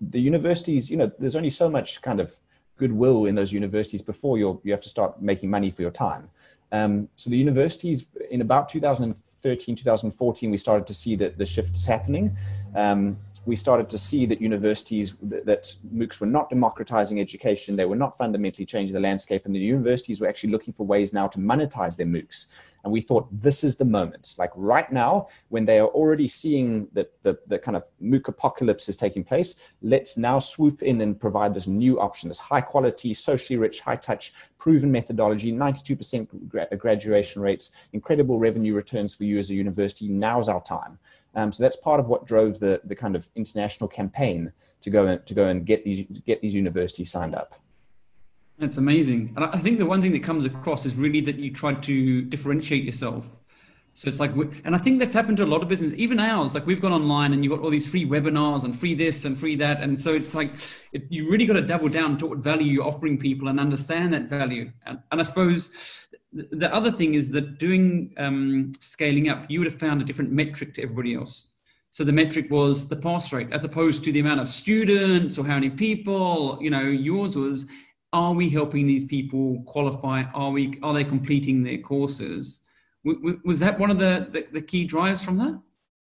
the 0.09 0.19
universities 0.19 0.89
you 0.89 0.97
know 0.97 1.11
there's 1.19 1.35
only 1.35 1.49
so 1.49 1.69
much 1.69 2.01
kind 2.01 2.19
of 2.19 2.35
goodwill 2.77 3.27
in 3.27 3.35
those 3.35 3.53
universities 3.53 4.01
before 4.01 4.37
you 4.37 4.59
you 4.63 4.71
have 4.71 4.81
to 4.81 4.89
start 4.89 5.21
making 5.21 5.49
money 5.49 5.69
for 5.69 5.83
your 5.83 5.91
time. 5.91 6.29
Um, 6.71 7.09
so 7.17 7.29
the 7.29 7.37
universities 7.37 8.07
in 8.31 8.41
about 8.41 8.69
2000 8.69 9.15
2013, 9.41 9.75
2014, 9.75 10.51
we 10.51 10.57
started 10.57 10.85
to 10.85 10.93
see 10.93 11.15
that 11.15 11.37
the 11.37 11.45
shift 11.45 11.75
is 11.75 11.85
happening. 11.85 12.35
Um, 12.75 13.17
we 13.47 13.55
started 13.55 13.89
to 13.89 13.97
see 13.97 14.27
that 14.27 14.39
universities, 14.39 15.15
that 15.23 15.75
MOOCs 15.91 16.19
were 16.19 16.27
not 16.27 16.49
democratizing 16.49 17.19
education, 17.19 17.75
they 17.75 17.85
were 17.85 17.95
not 17.95 18.15
fundamentally 18.19 18.67
changing 18.67 18.93
the 18.93 18.99
landscape, 18.99 19.45
and 19.45 19.55
the 19.55 19.59
universities 19.59 20.21
were 20.21 20.27
actually 20.27 20.51
looking 20.51 20.73
for 20.73 20.85
ways 20.85 21.11
now 21.11 21.27
to 21.27 21.39
monetize 21.39 21.97
their 21.97 22.05
MOOCs. 22.05 22.47
And 22.83 22.91
we 22.91 23.01
thought 23.01 23.27
this 23.31 23.63
is 23.63 23.75
the 23.75 23.85
moment. 23.85 24.35
Like 24.37 24.51
right 24.55 24.91
now, 24.91 25.27
when 25.49 25.65
they 25.65 25.79
are 25.79 25.87
already 25.89 26.27
seeing 26.27 26.87
that 26.93 27.11
the, 27.23 27.37
the 27.47 27.59
kind 27.59 27.77
of 27.77 27.87
MOOC 28.01 28.27
apocalypse 28.27 28.89
is 28.89 28.97
taking 28.97 29.23
place, 29.23 29.55
let's 29.81 30.17
now 30.17 30.39
swoop 30.39 30.81
in 30.81 31.01
and 31.01 31.19
provide 31.19 31.53
this 31.53 31.67
new 31.67 31.99
option, 31.99 32.27
this 32.27 32.39
high 32.39 32.61
quality, 32.61 33.13
socially 33.13 33.57
rich, 33.57 33.81
high 33.81 33.95
touch, 33.95 34.33
proven 34.57 34.91
methodology, 34.91 35.51
92% 35.51 36.27
gra- 36.47 36.67
graduation 36.77 37.41
rates, 37.41 37.71
incredible 37.93 38.39
revenue 38.39 38.73
returns 38.73 39.13
for 39.13 39.23
you 39.25 39.37
as 39.37 39.49
a 39.51 39.55
university. 39.55 40.07
Now's 40.07 40.49
our 40.49 40.61
time. 40.61 40.97
Um, 41.35 41.51
so 41.51 41.63
that's 41.63 41.77
part 41.77 41.99
of 41.99 42.07
what 42.07 42.25
drove 42.25 42.59
the, 42.59 42.81
the 42.83 42.95
kind 42.95 43.15
of 43.15 43.29
international 43.35 43.87
campaign 43.87 44.51
to 44.81 44.89
go 44.89 45.05
and, 45.05 45.25
to 45.25 45.33
go 45.33 45.47
and 45.47 45.65
get 45.65 45.85
these, 45.85 46.05
get 46.25 46.41
these 46.41 46.55
universities 46.55 47.11
signed 47.11 47.35
up. 47.35 47.60
That's 48.61 48.77
amazing. 48.77 49.33
And 49.35 49.43
I 49.43 49.57
think 49.57 49.79
the 49.79 49.87
one 49.87 50.03
thing 50.03 50.11
that 50.11 50.23
comes 50.23 50.45
across 50.45 50.85
is 50.85 50.93
really 50.93 51.19
that 51.21 51.37
you 51.37 51.51
try 51.51 51.73
to 51.73 52.21
differentiate 52.21 52.83
yourself. 52.83 53.25
So 53.93 54.07
it's 54.07 54.19
like, 54.19 54.33
and 54.63 54.75
I 54.75 54.77
think 54.77 54.99
that's 54.99 55.13
happened 55.13 55.37
to 55.37 55.43
a 55.43 55.47
lot 55.47 55.63
of 55.63 55.67
businesses, 55.67 55.97
even 55.97 56.19
ours. 56.19 56.53
Like 56.53 56.67
we've 56.67 56.79
gone 56.79 56.93
online 56.93 57.33
and 57.33 57.43
you've 57.43 57.51
got 57.51 57.61
all 57.61 57.71
these 57.71 57.89
free 57.89 58.05
webinars 58.05 58.63
and 58.63 58.79
free 58.79 58.93
this 58.93 59.25
and 59.25 59.35
free 59.35 59.55
that. 59.55 59.81
And 59.81 59.99
so 59.99 60.13
it's 60.13 60.35
like, 60.35 60.51
it, 60.93 61.07
you 61.09 61.27
really 61.27 61.47
got 61.47 61.55
to 61.55 61.63
double 61.63 61.89
down 61.89 62.19
to 62.19 62.27
what 62.27 62.37
value 62.37 62.71
you're 62.71 62.85
offering 62.85 63.17
people 63.17 63.47
and 63.47 63.59
understand 63.59 64.13
that 64.13 64.29
value. 64.29 64.71
And, 64.85 64.99
and 65.11 65.19
I 65.19 65.23
suppose 65.23 65.71
the 66.31 66.71
other 66.71 66.91
thing 66.91 67.15
is 67.15 67.31
that 67.31 67.57
doing 67.57 68.13
um, 68.17 68.73
scaling 68.79 69.27
up, 69.27 69.49
you 69.49 69.59
would 69.59 69.71
have 69.71 69.79
found 69.79 70.03
a 70.03 70.05
different 70.05 70.31
metric 70.31 70.75
to 70.75 70.83
everybody 70.83 71.15
else. 71.15 71.47
So 71.89 72.03
the 72.03 72.13
metric 72.13 72.51
was 72.51 72.87
the 72.87 72.95
pass 72.95 73.33
rate 73.33 73.47
as 73.51 73.65
opposed 73.65 74.03
to 74.03 74.11
the 74.11 74.19
amount 74.19 74.39
of 74.39 74.47
students 74.47 75.39
or 75.39 75.45
how 75.47 75.55
many 75.55 75.71
people, 75.71 76.59
you 76.61 76.69
know, 76.69 76.83
yours 76.83 77.35
was 77.35 77.65
are 78.13 78.33
we 78.33 78.49
helping 78.49 78.87
these 78.87 79.05
people 79.05 79.63
qualify? 79.65 80.23
Are 80.33 80.51
we 80.51 80.79
are 80.83 80.93
they 80.93 81.03
completing 81.03 81.63
their 81.63 81.77
courses? 81.79 82.61
was 83.03 83.59
that 83.59 83.79
one 83.79 83.89
of 83.89 83.97
the, 83.97 84.27
the, 84.31 84.45
the 84.53 84.61
key 84.61 84.85
drives 84.85 85.23
from 85.23 85.35
that? 85.37 85.59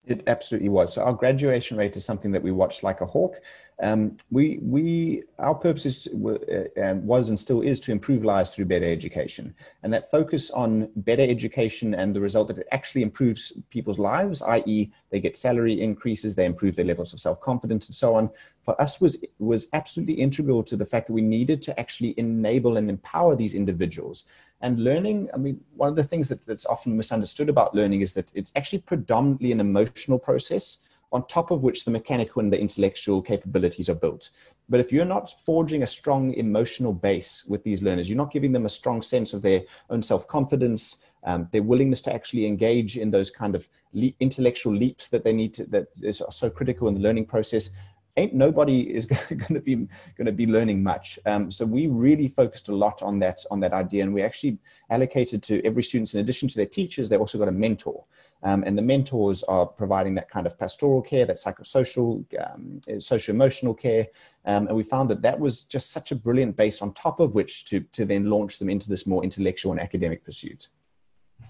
It 0.05 0.23
absolutely 0.27 0.69
was. 0.69 0.93
So 0.93 1.03
our 1.03 1.13
graduation 1.13 1.77
rate 1.77 1.95
is 1.95 2.03
something 2.03 2.31
that 2.31 2.43
we 2.43 2.51
watch 2.51 2.83
like 2.83 3.01
a 3.01 3.05
hawk. 3.05 3.35
Um, 3.81 4.17
we, 4.29 4.59
we, 4.61 5.23
our 5.39 5.55
purpose 5.55 5.85
is, 5.87 6.07
uh, 6.07 6.93
was 6.95 7.29
and 7.29 7.39
still 7.39 7.61
is 7.61 7.79
to 7.81 7.91
improve 7.91 8.23
lives 8.23 8.53
through 8.53 8.65
better 8.65 8.89
education. 8.89 9.55
And 9.81 9.91
that 9.91 10.11
focus 10.11 10.51
on 10.51 10.89
better 10.97 11.23
education 11.23 11.95
and 11.95 12.15
the 12.15 12.21
result 12.21 12.47
that 12.49 12.59
it 12.59 12.67
actually 12.71 13.01
improves 13.01 13.51
people's 13.71 13.97
lives, 13.97 14.43
i.e., 14.43 14.91
they 15.09 15.19
get 15.19 15.35
salary 15.35 15.81
increases, 15.81 16.35
they 16.35 16.45
improve 16.45 16.75
their 16.75 16.85
levels 16.85 17.11
of 17.13 17.19
self-confidence 17.19 17.87
and 17.87 17.95
so 17.95 18.13
on, 18.13 18.29
for 18.61 18.79
us 18.79 19.01
was, 19.01 19.17
was 19.39 19.67
absolutely 19.73 20.13
integral 20.13 20.61
to 20.63 20.75
the 20.75 20.85
fact 20.85 21.07
that 21.07 21.13
we 21.13 21.21
needed 21.21 21.61
to 21.63 21.79
actually 21.79 22.13
enable 22.17 22.77
and 22.77 22.87
empower 22.87 23.35
these 23.35 23.55
individuals 23.55 24.25
and 24.61 24.83
learning, 24.83 25.29
I 25.33 25.37
mean, 25.37 25.59
one 25.75 25.89
of 25.89 25.95
the 25.95 26.03
things 26.03 26.27
that, 26.29 26.45
that's 26.45 26.65
often 26.65 26.95
misunderstood 26.95 27.49
about 27.49 27.73
learning 27.73 28.01
is 28.01 28.13
that 28.13 28.31
it's 28.35 28.51
actually 28.55 28.79
predominantly 28.79 29.51
an 29.51 29.59
emotional 29.59 30.19
process 30.19 30.77
on 31.11 31.25
top 31.27 31.51
of 31.51 31.61
which 31.61 31.83
the 31.85 31.91
mechanical 31.91 32.41
and 32.41 32.51
the 32.51 32.59
intellectual 32.59 33.21
capabilities 33.21 33.89
are 33.89 33.95
built. 33.95 34.29
But 34.69 34.79
if 34.79 34.91
you're 34.91 35.05
not 35.05 35.29
forging 35.45 35.83
a 35.83 35.87
strong 35.87 36.33
emotional 36.35 36.93
base 36.93 37.45
with 37.45 37.63
these 37.63 37.81
learners, 37.81 38.07
you're 38.07 38.17
not 38.17 38.31
giving 38.31 38.53
them 38.53 38.65
a 38.65 38.69
strong 38.69 39.01
sense 39.01 39.33
of 39.33 39.41
their 39.41 39.61
own 39.89 40.01
self 40.01 40.27
confidence, 40.27 41.03
um, 41.23 41.49
their 41.51 41.63
willingness 41.63 42.01
to 42.03 42.13
actually 42.13 42.45
engage 42.45 42.97
in 42.97 43.11
those 43.11 43.31
kind 43.31 43.55
of 43.55 43.67
le- 43.93 44.13
intellectual 44.19 44.73
leaps 44.73 45.09
that 45.09 45.23
they 45.23 45.33
need 45.33 45.53
to, 45.55 45.65
that 45.65 45.87
is 46.01 46.21
so 46.29 46.49
critical 46.49 46.87
in 46.87 46.93
the 46.93 47.01
learning 47.01 47.25
process, 47.25 47.71
ain't 48.17 48.33
nobody 48.33 48.81
is 48.81 49.05
going 49.29 49.53
to 49.53 49.61
be 49.61 49.75
going 49.75 50.25
to 50.25 50.31
be 50.31 50.45
learning 50.45 50.83
much. 50.83 51.19
Um, 51.25 51.51
so 51.51 51.65
we 51.65 51.87
really 51.87 52.27
focused 52.27 52.69
a 52.69 52.75
lot 52.75 53.01
on 53.01 53.19
that 53.19 53.39
on 53.51 53.59
that 53.61 53.73
idea, 53.73 54.03
and 54.03 54.13
we 54.13 54.21
actually 54.21 54.57
allocated 54.89 55.43
to 55.43 55.65
every 55.65 55.83
student, 55.83 56.13
in 56.13 56.19
addition 56.19 56.47
to 56.49 56.55
their 56.55 56.65
teachers, 56.65 57.09
they 57.09 57.17
also 57.17 57.37
got 57.37 57.47
a 57.47 57.51
mentor. 57.51 58.05
Um, 58.43 58.63
and 58.65 58.75
the 58.77 58.81
mentors 58.81 59.43
are 59.43 59.65
providing 59.65 60.15
that 60.15 60.29
kind 60.29 60.47
of 60.47 60.57
pastoral 60.57 61.01
care, 61.01 61.25
that 61.25 61.35
psychosocial, 61.35 62.25
um, 62.43 62.81
socio-emotional 62.99 63.75
care. 63.75 64.07
Um, 64.45 64.67
and 64.67 64.75
we 64.75 64.83
found 64.83 65.09
that 65.11 65.21
that 65.21 65.39
was 65.39 65.65
just 65.65 65.91
such 65.91 66.11
a 66.11 66.15
brilliant 66.15 66.55
base 66.55 66.81
on 66.81 66.93
top 66.93 67.19
of 67.19 67.35
which 67.35 67.65
to, 67.65 67.81
to 67.81 68.03
then 68.03 68.29
launch 68.29 68.57
them 68.57 68.69
into 68.69 68.89
this 68.89 69.05
more 69.05 69.23
intellectual 69.23 69.71
and 69.71 69.79
academic 69.79 70.25
pursuit. 70.25 70.69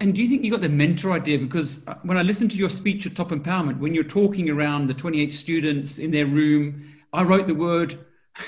And 0.02 0.16
do 0.16 0.24
you 0.24 0.28
think 0.28 0.44
you 0.44 0.50
got 0.50 0.62
the 0.62 0.70
mentor 0.70 1.12
idea? 1.12 1.38
Because 1.38 1.86
uh, 1.86 1.94
when 2.02 2.18
I 2.18 2.24
listened 2.24 2.50
to 2.52 2.58
your 2.58 2.72
speech 2.72 3.06
at 3.06 3.16
Top 3.16 3.30
Empowerment, 3.30 3.78
when 3.78 3.94
you're 3.94 4.04
talking 4.04 4.50
around 4.50 4.88
the 4.88 4.96
28 4.96 5.32
students 5.32 6.00
in 6.00 6.10
their 6.10 6.26
room, 6.26 6.92
I 7.14 7.22
wrote 7.22 7.46
the 7.46 7.54
word, 7.54 8.04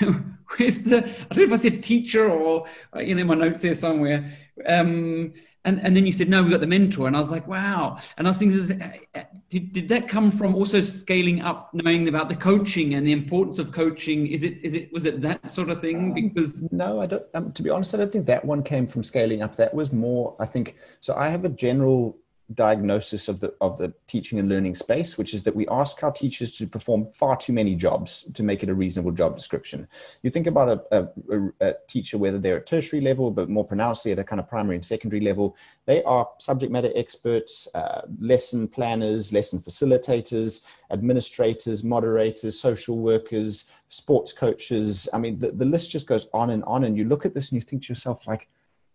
where's 0.56 0.82
the, 0.82 1.08
I 1.08 1.34
don't 1.34 1.48
know 1.48 1.54
if 1.54 1.60
I 1.60 1.62
said 1.62 1.80
teacher 1.80 2.28
or, 2.28 2.66
uh, 2.96 2.98
you 2.98 3.14
know, 3.14 3.22
my 3.22 3.36
notes 3.36 3.62
here 3.62 3.74
somewhere. 3.74 4.36
Um, 4.66 5.32
and, 5.64 5.80
and 5.80 5.96
then 5.96 6.04
you 6.04 6.12
said, 6.12 6.28
no, 6.28 6.42
we 6.42 6.50
got 6.50 6.60
the 6.60 6.66
mentor. 6.66 7.06
And 7.06 7.16
I 7.16 7.18
was 7.18 7.30
like, 7.30 7.48
wow. 7.48 7.98
And 8.18 8.26
I 8.26 8.30
was 8.30 8.38
thinking, 8.38 8.82
uh, 9.14 9.22
did, 9.48 9.72
did 9.72 9.88
that 9.88 10.08
come 10.08 10.30
from 10.30 10.54
also 10.54 10.80
scaling 10.80 11.40
up, 11.40 11.70
knowing 11.72 12.08
about 12.08 12.28
the 12.28 12.36
coaching 12.36 12.94
and 12.94 13.06
the 13.06 13.12
importance 13.12 13.58
of 13.58 13.72
coaching? 13.72 14.26
Is 14.26 14.44
it, 14.44 14.58
is 14.62 14.74
it, 14.74 14.92
was 14.92 15.06
it 15.06 15.22
that 15.22 15.50
sort 15.50 15.70
of 15.70 15.80
thing? 15.80 15.96
Um, 15.96 16.14
because 16.14 16.70
no, 16.70 17.00
I 17.00 17.06
don't, 17.06 17.22
um, 17.32 17.52
to 17.52 17.62
be 17.62 17.70
honest, 17.70 17.94
I 17.94 17.98
don't 17.98 18.12
think 18.12 18.26
that 18.26 18.44
one 18.44 18.62
came 18.62 18.86
from 18.86 19.02
scaling 19.02 19.42
up. 19.42 19.56
That 19.56 19.72
was 19.72 19.92
more, 19.92 20.36
I 20.38 20.46
think, 20.46 20.76
so 21.00 21.14
I 21.14 21.28
have 21.28 21.44
a 21.44 21.50
general 21.50 22.18
diagnosis 22.54 23.28
of 23.28 23.40
the 23.40 23.54
of 23.60 23.78
the 23.78 23.92
teaching 24.06 24.38
and 24.38 24.48
learning 24.48 24.74
space, 24.74 25.18
which 25.18 25.34
is 25.34 25.42
that 25.44 25.54
we 25.54 25.66
ask 25.68 26.02
our 26.02 26.12
teachers 26.12 26.52
to 26.58 26.66
perform 26.66 27.04
far 27.04 27.36
too 27.36 27.52
many 27.52 27.74
jobs 27.74 28.24
to 28.34 28.42
make 28.42 28.62
it 28.62 28.68
a 28.68 28.74
reasonable 28.74 29.12
job 29.12 29.36
description. 29.36 29.88
You 30.22 30.30
think 30.30 30.46
about 30.46 30.68
a, 30.90 31.08
a, 31.30 31.38
a 31.60 31.74
teacher, 31.88 32.18
whether 32.18 32.38
they're 32.38 32.58
at 32.58 32.66
tertiary 32.66 33.02
level, 33.02 33.30
but 33.30 33.48
more 33.48 33.66
pronouncedly 33.66 34.12
at 34.12 34.18
a 34.18 34.24
kind 34.24 34.40
of 34.40 34.48
primary 34.48 34.76
and 34.76 34.84
secondary 34.84 35.20
level, 35.20 35.56
they 35.86 36.02
are 36.04 36.28
subject 36.38 36.72
matter 36.72 36.90
experts, 36.94 37.68
uh, 37.74 38.02
lesson 38.18 38.68
planners, 38.68 39.32
lesson 39.32 39.58
facilitators, 39.58 40.64
administrators, 40.90 41.84
moderators, 41.84 42.58
social 42.58 42.98
workers, 42.98 43.70
sports 43.88 44.32
coaches. 44.32 45.08
I 45.12 45.18
mean, 45.18 45.38
the, 45.38 45.52
the 45.52 45.64
list 45.64 45.90
just 45.90 46.06
goes 46.06 46.28
on 46.32 46.50
and 46.50 46.64
on. 46.64 46.84
And 46.84 46.96
you 46.96 47.04
look 47.04 47.26
at 47.26 47.34
this 47.34 47.50
and 47.50 47.60
you 47.60 47.66
think 47.66 47.82
to 47.82 47.88
yourself, 47.88 48.26
like, 48.26 48.48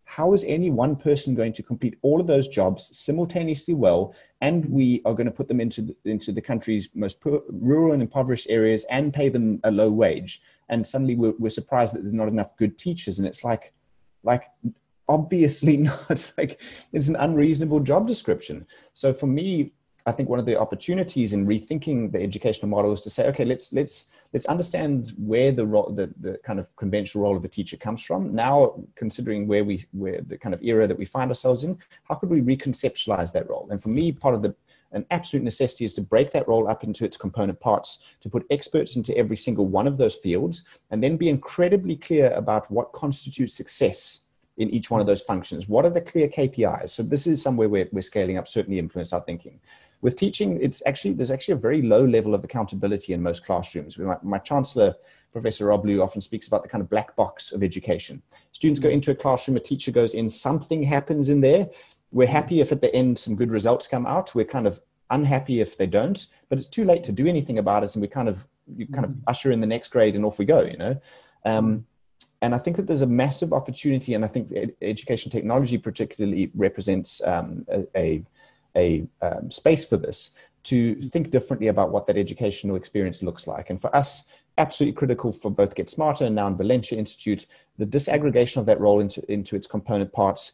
how 0.09 0.33
is 0.33 0.43
any 0.47 0.71
one 0.71 0.95
person 0.95 1.35
going 1.35 1.53
to 1.53 1.61
complete 1.61 1.95
all 2.01 2.19
of 2.19 2.25
those 2.25 2.47
jobs 2.47 2.97
simultaneously 2.97 3.75
well? 3.75 4.15
And 4.41 4.65
we 4.65 5.03
are 5.05 5.13
going 5.13 5.27
to 5.27 5.31
put 5.31 5.47
them 5.47 5.61
into 5.61 5.95
into 6.03 6.31
the 6.31 6.41
country's 6.41 6.89
most 6.95 7.21
poor, 7.21 7.43
rural 7.49 7.93
and 7.93 8.01
impoverished 8.01 8.47
areas 8.49 8.85
and 8.89 9.13
pay 9.13 9.29
them 9.29 9.59
a 9.63 9.69
low 9.69 9.91
wage. 9.91 10.41
And 10.67 10.85
suddenly 10.85 11.15
we're, 11.15 11.35
we're 11.37 11.49
surprised 11.49 11.93
that 11.93 12.01
there's 12.01 12.21
not 12.21 12.27
enough 12.27 12.57
good 12.57 12.75
teachers. 12.75 13.19
And 13.19 13.27
it's 13.27 13.43
like 13.43 13.71
like 14.23 14.45
obviously 15.07 15.77
not. 15.91 16.33
Like 16.39 16.59
it's 16.91 17.07
an 17.07 17.15
unreasonable 17.17 17.79
job 17.79 18.07
description. 18.07 18.65
So 18.93 19.13
for 19.13 19.27
me 19.27 19.73
i 20.05 20.13
think 20.13 20.29
one 20.29 20.39
of 20.39 20.45
the 20.45 20.57
opportunities 20.57 21.33
in 21.33 21.45
rethinking 21.45 22.09
the 22.13 22.21
educational 22.21 22.69
model 22.69 22.93
is 22.93 23.01
to 23.01 23.09
say 23.09 23.27
okay 23.27 23.43
let's 23.43 23.73
let's 23.73 24.07
let's 24.33 24.45
understand 24.45 25.13
where 25.17 25.51
the 25.51 25.65
role, 25.65 25.91
the, 25.91 26.13
the 26.19 26.37
kind 26.43 26.59
of 26.59 26.75
conventional 26.75 27.23
role 27.23 27.37
of 27.37 27.43
a 27.43 27.47
teacher 27.47 27.77
comes 27.77 28.03
from. 28.03 28.33
Now, 28.33 28.75
considering 28.95 29.47
where 29.47 29.63
we, 29.63 29.83
where 29.91 30.21
the 30.21 30.37
kind 30.37 30.53
of 30.53 30.63
era 30.63 30.87
that 30.87 30.97
we 30.97 31.05
find 31.05 31.31
ourselves 31.31 31.63
in, 31.63 31.77
how 32.03 32.15
could 32.15 32.29
we 32.29 32.41
reconceptualize 32.41 33.31
that 33.33 33.49
role? 33.49 33.67
And 33.71 33.81
for 33.81 33.89
me, 33.89 34.11
part 34.11 34.35
of 34.35 34.41
the 34.41 34.55
an 34.91 35.05
absolute 35.11 35.43
necessity 35.43 35.85
is 35.85 35.93
to 35.93 36.01
break 36.01 36.31
that 36.31 36.47
role 36.47 36.67
up 36.67 36.83
into 36.83 37.05
its 37.05 37.15
component 37.15 37.59
parts, 37.59 37.99
to 38.21 38.29
put 38.29 38.45
experts 38.49 38.95
into 38.95 39.15
every 39.15 39.37
single 39.37 39.67
one 39.67 39.85
of 39.85 39.97
those 39.97 40.15
fields, 40.15 40.63
and 40.89 41.03
then 41.03 41.15
be 41.15 41.29
incredibly 41.29 41.95
clear 41.95 42.31
about 42.31 42.69
what 42.71 42.91
constitutes 42.91 43.53
success 43.53 44.25
in 44.59 44.69
each 44.69 44.91
one 44.91 44.99
of 44.99 45.07
those 45.07 45.21
functions. 45.21 45.67
What 45.69 45.85
are 45.85 45.89
the 45.89 46.01
clear 46.01 46.27
KPIs? 46.27 46.89
So 46.89 47.01
this 47.01 47.25
is 47.25 47.41
somewhere 47.41 47.69
where 47.69 47.87
we're 47.93 48.01
scaling 48.01 48.37
up, 48.37 48.47
certainly 48.47 48.77
influence 48.77 49.13
our 49.13 49.21
thinking. 49.21 49.59
With 50.01 50.17
teaching, 50.17 50.59
it's 50.61 50.83
actually 50.85 51.13
there's 51.13 51.31
actually 51.31 51.53
a 51.53 51.57
very 51.57 51.81
low 51.81 52.05
level 52.05 52.35
of 52.35 52.43
accountability 52.43 53.13
in 53.13 53.23
most 53.23 53.45
classrooms. 53.45 53.97
My, 53.97 54.17
my 54.21 54.37
chancellor, 54.37 54.95
Professor 55.31 55.65
Rob 55.65 55.85
Lew, 55.85 56.01
often 56.01 56.21
speaks 56.21 56.47
about 56.47 56.63
the 56.63 56.69
kind 56.69 56.81
of 56.81 56.89
black 56.89 57.15
box 57.15 57.53
of 57.53 57.63
education. 57.63 58.21
Students 58.51 58.79
go 58.81 58.89
mm. 58.89 58.93
into 58.93 59.11
a 59.11 59.15
classroom, 59.15 59.57
a 59.57 59.61
teacher 59.61 59.91
goes 59.91 60.13
in, 60.13 60.29
something 60.29 60.83
happens 60.83 61.29
in 61.29 61.39
there. 61.41 61.69
We're 62.11 62.27
happy 62.27 62.59
if 62.59 62.71
at 62.71 62.81
the 62.81 62.93
end 62.93 63.17
some 63.17 63.35
good 63.35 63.51
results 63.51 63.87
come 63.87 64.05
out. 64.05 64.35
We're 64.35 64.45
kind 64.45 64.67
of 64.67 64.81
unhappy 65.09 65.61
if 65.61 65.77
they 65.77 65.87
don't, 65.87 66.27
but 66.49 66.57
it's 66.57 66.67
too 66.67 66.83
late 66.83 67.03
to 67.05 67.11
do 67.13 67.27
anything 67.27 67.59
about 67.59 67.83
it, 67.83 67.95
and 67.95 68.01
we 68.01 68.07
kind 68.09 68.27
of 68.27 68.45
you 68.75 68.87
kind 68.87 69.05
of 69.05 69.11
mm. 69.11 69.21
usher 69.27 69.51
in 69.51 69.61
the 69.61 69.67
next 69.67 69.89
grade 69.89 70.15
and 70.15 70.25
off 70.25 70.37
we 70.37 70.43
go. 70.43 70.61
You 70.61 70.77
know. 70.77 71.01
Um, 71.45 71.85
and 72.41 72.55
I 72.55 72.57
think 72.57 72.77
that 72.77 72.87
there's 72.87 73.01
a 73.01 73.07
massive 73.07 73.53
opportunity, 73.53 74.13
and 74.13 74.23
I 74.23 74.27
think 74.27 74.51
education 74.81 75.31
technology 75.31 75.77
particularly 75.77 76.51
represents 76.55 77.21
um, 77.25 77.65
a, 77.69 77.85
a 77.95 78.23
a 78.75 79.07
um, 79.21 79.49
space 79.49 79.83
for 79.83 79.97
this 79.97 80.31
to 80.63 80.95
think 80.95 81.29
differently 81.31 81.67
about 81.67 81.91
what 81.91 82.05
that 82.05 82.17
educational 82.17 82.75
experience 82.75 83.23
looks 83.23 83.47
like. 83.47 83.69
And 83.69 83.81
for 83.81 83.93
us, 83.95 84.27
absolutely 84.57 84.93
critical 84.93 85.31
for 85.31 85.49
both 85.49 85.75
GetSmarter 85.75 86.21
and 86.27 86.35
now 86.35 86.47
in 86.47 86.57
Valenture 86.57 86.97
Institute, 86.97 87.47
the 87.77 87.85
disaggregation 87.85 88.57
of 88.57 88.65
that 88.65 88.79
role 88.79 88.99
into, 88.99 89.23
into 89.31 89.55
its 89.55 89.67
component 89.67 90.11
parts, 90.11 90.51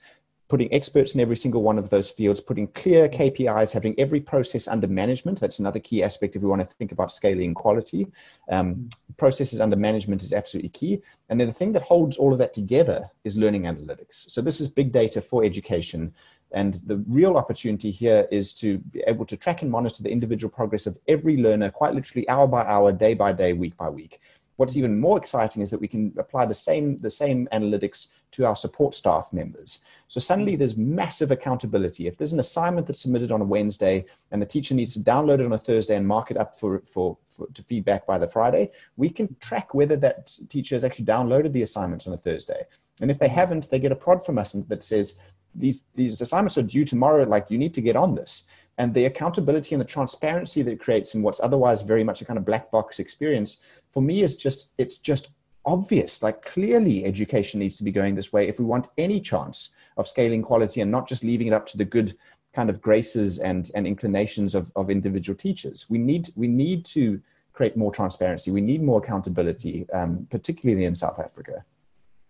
putting 0.48 0.72
experts 0.74 1.16
in 1.16 1.22
every 1.22 1.36
single 1.36 1.64
one 1.64 1.80
of 1.80 1.90
those 1.90 2.10
fields, 2.10 2.40
putting 2.40 2.68
clear 2.68 3.10
KPIs, 3.10 3.72
having 3.72 4.00
every 4.00 4.20
process 4.20 4.68
under 4.68 4.88
management. 4.88 5.40
That's 5.40 5.60
another 5.60 5.80
key 5.80 6.04
aspect 6.04 6.36
if 6.36 6.44
we 6.44 6.48
want 6.48 6.62
to 6.62 6.76
think 6.76 6.92
about 6.92 7.12
scaling 7.12 7.54
quality. 7.56 8.08
Um, 8.50 8.90
processes 9.18 9.60
under 9.60 9.76
management 9.76 10.22
is 10.22 10.34
absolutely 10.34 10.70
key. 10.70 11.02
And 11.30 11.40
then 11.40 11.48
the 11.48 11.54
thing 11.54 11.74
that 11.74 11.82
holds 11.82 12.18
all 12.18 12.32
of 12.32 12.38
that 12.40 12.54
together 12.54 13.10
is 13.24 13.38
learning 13.38 13.64
analytics. 13.64 14.30
So 14.30 14.42
this 14.42 14.62
is 14.62 14.70
big 14.70 14.92
data 14.92 15.20
for 15.20 15.44
education. 15.44 16.14
And 16.52 16.76
the 16.86 16.98
real 17.08 17.38
opportunity 17.38 17.90
here 17.90 18.28
is 18.32 18.54
to 18.56 18.78
be 18.78 19.04
able 19.08 19.26
to 19.26 19.36
track 19.36 19.64
and 19.64 19.72
monitor 19.72 20.04
the 20.04 20.12
individual 20.12 20.52
progress 20.52 20.86
of 20.86 20.98
every 21.08 21.38
learner, 21.38 21.72
quite 21.72 21.96
literally 21.96 22.30
hour 22.30 22.48
by 22.48 22.64
hour, 22.66 22.92
day 22.92 23.16
by 23.16 23.34
day, 23.34 23.54
week 23.54 23.76
by 23.78 23.90
week. 23.90 24.22
What's 24.58 24.78
even 24.78 25.00
more 25.00 25.18
exciting 25.18 25.62
is 25.62 25.70
that 25.70 25.82
we 25.82 25.88
can 25.88 26.14
apply 26.18 26.46
the 26.46 26.54
same, 26.54 27.00
the 27.00 27.10
same 27.10 27.48
analytics 27.52 28.08
to 28.32 28.46
our 28.46 28.56
support 28.56 28.94
staff 28.94 29.32
members. 29.32 29.82
So 30.08 30.20
suddenly 30.20 30.56
there's 30.56 30.78
massive 30.78 31.32
accountability. 31.32 32.08
If 32.08 32.18
there's 32.18 32.34
an 32.34 32.40
assignment 32.40 32.88
that's 32.88 33.00
submitted 33.00 33.32
on 33.32 33.42
a 33.42 33.46
Wednesday 33.46 34.06
and 34.32 34.42
the 34.42 34.46
teacher 34.46 34.74
needs 34.74 34.94
to 34.94 35.00
download 35.00 35.40
it 35.40 35.46
on 35.46 35.54
a 35.54 35.58
Thursday 35.58 35.96
and 35.96 36.08
mark 36.08 36.32
it 36.32 36.38
up 36.38 36.58
for, 36.58 36.80
for, 36.82 37.18
for 37.28 37.48
to 37.54 37.64
feedback 37.64 38.06
by 38.06 38.18
the 38.18 38.28
Friday, 38.28 38.72
we 38.98 39.10
can 39.10 39.36
track 39.40 39.74
whether 39.74 39.96
that 39.98 40.38
teacher 40.50 40.76
has 40.76 40.84
actually 40.84 41.06
downloaded 41.06 41.52
the 41.52 41.64
assignments 41.64 42.08
on 42.08 42.14
a 42.14 42.18
Thursday. 42.18 42.64
And 43.02 43.12
if 43.12 43.20
they 43.20 43.28
haven't, 43.28 43.70
they 43.70 43.80
get 43.80 43.92
a 43.92 43.96
prod 43.96 44.26
from 44.26 44.38
us 44.38 44.54
that 44.54 44.84
says, 44.84 45.18
these 45.58 45.84
these 45.96 46.20
assignments 46.20 46.58
are 46.58 46.64
due 46.64 46.84
tomorrow 46.84 47.24
like 47.24 47.50
you 47.50 47.58
need 47.58 47.74
to 47.74 47.82
get 47.82 47.96
on 47.96 48.14
this 48.14 48.44
and 48.78 48.94
the 48.94 49.06
accountability 49.06 49.74
and 49.74 49.82
the 49.82 49.86
transparency 49.86 50.62
that 50.62 50.72
it 50.72 50.80
creates 50.80 51.16
in 51.16 51.22
what's 51.22 51.40
otherwise 51.40 51.82
very 51.82 52.04
much 52.04 52.22
a 52.22 52.26
kind 52.26 52.38
of 52.38 52.46
black 52.46 52.70
box 52.72 53.00
experience 53.00 53.62
for 53.92 54.02
me 54.02 54.22
is 54.22 54.38
just 54.38 54.74
it's 54.78 54.98
just 54.98 55.30
obvious. 55.66 56.22
Like 56.22 56.44
clearly 56.44 57.06
education 57.06 57.60
needs 57.60 57.78
to 57.78 57.84
be 57.84 57.92
going 57.92 58.16
this 58.16 58.34
way 58.34 58.48
if 58.48 58.60
we 58.60 58.66
want 58.66 58.90
any 58.98 59.20
chance 59.20 59.72
of 59.98 60.08
scaling 60.08 60.42
quality 60.42 60.82
and 60.82 60.92
not 60.92 61.08
just 61.08 61.24
leaving 61.24 61.48
it 61.48 61.54
up 61.54 61.66
to 61.68 61.78
the 61.78 61.86
good 61.86 62.18
kind 62.54 62.70
of 62.70 62.82
graces 62.82 63.40
and 63.40 63.72
and 63.76 63.88
inclinations 63.88 64.56
of, 64.56 64.72
of 64.76 64.90
individual 64.90 65.38
teachers. 65.38 65.90
We 65.90 65.98
need 65.98 66.30
we 66.36 66.48
need 66.48 66.86
to 66.88 67.22
create 67.54 67.78
more 67.78 67.94
transparency. 67.94 68.52
We 68.52 68.62
need 68.62 68.84
more 68.84 69.00
accountability 69.00 69.88
um, 69.94 70.28
particularly 70.30 70.86
in 70.86 70.96
south 70.96 71.20
africa 71.20 71.64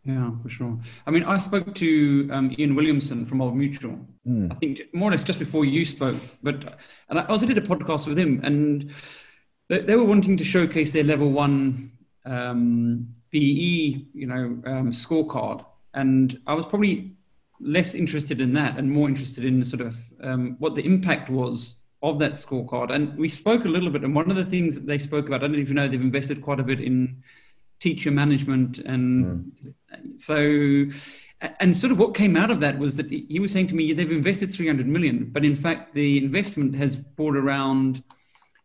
Yeah, 0.05 0.31
for 0.43 0.49
sure. 0.49 0.77
I 1.07 1.11
mean, 1.11 1.23
I 1.23 1.37
spoke 1.37 1.73
to 1.73 2.29
um, 2.31 2.55
Ian 2.59 2.75
Williamson 2.75 3.25
from 3.25 3.41
Old 3.41 3.55
Mutual. 3.55 3.97
Mm. 4.27 4.51
I 4.51 4.55
think 4.55 4.81
more 4.93 5.09
or 5.09 5.11
less 5.11 5.23
just 5.23 5.39
before 5.39 5.65
you 5.65 5.83
spoke, 5.83 6.21
but 6.43 6.77
and 7.09 7.19
I 7.19 7.25
also 7.25 7.47
did 7.47 7.57
a 7.57 7.61
podcast 7.61 8.07
with 8.07 8.17
him, 8.17 8.39
and 8.43 8.93
they, 9.67 9.81
they 9.81 9.95
were 9.95 10.05
wanting 10.05 10.37
to 10.37 10.43
showcase 10.43 10.91
their 10.91 11.03
level 11.03 11.31
one 11.31 11.91
um, 12.23 13.07
BE, 13.31 14.07
you 14.13 14.27
know, 14.27 14.61
um, 14.71 14.91
scorecard, 14.91 15.65
and 15.95 16.39
I 16.45 16.53
was 16.53 16.67
probably 16.67 17.15
less 17.59 17.95
interested 17.95 18.41
in 18.41 18.53
that 18.53 18.77
and 18.77 18.91
more 18.91 19.07
interested 19.07 19.43
in 19.43 19.63
sort 19.63 19.81
of 19.81 19.95
um, 20.21 20.55
what 20.59 20.75
the 20.75 20.85
impact 20.85 21.31
was 21.31 21.77
of 22.03 22.19
that 22.19 22.33
scorecard. 22.33 22.93
And 22.93 23.17
we 23.17 23.27
spoke 23.27 23.65
a 23.65 23.69
little 23.69 23.89
bit, 23.89 24.03
and 24.03 24.13
one 24.13 24.29
of 24.29 24.37
the 24.37 24.45
things 24.45 24.75
that 24.75 24.85
they 24.85 24.99
spoke 24.99 25.25
about, 25.25 25.43
I 25.43 25.47
don't 25.47 25.55
even 25.59 25.75
know 25.75 25.87
they've 25.87 25.99
invested 25.99 26.43
quite 26.43 26.59
a 26.59 26.63
bit 26.63 26.79
in 26.79 27.23
teacher 27.79 28.11
management 28.11 28.79
and 28.79 29.25
mm. 29.25 30.19
so 30.19 30.85
and 31.59 31.75
sort 31.75 31.91
of 31.91 31.99
what 31.99 32.15
came 32.15 32.35
out 32.35 32.49
of 32.49 32.59
that 32.59 32.77
was 32.77 32.95
that 32.95 33.09
he 33.09 33.39
was 33.39 33.51
saying 33.51 33.67
to 33.67 33.75
me 33.75 33.91
they've 33.93 34.11
invested 34.11 34.51
300 34.51 34.87
million 34.87 35.29
but 35.31 35.43
in 35.43 35.55
fact 35.55 35.93
the 35.93 36.17
investment 36.17 36.75
has 36.75 36.95
brought 36.95 37.35
around 37.35 38.03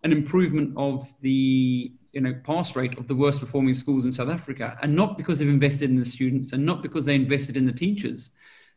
an 0.04 0.12
improvement 0.12 0.72
of 0.76 1.08
the 1.20 1.92
you 2.12 2.20
know 2.20 2.34
pass 2.44 2.74
rate 2.76 2.96
of 2.98 3.06
the 3.08 3.14
worst 3.14 3.40
performing 3.40 3.74
schools 3.74 4.04
in 4.04 4.12
south 4.12 4.28
africa 4.28 4.78
and 4.82 4.94
not 4.94 5.16
because 5.16 5.38
they've 5.38 5.48
invested 5.48 5.90
in 5.90 5.96
the 5.96 6.04
students 6.04 6.52
and 6.52 6.64
not 6.64 6.82
because 6.82 7.04
they 7.04 7.14
invested 7.14 7.56
in 7.56 7.66
the 7.66 7.72
teachers 7.72 8.30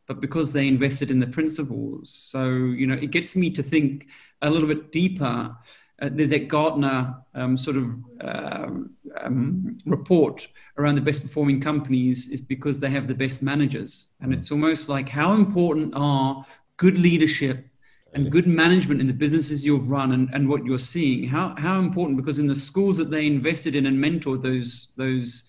but 0.07 0.19
because 0.19 0.51
they 0.51 0.67
invested 0.67 1.09
in 1.09 1.19
the 1.19 1.27
principals 1.27 2.09
so 2.09 2.45
you 2.45 2.88
know 2.88 2.95
it 2.95 3.11
gets 3.11 3.36
me 3.36 3.49
to 3.49 3.63
think 3.63 4.07
a 4.41 4.49
little 4.49 4.67
bit 4.67 4.91
deeper 4.91 5.55
uh, 6.03 6.09
there's 6.11 6.31
that 6.31 6.49
Gartner 6.49 7.15
um, 7.33 7.55
sort 7.55 7.77
of 7.77 7.83
um, 8.21 8.89
um, 9.21 9.77
report 9.85 10.47
around 10.77 10.95
the 10.95 11.01
best 11.01 11.21
performing 11.21 11.61
companies 11.61 12.27
is 12.27 12.41
because 12.41 12.79
they 12.79 12.89
have 12.89 13.07
the 13.07 13.13
best 13.13 13.41
managers. 13.41 14.07
And 14.19 14.31
mm. 14.31 14.37
it's 14.37 14.51
almost 14.51 14.89
like 14.89 15.07
how 15.07 15.33
important 15.33 15.93
are 15.95 16.45
good 16.77 16.97
leadership 16.97 17.65
and 18.13 18.31
good 18.31 18.47
management 18.47 18.99
in 18.99 19.07
the 19.07 19.13
businesses 19.13 19.65
you've 19.65 19.89
run 19.89 20.11
and, 20.11 20.29
and 20.33 20.47
what 20.47 20.65
you're 20.65 20.77
seeing? 20.77 21.27
How, 21.27 21.55
how 21.57 21.79
important, 21.79 22.17
because 22.17 22.37
in 22.37 22.47
the 22.47 22.55
schools 22.55 22.97
that 22.97 23.09
they 23.09 23.25
invested 23.25 23.73
in 23.73 23.85
and 23.85 23.97
mentored 23.97 24.41
those, 24.41 24.89
those 24.97 25.45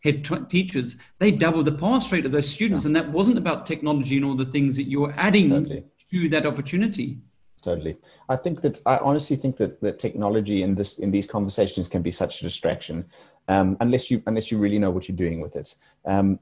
head 0.00 0.24
t- 0.24 0.36
teachers, 0.48 0.96
they 1.20 1.30
doubled 1.30 1.66
the 1.66 1.72
pass 1.72 2.10
rate 2.10 2.26
of 2.26 2.32
those 2.32 2.48
students. 2.48 2.84
Yeah. 2.84 2.88
And 2.88 2.96
that 2.96 3.10
wasn't 3.10 3.38
about 3.38 3.66
technology 3.66 4.16
and 4.16 4.24
all 4.24 4.34
the 4.34 4.46
things 4.46 4.74
that 4.76 4.90
you're 4.90 5.14
adding 5.16 5.50
totally. 5.50 5.84
to 6.10 6.28
that 6.30 6.44
opportunity 6.44 7.18
totally. 7.62 7.96
I 8.28 8.36
think 8.36 8.60
that 8.62 8.80
i 8.86 8.98
honestly 8.98 9.36
think 9.36 9.56
that 9.56 9.80
that 9.80 9.98
technology 9.98 10.62
in 10.62 10.74
this 10.74 10.98
in 10.98 11.10
these 11.10 11.26
conversations 11.26 11.88
can 11.88 12.02
be 12.02 12.10
such 12.10 12.40
a 12.40 12.44
distraction 12.44 13.06
um, 13.48 13.76
unless 13.80 14.10
you 14.10 14.22
unless 14.26 14.50
you 14.50 14.58
really 14.58 14.78
know 14.78 14.90
what 14.90 15.08
you're 15.08 15.16
doing 15.16 15.40
with 15.40 15.56
it. 15.56 15.74
Um, 16.04 16.38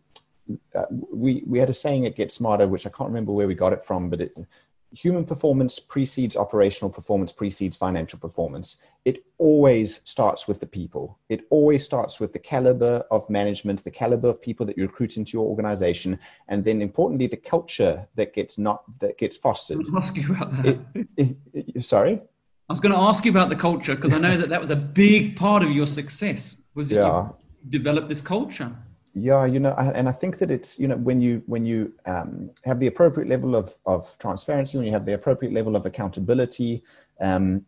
uh, 0.75 0.87
we 1.13 1.45
we 1.47 1.59
had 1.59 1.71
a 1.71 1.75
saying 1.75 2.07
at 2.07 2.17
GetSmarter 2.17 2.69
which 2.69 2.87
i 2.87 2.91
can't 2.91 3.09
remember 3.09 3.33
where 3.33 3.47
we 3.47 3.55
got 3.55 3.73
it 3.73 3.85
from 3.85 4.11
but 4.11 4.21
it 4.21 4.37
human 4.93 5.25
performance 5.25 5.79
precedes 5.79 6.37
operational 6.37 6.91
performance 6.91 7.33
precedes 7.33 7.77
financial 7.77 8.19
performance. 8.19 8.79
It 9.05 9.25
always 9.39 10.01
starts 10.05 10.49
with 10.49 10.61
the 10.61 10.67
people. 10.67 11.19
It 11.29 11.47
always 11.51 11.85
starts 11.85 12.19
with 12.19 12.33
the 12.33 12.39
caliber 12.39 13.05
of 13.11 13.29
management 13.31 13.85
the 13.85 13.91
caliber 13.91 14.29
of 14.29 14.43
people 14.43 14.67
that 14.67 14.77
you 14.77 14.85
recruit 14.85 15.17
into 15.17 15.33
your 15.37 15.47
organization 15.47 16.19
and 16.49 16.65
then 16.65 16.83
importantly 16.83 17.27
the 17.27 17.37
culture 17.37 18.07
that 18.17 18.35
gets 18.35 18.59
not 18.59 18.83
that 19.01 19.17
gets 19.19 19.37
fostered. 19.37 19.81
It, 20.65 20.81
it, 21.17 21.37
it, 21.53 21.85
sorry? 21.85 22.21
I 22.69 22.73
was 22.73 22.81
going 22.81 22.93
to 22.93 22.99
ask 22.99 23.25
you 23.25 23.31
about 23.31 23.49
the 23.49 23.57
culture 23.57 23.97
because 23.97 24.13
i 24.13 24.19
know 24.19 24.37
that 24.37 24.49
that 24.49 24.61
was 24.61 24.71
a 24.71 24.77
big 24.77 25.37
part 25.37 25.65
of 25.65 25.71
your 25.73 25.87
success 25.87 26.57
was 26.75 26.93
yeah. 26.93 27.29
you 27.63 27.71
develop 27.71 28.09
this 28.09 28.21
culture 28.21 28.71
yeah 29.15 29.45
you 29.45 29.59
know 29.59 29.75
and 29.95 30.09
i 30.09 30.13
think 30.13 30.39
that 30.39 30.51
it's 30.51 30.79
you 30.79 30.87
know 30.87 30.97
when 30.97 31.21
you 31.21 31.43
when 31.47 31.67
you 31.67 31.93
um, 32.07 32.51
have 32.65 32.79
the 32.79 32.87
appropriate 32.87 33.29
level 33.29 33.57
of 33.57 33.77
of 33.87 34.17
transparency 34.19 34.77
when 34.77 34.87
you 34.87 34.93
have 34.93 35.07
the 35.07 35.15
appropriate 35.15 35.53
level 35.53 35.75
of 35.75 35.85
accountability 35.85 36.83
um, 37.21 37.65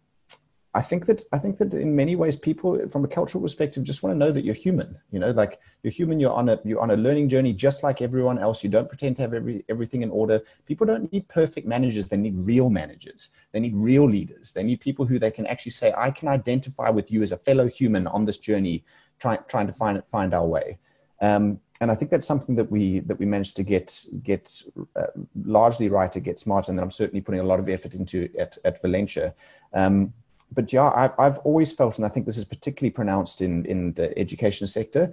i 0.74 0.80
think 0.80 1.04
that 1.06 1.24
i 1.32 1.38
think 1.38 1.58
that 1.58 1.74
in 1.74 1.96
many 1.96 2.14
ways 2.14 2.36
people 2.36 2.88
from 2.88 3.04
a 3.04 3.08
cultural 3.08 3.42
perspective 3.42 3.82
just 3.82 4.02
want 4.02 4.14
to 4.14 4.18
know 4.18 4.30
that 4.30 4.44
you're 4.44 4.54
human 4.54 4.96
you 5.10 5.18
know 5.18 5.30
like 5.32 5.58
you're 5.82 5.92
human 5.92 6.20
you're 6.20 6.32
on 6.32 6.48
a 6.48 6.60
you're 6.64 6.80
on 6.80 6.92
a 6.92 6.96
learning 6.96 7.28
journey 7.28 7.52
just 7.52 7.82
like 7.82 8.00
everyone 8.00 8.38
else. 8.38 8.62
You 8.62 8.70
don't 8.70 8.88
pretend 8.88 9.16
to 9.16 9.22
have 9.22 9.34
every 9.34 9.64
everything 9.68 10.02
in 10.02 10.10
order. 10.10 10.40
People 10.64 10.86
don't 10.86 11.12
need 11.12 11.26
perfect 11.28 11.66
managers. 11.66 12.08
They 12.08 12.16
need 12.16 12.36
real 12.36 12.70
managers. 12.70 13.32
They 13.50 13.58
need 13.58 13.74
real 13.74 14.08
leaders. 14.08 14.52
They 14.52 14.62
need 14.62 14.80
people 14.80 15.04
who 15.04 15.18
they 15.18 15.30
can 15.32 15.46
actually 15.46 15.72
say 15.72 15.92
i 15.96 16.10
can 16.10 16.28
identify 16.28 16.88
with 16.88 17.10
you 17.10 17.22
as 17.22 17.32
a 17.32 17.36
fellow 17.36 17.66
human 17.66 18.06
on 18.06 18.24
this 18.24 18.38
journey 18.38 18.84
trying 19.18 19.40
trying 19.48 19.66
to 19.66 19.72
find 19.72 20.02
find 20.06 20.34
our 20.34 20.46
way 20.46 20.78
um, 21.22 21.60
and 21.80 21.90
I 21.90 21.94
think 21.94 22.10
that's 22.10 22.26
something 22.26 22.54
that 22.56 22.70
we 22.70 23.00
that 23.00 23.18
we 23.18 23.26
managed 23.26 23.56
to 23.56 23.62
get 23.62 24.06
get 24.22 24.62
uh, 24.96 25.06
largely 25.44 25.88
right 25.88 26.14
at 26.14 26.22
Get 26.22 26.38
Smart, 26.38 26.68
and 26.68 26.78
that 26.78 26.82
I'm 26.82 26.90
certainly 26.90 27.20
putting 27.20 27.40
a 27.40 27.44
lot 27.44 27.58
of 27.58 27.68
effort 27.68 27.94
into 27.94 28.28
at, 28.38 28.58
at 28.64 28.82
Valenture. 28.82 29.32
Um, 29.72 30.12
but 30.54 30.72
yeah, 30.72 30.90
I've, 30.94 31.12
I've 31.18 31.38
always 31.38 31.72
felt, 31.72 31.96
and 31.96 32.04
I 32.04 32.08
think 32.10 32.26
this 32.26 32.36
is 32.36 32.44
particularly 32.44 32.90
pronounced 32.90 33.40
in 33.40 33.64
in 33.66 33.94
the 33.94 34.16
education 34.18 34.66
sector. 34.66 35.12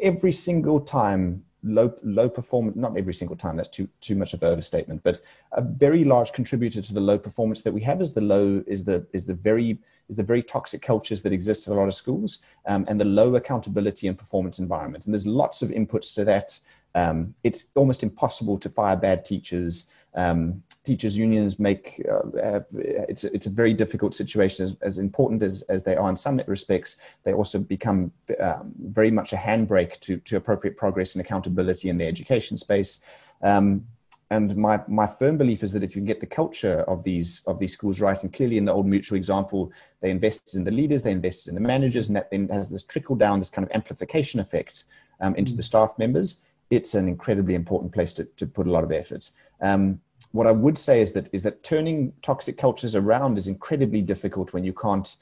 Every 0.00 0.32
single 0.32 0.80
time 0.80 1.44
low 1.64 1.94
low 2.02 2.28
performance 2.28 2.76
not 2.76 2.96
every 2.96 3.14
single 3.14 3.36
time 3.36 3.56
that's 3.56 3.68
too 3.68 3.88
too 4.00 4.16
much 4.16 4.34
of 4.34 4.42
an 4.42 4.48
overstatement 4.48 5.02
but 5.04 5.20
a 5.52 5.62
very 5.62 6.04
large 6.04 6.32
contributor 6.32 6.82
to 6.82 6.92
the 6.92 7.00
low 7.00 7.18
performance 7.18 7.60
that 7.60 7.72
we 7.72 7.80
have 7.80 8.00
is 8.00 8.12
the 8.12 8.20
low 8.20 8.62
is 8.66 8.84
the 8.84 9.06
is 9.12 9.26
the 9.26 9.34
very 9.34 9.78
is 10.08 10.16
the 10.16 10.22
very 10.22 10.42
toxic 10.42 10.82
cultures 10.82 11.22
that 11.22 11.32
exist 11.32 11.66
in 11.66 11.72
a 11.72 11.76
lot 11.76 11.86
of 11.86 11.94
schools 11.94 12.40
um, 12.66 12.84
and 12.88 13.00
the 13.00 13.04
low 13.04 13.34
accountability 13.36 14.08
and 14.08 14.18
performance 14.18 14.58
environment 14.58 15.06
and 15.06 15.14
there's 15.14 15.26
lots 15.26 15.62
of 15.62 15.70
inputs 15.70 16.14
to 16.14 16.24
that. 16.24 16.58
Um, 16.94 17.34
it's 17.42 17.68
almost 17.74 18.02
impossible 18.02 18.58
to 18.58 18.68
fire 18.68 18.96
bad 18.96 19.24
teachers 19.24 19.86
um, 20.14 20.62
teachers 20.84 21.16
unions 21.16 21.58
make 21.58 22.04
uh, 22.10 22.22
have, 22.42 22.66
it's 22.72 23.24
it's 23.24 23.46
a 23.46 23.50
very 23.50 23.72
difficult 23.72 24.14
situation 24.14 24.66
as, 24.66 24.76
as 24.82 24.98
important 24.98 25.42
as, 25.42 25.62
as 25.62 25.82
they 25.82 25.96
are 25.96 26.10
in 26.10 26.16
some 26.16 26.40
respects 26.46 26.96
they 27.24 27.32
also 27.32 27.58
become 27.58 28.10
um, 28.40 28.72
very 28.78 29.10
much 29.10 29.32
a 29.32 29.36
handbrake 29.36 29.98
to 30.00 30.18
to 30.18 30.36
appropriate 30.36 30.76
progress 30.76 31.14
and 31.14 31.24
accountability 31.24 31.88
in 31.88 31.98
the 31.98 32.06
education 32.06 32.56
space 32.56 33.04
um, 33.42 33.84
and 34.30 34.56
my 34.56 34.80
my 34.88 35.06
firm 35.06 35.36
belief 35.36 35.62
is 35.62 35.72
that 35.72 35.82
if 35.82 35.94
you 35.94 36.00
can 36.00 36.06
get 36.06 36.20
the 36.20 36.26
culture 36.26 36.80
of 36.88 37.04
these 37.04 37.42
of 37.46 37.58
these 37.58 37.72
schools 37.72 38.00
right 38.00 38.22
and 38.22 38.32
clearly 38.32 38.56
in 38.56 38.64
the 38.64 38.72
old 38.72 38.86
mutual 38.86 39.16
example 39.16 39.70
they 40.00 40.10
invested 40.10 40.54
in 40.54 40.64
the 40.64 40.70
leaders 40.70 41.02
they 41.02 41.12
invested 41.12 41.50
in 41.50 41.54
the 41.54 41.60
managers 41.60 42.08
and 42.08 42.16
that 42.16 42.30
then 42.30 42.48
has 42.48 42.68
this 42.68 42.82
trickle 42.82 43.14
down 43.14 43.38
this 43.38 43.50
kind 43.50 43.66
of 43.66 43.72
amplification 43.72 44.40
effect 44.40 44.84
um, 45.20 45.34
into 45.36 45.52
mm-hmm. 45.52 45.58
the 45.58 45.62
staff 45.62 45.96
members 45.98 46.40
it's 46.70 46.94
an 46.94 47.06
incredibly 47.06 47.54
important 47.54 47.92
place 47.92 48.14
to, 48.14 48.24
to 48.38 48.46
put 48.46 48.66
a 48.66 48.70
lot 48.70 48.82
of 48.82 48.90
effort 48.90 49.30
um, 49.60 50.00
what 50.32 50.46
I 50.46 50.52
would 50.52 50.76
say 50.76 51.00
is 51.00 51.12
that 51.12 51.28
is 51.32 51.42
that 51.44 51.62
turning 51.62 52.12
toxic 52.22 52.56
cultures 52.56 52.96
around 52.96 53.38
is 53.38 53.48
incredibly 53.48 54.02
difficult 54.02 54.52
when 54.52 54.64
you 54.64 54.72
can't 54.72 55.16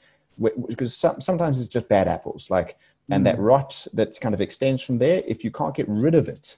because 0.67 0.95
sometimes 0.95 1.59
it's 1.59 1.69
just 1.69 1.87
bad 1.87 2.07
apples 2.07 2.49
like 2.49 2.77
and 3.09 3.25
that 3.25 3.37
mm. 3.37 3.45
rot 3.45 3.87
that 3.93 4.19
kind 4.21 4.33
of 4.33 4.41
extends 4.41 4.81
from 4.81 4.97
there 4.97 5.21
if 5.27 5.43
you 5.43 5.51
can't 5.51 5.75
get 5.75 5.87
rid 5.89 6.15
of 6.15 6.29
it 6.29 6.55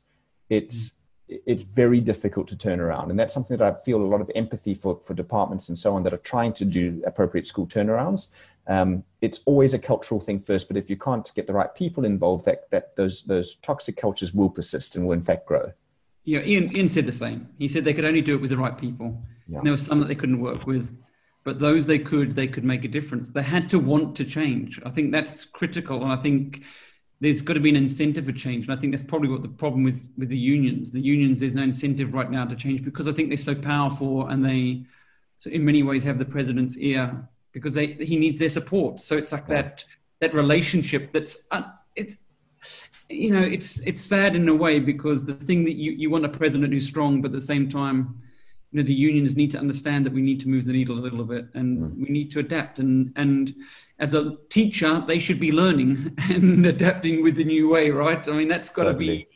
it's 0.50 0.92
mm. 1.30 1.40
it's 1.46 1.64
very 1.64 2.00
difficult 2.00 2.48
to 2.48 2.58
turn 2.58 2.80
around 2.80 3.10
and 3.10 3.20
that's 3.20 3.34
something 3.34 3.58
that 3.58 3.74
i 3.74 3.76
feel 3.76 4.02
a 4.02 4.06
lot 4.06 4.22
of 4.22 4.30
empathy 4.36 4.74
for 4.74 5.00
for 5.04 5.14
departments 5.14 5.70
and 5.70 5.78
so 5.78 5.96
on 5.96 6.04
that 6.04 6.14
are 6.14 6.18
trying 6.18 6.54
to 6.54 6.66
do 6.66 7.02
appropriate 7.06 7.48
school 7.48 7.68
turnarounds 7.68 8.28
um, 8.66 9.04
it's 9.20 9.42
always 9.46 9.74
a 9.74 9.80
cultural 9.80 10.22
thing 10.22 10.40
first 10.40 10.68
but 10.68 10.78
if 10.78 10.90
you 10.90 10.96
can't 10.96 11.34
get 11.36 11.48
the 11.48 11.54
right 11.54 11.74
people 11.76 12.06
involved 12.06 12.46
that 12.46 12.70
that 12.70 12.96
those 12.96 13.24
those 13.24 13.56
toxic 13.56 13.98
cultures 13.98 14.34
will 14.34 14.50
persist 14.50 14.96
and 14.96 15.06
will 15.06 15.14
in 15.14 15.24
fact 15.24 15.46
grow 15.46 15.74
yeah, 16.26 16.42
Ian, 16.42 16.76
Ian 16.76 16.88
said 16.88 17.06
the 17.06 17.12
same. 17.12 17.50
He 17.60 17.68
said 17.68 17.84
they 17.84 17.94
could 17.94 18.06
only 18.06 18.22
do 18.22 18.36
it 18.36 18.42
with 18.42 18.50
the 18.50 18.58
right 18.58 18.78
people. 18.78 19.22
Yeah. 19.48 19.60
There 19.62 19.74
were 19.74 19.78
some 19.78 20.00
that 20.00 20.08
they 20.08 20.16
couldn't 20.16 20.40
work 20.40 20.66
with, 20.66 20.96
but 21.44 21.60
those 21.60 21.86
they 21.86 22.00
could, 22.00 22.34
they 22.34 22.48
could 22.48 22.64
make 22.64 22.86
a 22.86 22.88
difference. 22.88 23.32
They 23.32 23.44
had 23.44 23.70
to 23.70 23.80
want 23.80 24.16
to 24.18 24.26
change. 24.26 24.80
I 24.86 24.90
think 24.90 25.12
that's 25.12 25.46
critical, 25.46 26.02
and 26.02 26.12
I 26.12 26.16
think 26.16 26.64
there's 27.20 27.42
got 27.42 27.54
to 27.54 27.60
be 27.60 27.70
an 27.70 27.76
incentive 27.76 28.26
for 28.26 28.32
change. 28.32 28.68
And 28.68 28.78
I 28.78 28.80
think 28.80 28.94
that's 28.94 29.04
probably 29.04 29.30
what 29.30 29.42
the 29.42 29.50
problem 29.50 29.84
with 29.84 30.08
with 30.18 30.30
the 30.30 30.38
unions. 30.38 30.92
The 30.92 31.02
unions, 31.02 31.40
there's 31.42 31.56
no 31.56 31.64
incentive 31.64 32.14
right 32.14 32.32
now 32.32 32.46
to 32.46 32.56
change 32.56 32.84
because 32.84 33.08
I 33.08 33.12
think 33.12 33.30
they're 33.30 33.38
so 33.38 33.56
powerful 33.56 34.28
and 34.28 34.46
they, 34.46 34.86
so 35.40 35.50
in 35.50 35.66
many 35.66 35.84
ways, 35.84 36.04
have 36.06 36.20
the 36.20 36.26
president's 36.26 36.78
ear 36.78 37.28
because 37.52 37.74
they 37.74 37.88
he 37.88 38.18
needs 38.18 38.40
their 38.40 38.50
support. 38.50 39.02
So 39.02 39.18
it's 39.18 39.34
like 39.34 39.46
yeah. 39.50 39.62
that 39.62 39.86
that 40.22 40.34
relationship 40.34 41.12
that's 41.12 41.48
uh, 41.52 41.64
it's 41.96 42.16
you 43.10 43.32
know, 43.32 43.42
it's 43.42 43.80
it's 43.82 44.02
sad 44.02 44.36
in 44.36 44.48
a 44.50 44.56
way 44.56 44.80
because 44.80 45.26
the 45.26 45.34
thing 45.34 45.64
that 45.66 45.74
you, 45.74 45.92
you 45.92 46.10
want 46.10 46.26
a 46.26 46.30
president 46.30 46.74
who's 46.74 46.88
strong, 46.88 47.22
but 47.22 47.30
at 47.30 47.34
the 47.34 47.42
same 47.42 47.70
time, 47.70 48.22
you 48.72 48.80
know, 48.80 48.86
the 48.86 48.94
unions 48.94 49.36
need 49.36 49.52
to 49.52 49.60
understand 49.60 50.06
that 50.06 50.14
we 50.14 50.22
need 50.22 50.40
to 50.42 50.50
move 50.50 50.66
the 50.66 50.74
needle 50.74 50.98
a 50.98 51.02
little 51.02 51.24
bit 51.24 51.48
and 51.54 51.78
mm. 51.80 51.98
we 51.98 52.10
need 52.10 52.32
to 52.32 52.40
adapt. 52.40 52.80
And 52.80 53.12
and 53.16 53.54
as 54.00 54.14
a 54.14 54.38
teacher, 54.50 55.04
they 55.06 55.20
should 55.20 55.40
be 55.40 55.52
learning 55.52 56.16
and 56.30 56.66
adapting 56.66 57.22
with 57.22 57.36
the 57.36 57.44
new 57.44 57.70
way, 57.70 57.90
right? 57.90 58.28
I 58.28 58.32
mean, 58.32 58.48
that's 58.48 58.70
got 58.70 58.86
to 58.86 58.94
be 58.94 59.28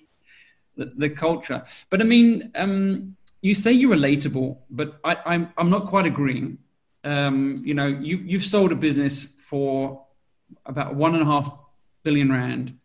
the, 0.76 0.86
the, 0.98 1.10
culture. 1.10 1.64
But 1.90 2.02
I 2.02 2.06
mean, 2.06 2.52
um, 2.56 3.16
you 3.42 3.54
say 3.54 3.72
you're 3.72 3.96
relatable, 3.96 4.58
but 4.70 5.00
I, 5.04 5.18
I'm 5.26 5.54
I'm 5.58 5.70
not 5.70 5.88
quite 5.88 6.06
agreeing. 6.06 6.58
Um, 7.04 7.62
you 7.64 7.74
know, 7.74 7.88
you 7.88 8.18
you've 8.18 8.46
sold 8.46 8.72
a 8.72 8.76
business 8.76 9.28
for 9.38 10.06
about 10.66 10.96
one 10.96 11.14
and 11.14 11.22
a 11.22 11.26
half 11.26 11.54
billion 12.04 12.32
rand 12.32 12.78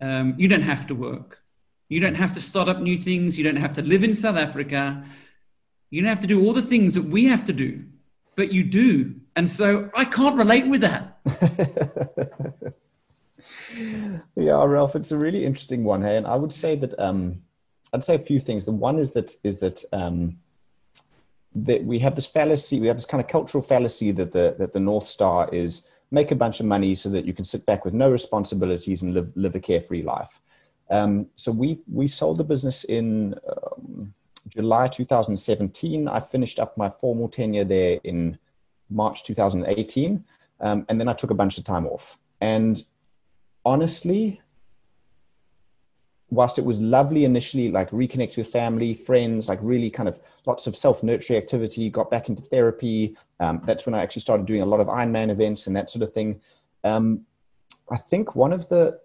um, 0.00 0.34
you 0.36 0.48
don't 0.48 0.62
have 0.62 0.86
to 0.88 0.94
work. 0.94 1.42
You 1.88 2.00
don't 2.00 2.14
have 2.14 2.34
to 2.34 2.40
start 2.40 2.68
up 2.68 2.80
new 2.80 2.98
things. 2.98 3.38
You 3.38 3.44
don't 3.44 3.56
have 3.56 3.72
to 3.74 3.82
live 3.82 4.04
in 4.04 4.14
South 4.14 4.36
Africa. 4.36 5.04
You 5.90 6.02
don't 6.02 6.08
have 6.10 6.20
to 6.20 6.26
do 6.26 6.44
all 6.44 6.52
the 6.52 6.62
things 6.62 6.94
that 6.94 7.04
we 7.04 7.26
have 7.26 7.44
to 7.44 7.52
do, 7.52 7.84
but 8.36 8.52
you 8.52 8.62
do. 8.64 9.14
And 9.36 9.50
so 9.50 9.90
I 9.94 10.04
can't 10.04 10.36
relate 10.36 10.66
with 10.66 10.82
that. 10.82 11.18
yeah, 14.36 14.64
Ralph, 14.64 14.96
it's 14.96 15.12
a 15.12 15.18
really 15.18 15.44
interesting 15.46 15.84
one. 15.84 16.02
Hey, 16.02 16.16
and 16.16 16.26
I 16.26 16.36
would 16.36 16.54
say 16.54 16.76
that 16.76 16.98
um, 16.98 17.42
I'd 17.92 18.04
say 18.04 18.16
a 18.16 18.18
few 18.18 18.40
things. 18.40 18.64
The 18.64 18.72
one 18.72 18.98
is 18.98 19.12
that 19.12 19.34
is 19.42 19.58
that 19.60 19.82
um, 19.92 20.38
that 21.54 21.84
we 21.84 21.98
have 22.00 22.14
this 22.14 22.26
fallacy, 22.26 22.80
we 22.80 22.88
have 22.88 22.96
this 22.96 23.06
kind 23.06 23.22
of 23.22 23.28
cultural 23.28 23.62
fallacy 23.62 24.10
that 24.12 24.32
the 24.32 24.56
that 24.58 24.74
the 24.74 24.80
North 24.80 25.08
Star 25.08 25.48
is 25.52 25.86
make 26.10 26.30
a 26.30 26.36
bunch 26.36 26.60
of 26.60 26.66
money 26.66 26.94
so 26.94 27.08
that 27.10 27.24
you 27.24 27.34
can 27.34 27.44
sit 27.44 27.66
back 27.66 27.84
with 27.84 27.94
no 27.94 28.10
responsibilities 28.10 29.02
and 29.02 29.14
live 29.14 29.30
live 29.36 29.54
a 29.54 29.60
carefree 29.60 30.02
life. 30.02 30.40
Um, 30.90 31.26
so 31.36 31.52
we 31.52 31.80
we 31.92 32.06
sold 32.06 32.38
the 32.38 32.44
business 32.44 32.84
in 32.84 33.34
um, 33.48 34.14
July 34.48 34.88
2017. 34.88 36.08
I 36.08 36.20
finished 36.20 36.58
up 36.58 36.76
my 36.76 36.90
formal 36.90 37.28
tenure 37.28 37.64
there 37.64 38.00
in 38.04 38.38
March 38.90 39.24
2018, 39.24 40.24
um, 40.60 40.86
and 40.88 41.00
then 41.00 41.08
I 41.08 41.12
took 41.12 41.30
a 41.30 41.34
bunch 41.34 41.58
of 41.58 41.64
time 41.64 41.86
off. 41.86 42.16
And 42.40 42.82
honestly, 43.64 44.40
whilst 46.30 46.58
it 46.58 46.64
was 46.64 46.78
lovely 46.80 47.24
initially, 47.24 47.70
like 47.70 47.90
reconnect 47.90 48.36
with 48.36 48.48
family, 48.48 48.94
friends, 48.94 49.48
like 49.48 49.58
really 49.62 49.90
kind 49.90 50.08
of 50.08 50.20
lots 50.46 50.66
of 50.66 50.76
self 50.76 51.02
nurturing 51.02 51.38
activity, 51.38 51.88
got 51.90 52.10
back 52.10 52.28
into 52.28 52.42
therapy. 52.42 53.16
Um, 53.40 53.62
that's 53.64 53.86
when 53.86 53.94
I 53.94 54.02
actually 54.02 54.22
started 54.22 54.46
doing 54.46 54.62
a 54.62 54.66
lot 54.66 54.80
of 54.80 54.88
Ironman 54.88 55.30
events 55.30 55.66
and 55.66 55.76
that 55.76 55.90
sort 55.90 56.02
of 56.02 56.12
thing. 56.12 56.40
Um, 56.84 57.24
I 57.90 57.96
think 57.96 58.34
one 58.34 58.52
of 58.52 58.68
the 58.68 59.00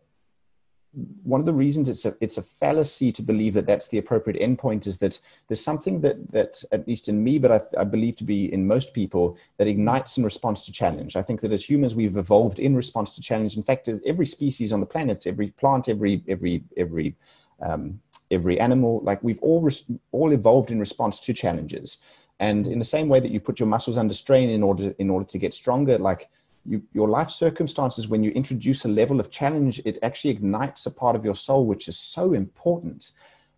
one 1.23 1.39
of 1.39 1.47
the 1.47 1.53
reasons 1.53 1.89
it's 1.89 2.05
a 2.05 2.15
it's 2.21 2.37
a 2.37 2.41
fallacy 2.41 3.11
to 3.11 3.23
believe 3.23 3.55
that 3.55 3.65
that's 3.65 3.87
the 3.87 3.97
appropriate 3.97 4.39
endpoint 4.39 4.85
is 4.85 4.99
that 4.99 5.19
there's 5.47 5.63
something 5.63 6.01
that 6.01 6.31
that 6.31 6.63
at 6.71 6.87
least 6.87 7.09
in 7.09 7.23
me, 7.23 7.39
but 7.39 7.51
I, 7.51 7.81
I, 7.81 7.83
believe 7.83 8.15
to 8.17 8.23
be 8.23 8.53
in 8.53 8.67
most 8.67 8.93
people 8.93 9.35
that 9.57 9.67
ignites 9.67 10.17
in 10.17 10.23
response 10.23 10.65
to 10.65 10.71
challenge. 10.71 11.15
I 11.15 11.23
think 11.23 11.41
that 11.41 11.51
as 11.51 11.67
humans 11.67 11.95
we've 11.95 12.17
evolved 12.17 12.59
in 12.59 12.75
response 12.75 13.15
to 13.15 13.21
challenge. 13.21 13.57
In 13.57 13.63
fact, 13.63 13.89
every 14.05 14.27
species 14.27 14.71
on 14.71 14.81
the 14.81 14.85
planet, 14.85 15.25
every 15.25 15.49
plant, 15.51 15.89
every 15.89 16.23
every 16.27 16.63
every 16.77 17.15
um, 17.61 17.99
every 18.29 18.59
animal, 18.59 19.01
like 19.01 19.23
we've 19.23 19.41
all 19.41 19.61
res- 19.61 19.85
all 20.11 20.31
evolved 20.31 20.69
in 20.69 20.79
response 20.79 21.19
to 21.21 21.33
challenges. 21.33 21.97
And 22.39 22.67
in 22.67 22.77
the 22.77 22.85
same 22.85 23.09
way 23.09 23.19
that 23.19 23.31
you 23.31 23.39
put 23.39 23.59
your 23.59 23.67
muscles 23.67 23.97
under 23.97 24.13
strain 24.13 24.49
in 24.49 24.61
order 24.61 24.93
in 24.99 25.09
order 25.09 25.25
to 25.25 25.37
get 25.39 25.55
stronger, 25.55 25.97
like 25.97 26.29
you, 26.65 26.81
your 26.93 27.09
life 27.09 27.29
circumstances, 27.29 28.07
when 28.07 28.23
you 28.23 28.31
introduce 28.31 28.85
a 28.85 28.87
level 28.87 29.19
of 29.19 29.29
challenge, 29.29 29.81
it 29.85 29.99
actually 30.01 30.31
ignites 30.31 30.85
a 30.85 30.91
part 30.91 31.15
of 31.15 31.25
your 31.25 31.35
soul, 31.35 31.65
which 31.65 31.87
is 31.87 31.97
so 31.97 32.33
important. 32.33 33.11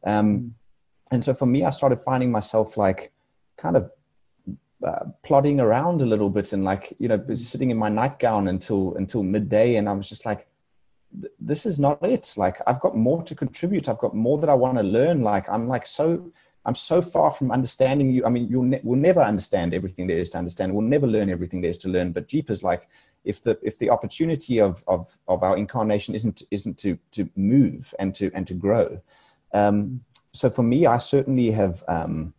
Um, 0.03 0.39
mm. 0.39 0.51
and 1.11 1.23
so 1.23 1.33
for 1.33 1.45
me, 1.45 1.63
I 1.63 1.69
started 1.69 1.97
finding 1.97 2.31
myself 2.31 2.77
like 2.77 3.11
kind 3.57 3.77
of 3.77 3.91
uh, 4.83 5.05
plodding 5.23 5.59
around 5.59 6.01
a 6.01 6.05
little 6.05 6.29
bit 6.29 6.53
and 6.53 6.63
like, 6.63 6.93
you 6.99 7.07
know, 7.07 7.17
mm. 7.17 7.37
sitting 7.37 7.71
in 7.71 7.77
my 7.77 7.89
nightgown 7.89 8.47
until, 8.47 8.95
until 8.95 9.23
midday. 9.23 9.75
And 9.75 9.87
I 9.87 9.93
was 9.93 10.09
just 10.09 10.25
like, 10.25 10.47
this 11.39 11.65
is 11.65 11.79
not 11.79 12.03
it. 12.03 12.33
Like, 12.35 12.57
I've 12.67 12.81
got 12.81 12.97
more 12.97 13.23
to 13.23 13.35
contribute. 13.35 13.87
I've 13.87 13.99
got 13.99 14.15
more 14.15 14.37
that 14.39 14.49
I 14.49 14.53
want 14.53 14.77
to 14.77 14.83
learn. 14.83 15.21
Like, 15.21 15.47
I'm 15.49 15.67
like 15.67 15.85
so 15.85 16.31
I'm 16.65 16.75
so 16.75 17.01
far 17.01 17.31
from 17.31 17.51
understanding 17.51 18.09
you. 18.09 18.25
I 18.25 18.29
mean, 18.29 18.47
you'll 18.49 18.63
ne- 18.63 18.81
we'll 18.83 18.99
never 18.99 19.21
understand 19.21 19.73
everything 19.73 20.07
there 20.07 20.17
is 20.17 20.31
to 20.31 20.37
understand. 20.37 20.73
We'll 20.73 20.87
never 20.87 21.07
learn 21.07 21.29
everything 21.29 21.61
there 21.61 21.69
is 21.69 21.77
to 21.79 21.89
learn. 21.89 22.11
But 22.11 22.27
Jeepers, 22.27 22.63
like, 22.63 22.89
if 23.23 23.41
the 23.41 23.57
if 23.61 23.77
the 23.77 23.89
opportunity 23.89 24.59
of 24.59 24.83
of 24.87 25.17
of 25.27 25.43
our 25.43 25.57
incarnation 25.57 26.15
isn't 26.15 26.43
isn't 26.51 26.77
to 26.79 26.97
to 27.11 27.29
move 27.35 27.93
and 27.99 28.15
to 28.15 28.31
and 28.33 28.47
to 28.47 28.53
grow. 28.53 28.99
Um, 29.53 30.01
so 30.31 30.49
for 30.49 30.63
me, 30.63 30.85
I 30.85 30.97
certainly 30.97 31.51
have. 31.51 31.83
Um, 31.87 32.33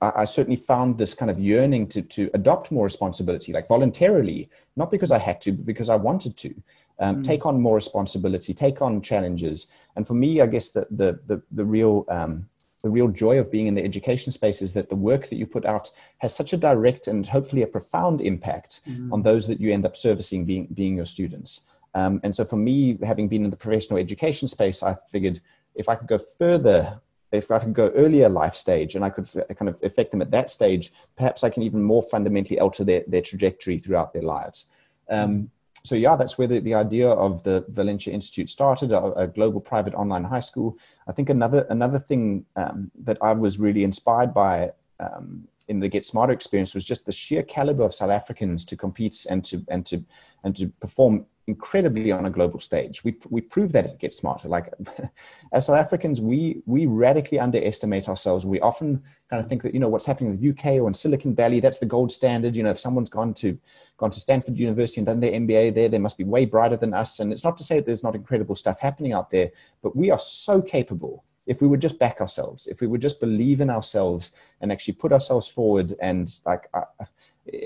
I, 0.00 0.12
I 0.16 0.24
certainly 0.24 0.56
found 0.56 0.98
this 0.98 1.14
kind 1.14 1.30
of 1.30 1.38
yearning 1.38 1.86
to 1.88 2.02
to 2.02 2.30
adopt 2.34 2.70
more 2.70 2.84
responsibility, 2.84 3.52
like 3.52 3.68
voluntarily, 3.68 4.50
not 4.76 4.90
because 4.90 5.12
I 5.12 5.18
had 5.18 5.40
to, 5.42 5.52
but 5.52 5.64
because 5.64 5.88
I 5.88 5.96
wanted 5.96 6.36
to. 6.38 6.54
Um, 6.98 7.16
mm. 7.16 7.24
Take 7.24 7.46
on 7.46 7.60
more 7.60 7.74
responsibility, 7.74 8.52
take 8.52 8.82
on 8.82 9.00
challenges, 9.00 9.68
and 9.96 10.06
for 10.06 10.14
me, 10.14 10.40
I 10.40 10.46
guess 10.46 10.68
the 10.70 10.86
the 10.90 11.18
the, 11.26 11.42
the 11.50 11.64
real 11.64 12.04
um, 12.08 12.48
the 12.82 12.90
real 12.90 13.08
joy 13.08 13.38
of 13.38 13.50
being 13.50 13.68
in 13.68 13.74
the 13.74 13.84
education 13.84 14.32
space 14.32 14.60
is 14.60 14.72
that 14.72 14.88
the 14.88 14.96
work 14.96 15.28
that 15.28 15.36
you 15.36 15.46
put 15.46 15.64
out 15.64 15.90
has 16.18 16.34
such 16.34 16.52
a 16.52 16.56
direct 16.56 17.06
and 17.06 17.26
hopefully 17.26 17.62
a 17.62 17.66
profound 17.66 18.20
impact 18.20 18.80
mm-hmm. 18.88 19.12
on 19.12 19.22
those 19.22 19.46
that 19.46 19.60
you 19.60 19.72
end 19.72 19.86
up 19.86 19.96
servicing 19.96 20.44
being, 20.44 20.66
being 20.74 20.96
your 20.96 21.04
students. 21.04 21.60
Um, 21.94 22.20
and 22.24 22.34
so 22.34 22.44
for 22.44 22.56
me, 22.56 22.98
having 23.02 23.28
been 23.28 23.44
in 23.44 23.50
the 23.50 23.56
professional 23.56 23.98
education 23.98 24.48
space, 24.48 24.82
I 24.82 24.96
figured 25.10 25.40
if 25.74 25.88
I 25.88 25.94
could 25.94 26.08
go 26.08 26.18
further, 26.18 27.00
if 27.30 27.50
I 27.50 27.58
could 27.58 27.74
go 27.74 27.88
earlier 27.94 28.28
life 28.28 28.54
stage 28.54 28.96
and 28.96 29.04
I 29.04 29.10
could 29.10 29.28
kind 29.56 29.68
of 29.68 29.80
affect 29.82 30.10
them 30.10 30.22
at 30.22 30.30
that 30.32 30.50
stage, 30.50 30.92
perhaps 31.16 31.44
I 31.44 31.50
can 31.50 31.62
even 31.62 31.82
more 31.82 32.02
fundamentally 32.02 32.58
alter 32.58 32.84
their, 32.84 33.04
their 33.06 33.22
trajectory 33.22 33.78
throughout 33.78 34.12
their 34.12 34.22
lives. 34.22 34.66
Um, 35.08 35.50
so 35.84 35.96
yeah, 35.96 36.14
that's 36.14 36.38
where 36.38 36.46
the, 36.46 36.60
the 36.60 36.74
idea 36.74 37.08
of 37.08 37.42
the 37.42 37.64
Valenture 37.72 38.12
Institute 38.12 38.48
started, 38.48 38.92
a, 38.92 39.02
a 39.14 39.26
global 39.26 39.60
private 39.60 39.94
online 39.94 40.24
high 40.24 40.40
school. 40.40 40.78
I 41.08 41.12
think 41.12 41.28
another 41.28 41.66
another 41.70 41.98
thing 41.98 42.46
um, 42.56 42.90
that 43.02 43.18
I 43.20 43.32
was 43.32 43.58
really 43.58 43.82
inspired 43.82 44.32
by 44.32 44.72
um, 45.00 45.48
in 45.68 45.80
the 45.80 45.90
GetSmarter 45.90 46.30
experience 46.30 46.74
was 46.74 46.84
just 46.84 47.04
the 47.04 47.12
sheer 47.12 47.42
caliber 47.42 47.82
of 47.82 47.94
South 47.94 48.10
Africans 48.10 48.64
to 48.66 48.76
compete 48.76 49.26
and 49.28 49.44
to 49.44 49.64
and 49.68 49.84
to 49.86 50.04
and 50.44 50.54
to 50.56 50.68
perform 50.80 51.26
incredibly 51.46 52.12
on 52.12 52.26
a 52.26 52.30
global 52.30 52.60
stage. 52.60 53.02
We 53.04 53.16
we 53.28 53.40
prove 53.40 53.72
that 53.72 53.86
it 53.86 53.98
gets 53.98 54.16
smarter. 54.16 54.48
Like 54.48 54.72
as 55.52 55.66
South 55.66 55.78
Africans, 55.78 56.20
we 56.20 56.62
we 56.66 56.86
radically 56.86 57.40
underestimate 57.40 58.08
ourselves. 58.08 58.46
We 58.46 58.60
often 58.60 59.02
kind 59.28 59.42
of 59.42 59.48
think 59.48 59.62
that 59.62 59.74
you 59.74 59.80
know 59.80 59.88
what's 59.88 60.06
happening 60.06 60.32
in 60.32 60.40
the 60.40 60.50
UK 60.50 60.80
or 60.80 60.86
in 60.86 60.94
Silicon 60.94 61.34
Valley, 61.34 61.58
that's 61.58 61.78
the 61.78 61.86
gold 61.86 62.12
standard. 62.12 62.54
You 62.54 62.62
know, 62.62 62.70
if 62.70 62.78
someone's 62.78 63.10
gone 63.10 63.34
to 63.34 63.58
gone 63.96 64.10
to 64.10 64.20
Stanford 64.20 64.56
University 64.56 65.00
and 65.00 65.06
done 65.06 65.20
their 65.20 65.32
MBA 65.32 65.74
there, 65.74 65.88
they 65.88 65.98
must 65.98 66.18
be 66.18 66.24
way 66.24 66.44
brighter 66.44 66.76
than 66.76 66.94
us. 66.94 67.18
And 67.18 67.32
it's 67.32 67.44
not 67.44 67.58
to 67.58 67.64
say 67.64 67.76
that 67.76 67.86
there's 67.86 68.04
not 68.04 68.14
incredible 68.14 68.54
stuff 68.54 68.80
happening 68.80 69.12
out 69.12 69.30
there, 69.30 69.50
but 69.82 69.96
we 69.96 70.10
are 70.10 70.18
so 70.18 70.62
capable. 70.62 71.24
If 71.46 71.60
we 71.60 71.66
would 71.66 71.80
just 71.80 71.98
back 71.98 72.20
ourselves, 72.20 72.68
if 72.68 72.80
we 72.80 72.86
would 72.86 73.02
just 73.02 73.18
believe 73.18 73.60
in 73.60 73.68
ourselves 73.68 74.30
and 74.60 74.70
actually 74.70 74.94
put 74.94 75.12
ourselves 75.12 75.48
forward, 75.48 75.96
and 76.00 76.32
like 76.46 76.68
uh, 76.72 76.84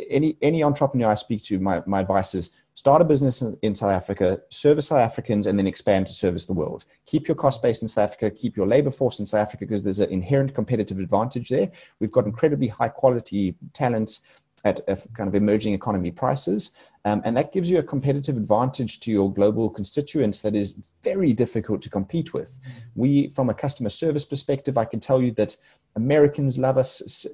any 0.08 0.38
any 0.40 0.62
entrepreneur 0.62 1.10
I 1.10 1.14
speak 1.14 1.44
to, 1.44 1.58
my 1.58 1.82
my 1.86 2.00
advice 2.00 2.34
is 2.34 2.54
start 2.86 3.02
a 3.02 3.04
business 3.04 3.42
in, 3.42 3.74
South 3.74 3.90
Africa, 3.90 4.40
service 4.48 4.86
South 4.86 5.00
Africans, 5.00 5.48
and 5.48 5.58
then 5.58 5.66
expand 5.66 6.06
to 6.06 6.12
service 6.12 6.46
the 6.46 6.52
world. 6.52 6.84
Keep 7.04 7.26
your 7.26 7.34
cost 7.34 7.60
base 7.60 7.82
in 7.82 7.88
South 7.88 8.10
Africa, 8.10 8.30
keep 8.30 8.56
your 8.56 8.64
labor 8.64 8.92
force 8.92 9.18
in 9.18 9.26
South 9.26 9.40
Africa 9.40 9.66
because 9.66 9.82
there's 9.82 9.98
an 9.98 10.08
inherent 10.10 10.54
competitive 10.54 11.00
advantage 11.00 11.48
there. 11.48 11.68
We've 11.98 12.12
got 12.12 12.26
incredibly 12.26 12.68
high 12.68 12.90
quality 12.90 13.56
talent 13.72 14.20
at 14.64 14.78
a 14.86 14.96
kind 15.14 15.26
of 15.26 15.34
emerging 15.34 15.74
economy 15.74 16.12
prices. 16.12 16.70
Um, 17.04 17.22
and 17.24 17.36
that 17.36 17.52
gives 17.52 17.68
you 17.68 17.80
a 17.80 17.82
competitive 17.82 18.36
advantage 18.36 19.00
to 19.00 19.10
your 19.10 19.34
global 19.34 19.68
constituents 19.68 20.40
that 20.42 20.54
is 20.54 20.78
very 21.02 21.32
difficult 21.32 21.82
to 21.82 21.90
compete 21.90 22.34
with. 22.34 22.56
We, 22.94 23.30
from 23.30 23.50
a 23.50 23.54
customer 23.54 23.88
service 23.88 24.24
perspective, 24.24 24.78
I 24.78 24.84
can 24.84 25.00
tell 25.00 25.20
you 25.20 25.32
that 25.32 25.56
Americans 25.96 26.58
love 26.58 26.78
us, 26.78 27.26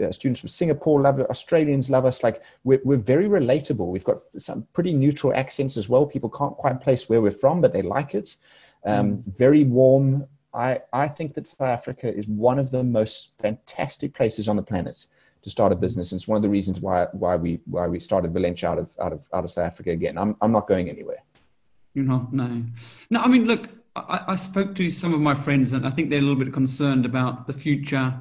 uh, 0.00 0.10
students 0.12 0.40
from 0.40 0.48
Singapore 0.48 1.00
love 1.00 1.20
us, 1.20 1.26
Australians 1.28 1.90
love 1.90 2.04
us. 2.04 2.22
Like 2.22 2.42
we're, 2.62 2.80
we're 2.84 2.96
very 2.96 3.26
relatable. 3.26 3.86
We've 3.86 4.04
got 4.04 4.22
some 4.38 4.66
pretty 4.72 4.94
neutral 4.94 5.34
accents 5.34 5.76
as 5.76 5.88
well. 5.88 6.06
People 6.06 6.30
can't 6.30 6.56
quite 6.56 6.80
place 6.80 7.08
where 7.08 7.20
we're 7.20 7.32
from, 7.32 7.60
but 7.60 7.72
they 7.72 7.82
like 7.82 8.14
it. 8.14 8.36
Um, 8.84 9.16
mm. 9.16 9.36
Very 9.36 9.64
warm. 9.64 10.26
I, 10.54 10.80
I 10.92 11.08
think 11.08 11.34
that 11.34 11.48
South 11.48 11.62
Africa 11.62 12.14
is 12.14 12.28
one 12.28 12.60
of 12.60 12.70
the 12.70 12.84
most 12.84 13.32
fantastic 13.40 14.14
places 14.14 14.48
on 14.48 14.54
the 14.54 14.62
planet 14.62 15.06
to 15.42 15.50
start 15.50 15.72
a 15.72 15.76
business. 15.76 16.12
And 16.12 16.18
it's 16.18 16.28
one 16.28 16.36
of 16.36 16.42
the 16.42 16.48
reasons 16.48 16.80
why 16.80 17.06
why 17.12 17.36
we 17.36 17.60
why 17.66 17.88
we 17.88 17.98
started 17.98 18.32
Valenture 18.32 18.68
out 18.68 18.78
of 18.78 18.94
out 19.00 19.12
of 19.12 19.26
out 19.32 19.44
of 19.44 19.50
South 19.50 19.66
Africa 19.66 19.90
again. 19.90 20.16
I'm 20.16 20.36
I'm 20.40 20.52
not 20.52 20.68
going 20.68 20.88
anywhere. 20.88 21.22
You're 21.92 22.04
not, 22.04 22.32
no. 22.32 22.62
No, 23.10 23.20
I 23.20 23.28
mean 23.28 23.46
look, 23.46 23.68
I, 23.96 24.24
I, 24.28 24.34
spoke 24.34 24.74
to 24.76 24.90
some 24.90 25.14
of 25.14 25.20
my 25.20 25.34
friends, 25.34 25.72
and 25.72 25.86
I 25.86 25.90
think 25.90 26.10
they're 26.10 26.18
a 26.18 26.22
little 26.22 26.42
bit 26.42 26.52
concerned 26.52 27.06
about 27.06 27.46
the 27.46 27.52
future. 27.52 28.12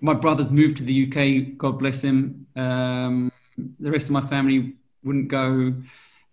My 0.00 0.14
brother's 0.14 0.52
moved 0.52 0.76
to 0.78 0.84
the 0.84 1.06
UK. 1.06 1.58
God 1.58 1.78
bless 1.78 2.02
him. 2.02 2.46
Um, 2.54 3.32
the 3.80 3.90
rest 3.90 4.06
of 4.06 4.12
my 4.12 4.20
family 4.20 4.74
wouldn't 5.02 5.28
go, 5.28 5.74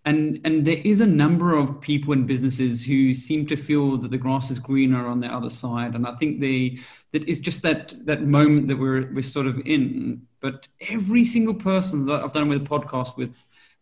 and 0.06 0.40
and 0.46 0.66
there 0.66 0.82
is 0.84 1.02
a 1.02 1.08
number 1.08 1.58
of 1.58 1.82
people 1.82 2.14
and 2.14 2.28
businesses 2.28 2.86
who 2.86 3.14
seem 3.14 3.48
to 3.48 3.56
feel 3.56 3.98
that 3.98 4.12
the 4.12 4.20
grass 4.20 4.52
is 4.52 4.60
greener 4.60 5.08
on 5.08 5.20
the 5.20 5.28
other 5.28 5.50
side, 5.50 5.96
and 5.96 6.06
I 6.06 6.16
think 6.16 6.40
they 6.40 6.78
that 7.12 7.28
it's 7.28 7.40
just 7.40 7.64
that 7.64 7.96
that 8.06 8.22
moment 8.24 8.68
that 8.68 8.78
we're 8.78 9.12
we're 9.14 9.24
sort 9.24 9.48
of 9.48 9.60
in. 9.66 10.28
But 10.42 10.68
every 10.90 11.26
single 11.26 11.56
person 11.56 12.06
that 12.06 12.24
I've 12.24 12.34
done 12.34 12.50
with 12.50 12.62
a 12.62 12.66
podcast 12.66 13.18
with, 13.18 13.34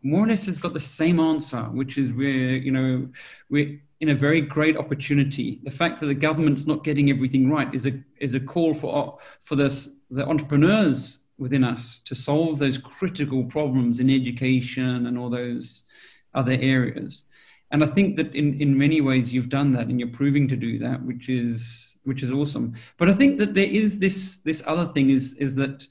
more 0.01 0.23
or 0.23 0.27
less 0.27 0.45
has 0.45 0.61
got 0.61 0.73
the 0.73 0.79
same 0.79 1.19
answer, 1.19 1.63
which 1.63 1.97
is 1.97 2.13
we're 2.13 2.55
you 2.55 2.71
know 2.71 3.09
we're 3.49 3.81
in 4.03 4.09
a 4.09 4.15
very 4.27 4.41
great 4.41 4.75
opportunity. 4.75 5.61
The 5.63 5.71
fact 5.71 6.01
that 6.01 6.07
the 6.07 6.13
government's 6.13 6.67
not 6.67 6.83
getting 6.83 7.09
everything 7.09 7.49
right 7.49 7.73
is 7.73 7.85
a 7.85 7.93
is 8.19 8.35
a 8.35 8.39
call 8.39 8.73
for 8.73 9.17
for 9.39 9.55
this, 9.55 9.89
the 10.11 10.27
entrepreneurs 10.27 11.19
within 11.37 11.63
us 11.63 11.99
to 11.99 12.13
solve 12.13 12.59
those 12.59 12.77
critical 12.77 13.45
problems 13.45 14.01
in 14.01 14.09
education 14.09 15.07
and 15.07 15.17
all 15.17 15.29
those 15.29 15.85
other 16.35 16.57
areas. 16.75 17.23
and 17.71 17.81
I 17.81 17.87
think 17.95 18.17
that 18.17 18.35
in, 18.35 18.47
in 18.63 18.77
many 18.77 18.99
ways 19.09 19.33
you've 19.33 19.55
done 19.59 19.71
that 19.75 19.87
and 19.87 19.97
you're 19.99 20.19
proving 20.21 20.49
to 20.49 20.57
do 20.67 20.77
that, 20.79 21.01
which 21.09 21.29
is 21.29 21.95
which 22.03 22.21
is 22.25 22.31
awesome. 22.39 22.67
But 22.99 23.07
I 23.09 23.13
think 23.13 23.37
that 23.37 23.53
there 23.53 23.71
is 23.83 23.99
this 23.99 24.17
this 24.49 24.61
other 24.71 24.87
thing 24.93 25.11
is 25.17 25.25
is 25.45 25.55
that 25.61 25.87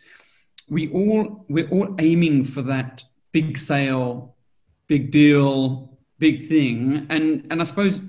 we 0.69 0.83
all 0.99 1.47
we're 1.49 1.73
all 1.77 1.89
aiming 1.99 2.45
for 2.45 2.63
that 2.75 3.03
big 3.39 3.57
sale, 3.57 4.37
big 4.87 5.11
deal, 5.11 5.91
big 6.23 6.49
thing, 6.49 7.07
and 7.11 7.25
and 7.51 7.61
I 7.61 7.64
suppose 7.64 8.01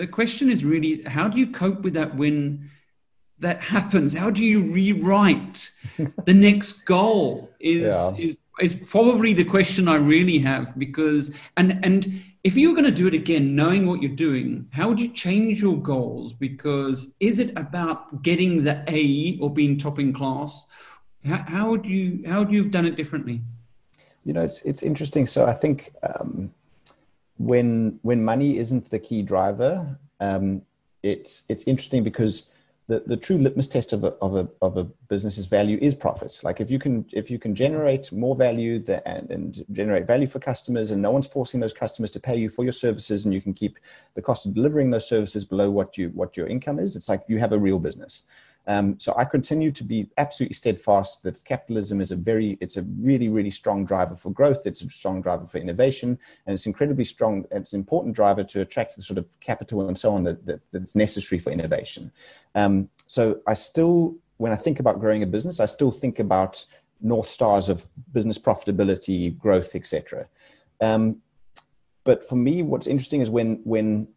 the 0.00 0.06
question 0.06 0.50
is 0.50 0.64
really 0.64 1.02
how 1.02 1.28
do 1.28 1.38
you 1.38 1.48
cope 1.62 1.80
with 1.82 1.94
that 1.94 2.16
when 2.16 2.70
that 3.38 3.60
happens? 3.76 4.14
How 4.14 4.30
do 4.30 4.42
you 4.42 4.58
rewrite 4.78 5.70
the 6.30 6.34
next 6.48 6.84
goal? 6.96 7.50
Is 7.60 7.82
yeah. 7.82 8.26
is 8.26 8.36
is 8.60 8.74
probably 8.74 9.32
the 9.34 9.44
question 9.44 9.88
I 9.88 9.96
really 9.96 10.38
have 10.50 10.78
because 10.78 11.24
and 11.56 11.68
and 11.86 12.00
if 12.44 12.56
you 12.56 12.68
were 12.68 12.74
going 12.74 12.92
to 12.92 13.00
do 13.02 13.06
it 13.06 13.14
again, 13.14 13.54
knowing 13.54 13.86
what 13.86 14.02
you're 14.02 14.20
doing, 14.28 14.66
how 14.72 14.88
would 14.88 14.98
you 14.98 15.08
change 15.08 15.62
your 15.62 15.78
goals? 15.92 16.32
Because 16.32 17.14
is 17.20 17.38
it 17.38 17.50
about 17.56 18.22
getting 18.22 18.64
the 18.64 18.82
A 18.88 19.38
or 19.40 19.48
being 19.48 19.78
top 19.78 20.00
in 20.00 20.12
class? 20.12 20.66
How, 21.24 21.44
how 21.46 21.70
would 21.70 21.86
you 21.86 22.24
how 22.26 22.40
would 22.40 22.50
you 22.50 22.62
have 22.62 22.72
done 22.72 22.86
it 22.86 22.96
differently? 22.96 23.42
You 24.24 24.32
know, 24.34 24.44
it's 24.48 24.62
it's 24.62 24.82
interesting. 24.82 25.26
So 25.26 25.46
I 25.46 25.54
think 25.62 25.92
um, 26.02 26.52
when 27.38 27.98
when 28.02 28.24
money 28.24 28.58
isn't 28.58 28.90
the 28.90 28.98
key 28.98 29.22
driver, 29.22 29.98
um, 30.20 30.62
it's 31.02 31.42
it's 31.48 31.64
interesting 31.64 32.04
because 32.04 32.50
the, 32.88 33.02
the 33.06 33.16
true 33.16 33.38
litmus 33.38 33.66
test 33.66 33.92
of 33.92 34.04
a, 34.04 34.08
of 34.20 34.36
a 34.36 34.48
of 34.60 34.76
a 34.76 34.84
business's 35.08 35.46
value 35.46 35.78
is 35.80 35.94
profit. 35.94 36.40
Like 36.42 36.60
if 36.60 36.70
you 36.70 36.78
can 36.78 37.06
if 37.12 37.30
you 37.30 37.38
can 37.38 37.54
generate 37.54 38.12
more 38.12 38.36
value 38.36 38.78
that, 38.80 39.02
and, 39.06 39.30
and 39.30 39.64
generate 39.72 40.06
value 40.06 40.26
for 40.26 40.38
customers, 40.38 40.90
and 40.90 41.00
no 41.00 41.10
one's 41.10 41.26
forcing 41.26 41.60
those 41.60 41.72
customers 41.72 42.10
to 42.12 42.20
pay 42.20 42.36
you 42.36 42.48
for 42.48 42.64
your 42.64 42.72
services, 42.72 43.24
and 43.24 43.32
you 43.32 43.40
can 43.40 43.54
keep 43.54 43.78
the 44.14 44.22
cost 44.22 44.46
of 44.46 44.54
delivering 44.54 44.90
those 44.90 45.08
services 45.08 45.44
below 45.44 45.70
what 45.70 45.96
you 45.96 46.08
what 46.10 46.36
your 46.36 46.46
income 46.46 46.78
is, 46.78 46.96
it's 46.96 47.08
like 47.08 47.22
you 47.28 47.38
have 47.38 47.52
a 47.52 47.58
real 47.58 47.78
business. 47.78 48.24
Um, 48.66 48.98
so 49.00 49.14
I 49.16 49.24
continue 49.24 49.72
to 49.72 49.84
be 49.84 50.08
absolutely 50.18 50.54
steadfast 50.54 51.22
that 51.24 51.44
capitalism 51.44 52.00
is 52.00 52.12
a 52.12 52.16
very, 52.16 52.58
it's 52.60 52.76
a 52.76 52.82
really, 53.00 53.28
really 53.28 53.50
strong 53.50 53.84
driver 53.84 54.14
for 54.14 54.30
growth. 54.30 54.66
It's 54.66 54.82
a 54.82 54.88
strong 54.88 55.20
driver 55.20 55.46
for 55.46 55.58
innovation, 55.58 56.18
and 56.46 56.54
it's 56.54 56.66
incredibly 56.66 57.04
strong. 57.04 57.44
It's 57.50 57.72
an 57.72 57.80
important 57.80 58.14
driver 58.14 58.44
to 58.44 58.60
attract 58.60 58.96
the 58.96 59.02
sort 59.02 59.18
of 59.18 59.26
capital 59.40 59.88
and 59.88 59.98
so 59.98 60.14
on 60.14 60.24
that, 60.24 60.46
that 60.46 60.60
that's 60.72 60.94
necessary 60.94 61.38
for 61.38 61.50
innovation. 61.50 62.12
Um, 62.54 62.88
so 63.06 63.40
I 63.46 63.54
still, 63.54 64.16
when 64.36 64.52
I 64.52 64.56
think 64.56 64.78
about 64.78 65.00
growing 65.00 65.22
a 65.22 65.26
business, 65.26 65.58
I 65.58 65.66
still 65.66 65.90
think 65.90 66.18
about 66.18 66.64
north 67.00 67.28
stars 67.28 67.68
of 67.68 67.86
business 68.12 68.38
profitability, 68.38 69.36
growth, 69.36 69.74
etc. 69.74 70.28
Um, 70.80 71.20
but 72.04 72.24
for 72.28 72.36
me, 72.36 72.62
what's 72.62 72.86
interesting 72.86 73.20
is 73.20 73.30
when 73.30 73.60
when 73.64 74.08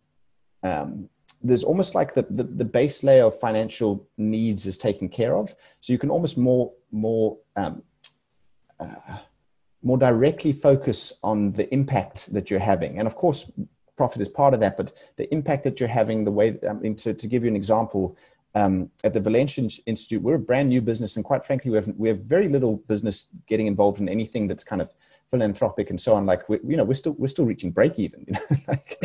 um, 0.64 1.10
there's 1.48 1.64
almost 1.64 1.96
like 1.96 2.14
the, 2.14 2.26
the, 2.30 2.44
the, 2.44 2.66
base 2.66 3.04
layer 3.04 3.26
of 3.26 3.40
financial 3.40 4.08
needs 4.18 4.66
is 4.66 4.78
taken 4.78 5.08
care 5.08 5.36
of. 5.36 5.56
So 5.80 5.94
you 5.94 6.00
can 6.00 6.10
almost 6.10 6.38
more 6.38 6.74
more 6.92 7.38
um, 7.56 7.84
uh, 8.80 9.18
more 9.84 9.98
directly 9.98 10.52
focus 10.52 11.14
on 11.24 11.52
the 11.52 11.72
impact 11.74 12.34
that 12.34 12.50
you're 12.50 12.60
having. 12.60 12.98
And 12.98 13.08
of 13.08 13.16
course, 13.16 13.52
profit 13.96 14.22
is 14.22 14.28
part 14.28 14.54
of 14.54 14.60
that, 14.60 14.78
but 14.78 14.92
the 15.16 15.32
impact 15.32 15.64
that 15.64 15.80
you're 15.80 15.88
having, 15.88 16.26
the 16.26 16.32
way, 16.32 16.58
I 16.68 16.74
mean, 16.74 16.96
to, 16.98 17.14
to 17.14 17.28
give 17.28 17.44
you 17.44 17.50
an 17.50 17.56
example, 17.56 18.18
um, 18.56 18.90
at 19.04 19.14
the 19.14 19.22
Valenture 19.22 19.80
Institute, 19.86 20.22
we're 20.22 20.36
a 20.36 20.40
brand 20.40 20.70
new 20.70 20.82
business, 20.82 21.18
and 21.18 21.24
quite 21.24 21.46
frankly, 21.46 21.72
we 21.72 21.78
have, 21.78 21.88
we 21.98 22.10
have 22.10 22.20
very 22.22 22.48
little 22.48 22.78
business 22.78 23.28
getting 23.48 23.68
involved 23.68 24.00
in 24.00 24.10
anything 24.10 24.48
that's 24.48 24.64
kind 24.64 24.82
of 24.82 24.92
philanthropic 25.32 25.90
and 25.90 26.00
so 26.00 26.14
on 26.14 26.26
like 26.26 26.48
we, 26.48 26.60
you 26.66 26.78
know 26.78 26.84
we're 26.84 26.94
still 26.94 27.14
we're 27.14 27.28
still 27.28 27.46
reaching 27.46 27.72
break 27.72 27.98
even 27.98 28.24
you 28.28 28.34
know 28.34 28.58
like, 28.68 28.98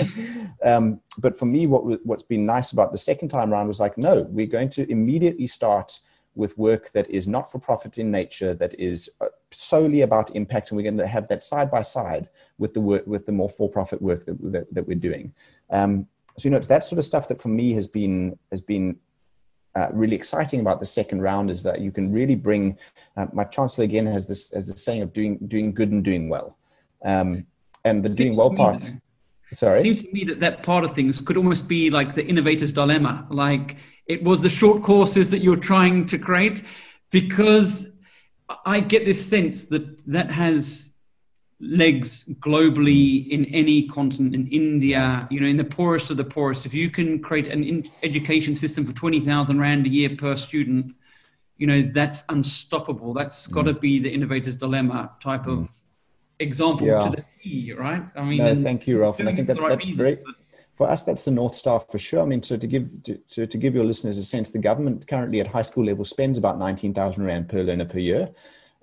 um, 0.65 1.01
but 1.19 1.37
for 1.37 1.47
me 1.47 1.67
what 1.67 1.85
what's 2.07 2.25
been 2.25 2.45
nice 2.45 2.73
about 2.73 2.93
the 2.93 2.99
second 2.99 3.29
time 3.29 3.53
around 3.53 3.67
was 3.67 3.81
like 3.81 3.97
no 3.97 4.23
we're 4.31 4.47
going 4.47 4.69
to 4.69 4.91
immediately 4.91 5.47
start 5.47 5.99
with 6.35 6.57
work 6.57 6.93
that 6.93 7.09
is 7.11 7.27
not 7.27 7.51
for 7.51 7.59
profit 7.59 7.99
in 7.99 8.11
nature 8.11 8.55
that 8.55 8.79
is 8.79 9.11
uh, 9.21 9.27
solely 9.51 10.03
about 10.03 10.35
impact 10.37 10.71
and 10.71 10.77
we're 10.77 10.83
going 10.83 10.97
to 10.97 11.07
have 11.07 11.27
that 11.29 11.43
side 11.43 11.71
by 11.71 11.83
side 11.83 12.29
with 12.59 12.73
the 12.75 12.81
work 12.81 13.07
with 13.07 13.27
the 13.27 13.33
more 13.33 13.49
for 13.49 13.69
profit 13.69 14.01
work 14.01 14.25
that, 14.27 14.53
that, 14.53 14.73
that 14.73 14.87
we're 14.87 14.97
doing. 14.97 15.33
Um, 15.71 16.07
so 16.39 16.47
you 16.47 16.51
know 16.51 16.57
it's 16.57 16.69
that 16.69 16.85
sort 16.85 16.99
of 16.99 17.05
stuff 17.05 17.29
that 17.29 17.41
for 17.41 17.49
me 17.49 17.73
has 17.73 17.87
been 17.87 18.39
has 18.51 18.61
been 18.61 18.97
uh, 19.75 19.89
really 19.93 20.17
exciting 20.17 20.61
about 20.61 20.81
the 20.81 20.87
second 20.87 21.23
round 21.23 21.51
is 21.51 21.63
that 21.63 21.81
you 21.81 21.93
can 21.93 22.13
really 22.13 22.35
bring. 22.35 22.77
Uh, 23.17 23.27
my 23.33 23.45
chancellor 23.45 23.85
again 23.85 24.07
has 24.07 24.27
this 24.27 24.53
as 24.53 24.67
the 24.67 24.77
saying 24.77 25.03
of 25.03 25.13
doing 25.13 25.39
doing 25.49 25.73
good 25.73 25.91
and 25.93 26.03
doing 26.05 26.29
well, 26.29 26.57
um, 27.05 27.47
and 27.85 28.03
the 28.05 28.09
doing 28.09 28.37
well 28.37 28.55
part. 28.55 28.93
Sorry, 29.53 29.79
it 29.79 29.83
seems 29.83 30.03
to 30.03 30.13
me 30.13 30.25
that 30.25 30.41
that 30.41 30.63
part 30.63 30.85
of 30.85 30.95
things 30.95 31.21
could 31.21 31.37
almost 31.37 31.67
be 31.67 31.91
like 31.91 32.15
the 32.15 32.27
innovator's 32.27 32.73
dilemma. 32.73 33.27
Like 33.31 33.77
it 34.07 34.23
was 34.23 34.43
the 34.43 34.49
short 34.49 34.83
courses 34.83 35.31
that 35.31 35.41
you're 35.41 35.57
trying 35.57 36.07
to 36.07 36.19
create, 36.19 36.65
because 37.11 37.97
I 38.65 38.81
get 38.81 39.05
this 39.05 39.25
sense 39.25 39.65
that 39.65 40.07
that 40.07 40.31
has 40.31 40.90
legs 41.61 42.25
globally 42.41 43.29
in 43.29 43.45
any 43.47 43.87
continent 43.87 44.35
in 44.35 44.49
india 44.49 45.29
you 45.31 45.39
know 45.39 45.47
in 45.47 45.59
the 45.59 45.65
poorest 45.65 46.11
of 46.11 46.17
the 46.17 46.25
poorest 46.25 46.65
if 46.65 46.73
you 46.73 46.91
can 46.91 47.19
create 47.19 47.49
an 47.49 47.63
in- 47.63 47.89
education 48.03 48.55
system 48.55 48.85
for 48.85 48.93
20000 48.93 49.61
rand 49.61 49.87
a 49.87 49.91
year 49.91 50.09
per 50.17 50.35
student 50.37 50.93
you 51.59 51.67
know 51.67 51.83
that's 51.83 52.25
unstoppable 52.31 53.13
That's 53.13 53.47
got 53.47 53.65
to 53.65 53.75
mm. 53.75 53.81
be 53.81 53.99
the 53.99 54.11
innovator's 54.11 54.57
dilemma 54.57 55.13
type 55.23 55.47
of 55.47 55.59
mm. 55.59 55.69
example 56.39 56.87
yeah. 56.87 56.99
to 57.01 57.17
the 57.17 57.25
T, 57.43 57.75
right 57.75 58.05
i 58.17 58.25
mean 58.25 58.39
no, 58.39 58.55
thank 58.55 58.87
you 58.87 58.99
ralph 58.99 59.21
and 59.21 59.29
i 59.29 59.35
think 59.35 59.47
that, 59.47 59.61
right 59.61 59.69
that's 59.69 59.81
reasons, 59.81 59.99
great 59.99 60.25
but... 60.25 60.35
for 60.77 60.89
us 60.89 61.05
that's 61.05 61.25
the 61.25 61.31
north 61.31 61.55
star 61.55 61.79
for 61.79 61.99
sure 61.99 62.23
i 62.23 62.25
mean 62.25 62.43
so 62.43 62.57
to 62.57 62.67
give 62.67 62.89
to, 63.03 63.19
to, 63.29 63.47
to 63.47 63.59
give 63.59 63.75
your 63.75 63.85
listeners 63.85 64.17
a 64.17 64.25
sense 64.25 64.51
the 64.51 64.59
government 64.59 65.07
currently 65.07 65.41
at 65.41 65.47
high 65.47 65.61
school 65.61 65.85
level 65.85 66.07
spends 66.07 66.39
about 66.39 66.59
19000 66.59 67.23
rand 67.23 67.51
per 67.51 67.61
learner 67.61 67.85
per 67.85 67.99
year 67.99 68.31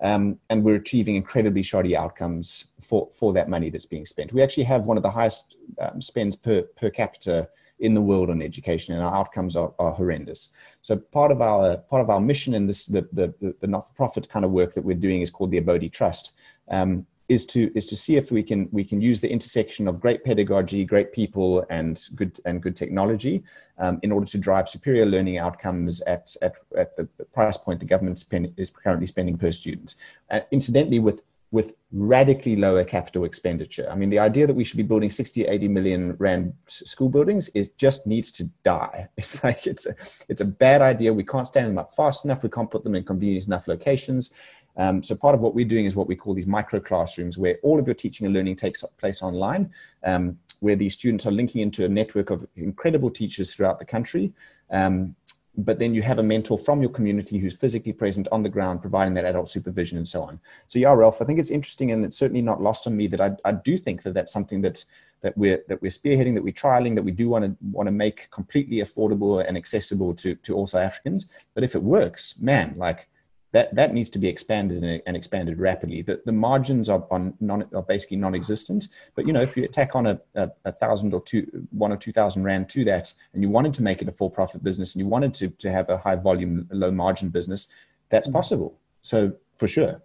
um, 0.00 0.38
and 0.50 0.62
we're 0.62 0.76
achieving 0.76 1.16
incredibly 1.16 1.62
shoddy 1.62 1.96
outcomes 1.96 2.66
for, 2.80 3.08
for 3.12 3.32
that 3.32 3.48
money 3.48 3.70
that's 3.70 3.86
being 3.86 4.06
spent. 4.06 4.32
We 4.32 4.42
actually 4.42 4.64
have 4.64 4.84
one 4.84 4.96
of 4.96 5.02
the 5.02 5.10
highest 5.10 5.56
um, 5.80 6.00
spends 6.00 6.36
per, 6.36 6.62
per 6.76 6.90
capita 6.90 7.48
in 7.80 7.94
the 7.94 8.00
world 8.00 8.28
on 8.28 8.42
education, 8.42 8.94
and 8.94 9.04
our 9.04 9.14
outcomes 9.14 9.54
are, 9.54 9.72
are 9.78 9.92
horrendous. 9.92 10.50
So 10.82 10.96
part 10.96 11.30
of 11.30 11.40
our 11.40 11.76
part 11.76 12.02
of 12.02 12.10
our 12.10 12.20
mission 12.20 12.54
and 12.54 12.68
this 12.68 12.86
the 12.86 13.08
the, 13.12 13.54
the 13.60 13.66
not-for-profit 13.66 14.28
kind 14.28 14.44
of 14.44 14.50
work 14.50 14.74
that 14.74 14.84
we're 14.84 14.96
doing 14.96 15.22
is 15.22 15.30
called 15.30 15.52
the 15.52 15.60
Abodi 15.60 15.90
Trust. 15.90 16.32
Um, 16.68 17.06
is 17.28 17.44
to 17.44 17.70
is 17.76 17.86
to 17.86 17.96
see 17.96 18.16
if 18.16 18.32
we 18.32 18.42
can 18.42 18.68
we 18.72 18.84
can 18.84 19.00
use 19.00 19.20
the 19.20 19.30
intersection 19.30 19.86
of 19.86 20.00
great 20.00 20.24
pedagogy, 20.24 20.84
great 20.84 21.12
people, 21.12 21.64
and 21.68 22.02
good 22.14 22.40
and 22.46 22.62
good 22.62 22.74
technology 22.74 23.42
um, 23.78 24.00
in 24.02 24.10
order 24.10 24.26
to 24.26 24.38
drive 24.38 24.68
superior 24.68 25.04
learning 25.04 25.38
outcomes 25.38 26.00
at 26.02 26.34
at, 26.42 26.54
at 26.76 26.96
the 26.96 27.04
price 27.32 27.56
point 27.56 27.80
the 27.80 27.86
government 27.86 28.24
is 28.56 28.70
currently 28.70 29.06
spending 29.06 29.36
per 29.36 29.52
student. 29.52 29.96
Uh, 30.30 30.40
incidentally, 30.50 30.98
with 30.98 31.22
with 31.50 31.74
radically 31.92 32.56
lower 32.56 32.84
capital 32.84 33.24
expenditure. 33.24 33.88
I 33.90 33.94
mean, 33.94 34.10
the 34.10 34.18
idea 34.18 34.46
that 34.46 34.54
we 34.54 34.64
should 34.64 34.76
be 34.76 34.82
building 34.82 35.08
60, 35.08 35.46
80 35.46 35.68
million 35.68 36.14
rand 36.18 36.52
school 36.66 37.08
buildings 37.08 37.48
is 37.50 37.68
just 37.70 38.06
needs 38.06 38.30
to 38.32 38.44
die. 38.62 39.08
It's 39.16 39.42
like 39.42 39.66
it's 39.66 39.86
a 39.86 39.94
it's 40.28 40.40
a 40.40 40.44
bad 40.44 40.82
idea. 40.82 41.12
We 41.12 41.24
can't 41.24 41.46
stand 41.46 41.68
them 41.68 41.78
up 41.78 41.94
fast 41.94 42.24
enough. 42.24 42.42
We 42.42 42.50
can't 42.50 42.70
put 42.70 42.84
them 42.84 42.94
in 42.94 43.04
convenient 43.04 43.46
enough 43.46 43.66
locations. 43.66 44.30
Um, 44.78 45.02
so 45.02 45.14
part 45.16 45.34
of 45.34 45.40
what 45.40 45.54
we're 45.54 45.66
doing 45.66 45.84
is 45.84 45.96
what 45.96 46.08
we 46.08 46.16
call 46.16 46.34
these 46.34 46.46
micro 46.46 46.80
classrooms, 46.80 47.36
where 47.36 47.58
all 47.62 47.78
of 47.78 47.86
your 47.86 47.94
teaching 47.94 48.26
and 48.26 48.34
learning 48.34 48.56
takes 48.56 48.82
place 48.96 49.22
online, 49.22 49.70
um, 50.04 50.38
where 50.60 50.76
these 50.76 50.94
students 50.94 51.26
are 51.26 51.32
linking 51.32 51.60
into 51.62 51.84
a 51.84 51.88
network 51.88 52.30
of 52.30 52.46
incredible 52.56 53.10
teachers 53.10 53.54
throughout 53.54 53.78
the 53.78 53.84
country. 53.84 54.32
Um, 54.70 55.14
but 55.56 55.80
then 55.80 55.92
you 55.92 56.02
have 56.02 56.20
a 56.20 56.22
mentor 56.22 56.56
from 56.56 56.80
your 56.80 56.90
community 56.90 57.38
who's 57.38 57.56
physically 57.56 57.92
present 57.92 58.28
on 58.30 58.44
the 58.44 58.48
ground, 58.48 58.80
providing 58.80 59.14
that 59.14 59.24
adult 59.24 59.48
supervision 59.48 59.98
and 59.98 60.06
so 60.06 60.22
on. 60.22 60.38
So 60.68 60.78
yeah, 60.78 60.92
Ralph, 60.94 61.20
I 61.20 61.24
think 61.24 61.40
it's 61.40 61.50
interesting, 61.50 61.90
and 61.90 62.04
it's 62.04 62.16
certainly 62.16 62.42
not 62.42 62.62
lost 62.62 62.86
on 62.86 62.96
me 62.96 63.08
that 63.08 63.20
I, 63.20 63.32
I 63.44 63.52
do 63.52 63.76
think 63.76 64.02
that 64.04 64.14
that's 64.14 64.32
something 64.32 64.60
that 64.62 64.84
that 65.20 65.36
we're 65.36 65.64
that 65.66 65.82
we're 65.82 65.90
spearheading, 65.90 66.34
that 66.34 66.44
we're 66.44 66.52
trialing, 66.52 66.94
that 66.94 67.02
we 67.02 67.10
do 67.10 67.28
want 67.28 67.44
to 67.44 67.56
want 67.72 67.88
to 67.88 67.92
make 67.92 68.30
completely 68.30 68.76
affordable 68.76 69.44
and 69.44 69.56
accessible 69.56 70.14
to 70.14 70.36
to 70.36 70.54
all 70.54 70.68
South 70.68 70.82
Africans. 70.82 71.26
But 71.54 71.64
if 71.64 71.74
it 71.74 71.82
works, 71.82 72.38
man, 72.38 72.74
like 72.76 73.08
that 73.52 73.74
that 73.74 73.94
needs 73.94 74.10
to 74.10 74.18
be 74.18 74.28
expanded 74.28 74.84
and, 74.84 75.02
and 75.06 75.16
expanded 75.16 75.58
rapidly. 75.58 76.02
The, 76.02 76.20
the 76.24 76.32
margins 76.32 76.88
are, 76.88 77.06
are, 77.10 77.32
non, 77.40 77.64
are 77.74 77.82
basically 77.82 78.18
non-existent. 78.18 78.88
But 79.14 79.26
you 79.26 79.32
know, 79.32 79.40
if 79.40 79.56
you 79.56 79.64
attack 79.64 79.94
on 79.94 80.06
a, 80.06 80.20
a, 80.34 80.50
a, 80.66 80.72
thousand 80.72 81.14
or 81.14 81.22
two, 81.22 81.66
one 81.70 81.92
or 81.92 81.96
two 81.96 82.12
thousand 82.12 82.44
rand 82.44 82.68
to 82.70 82.84
that, 82.84 83.12
and 83.32 83.42
you 83.42 83.48
wanted 83.48 83.74
to 83.74 83.82
make 83.82 84.02
it 84.02 84.08
a 84.08 84.12
for-profit 84.12 84.62
business, 84.62 84.94
and 84.94 85.00
you 85.00 85.08
wanted 85.08 85.34
to 85.34 85.48
to 85.48 85.70
have 85.70 85.88
a 85.88 85.96
high 85.96 86.16
volume, 86.16 86.68
low 86.70 86.90
margin 86.90 87.30
business, 87.30 87.68
that's 88.10 88.28
mm. 88.28 88.32
possible. 88.32 88.78
So 89.02 89.32
for 89.58 89.66
sure, 89.66 90.02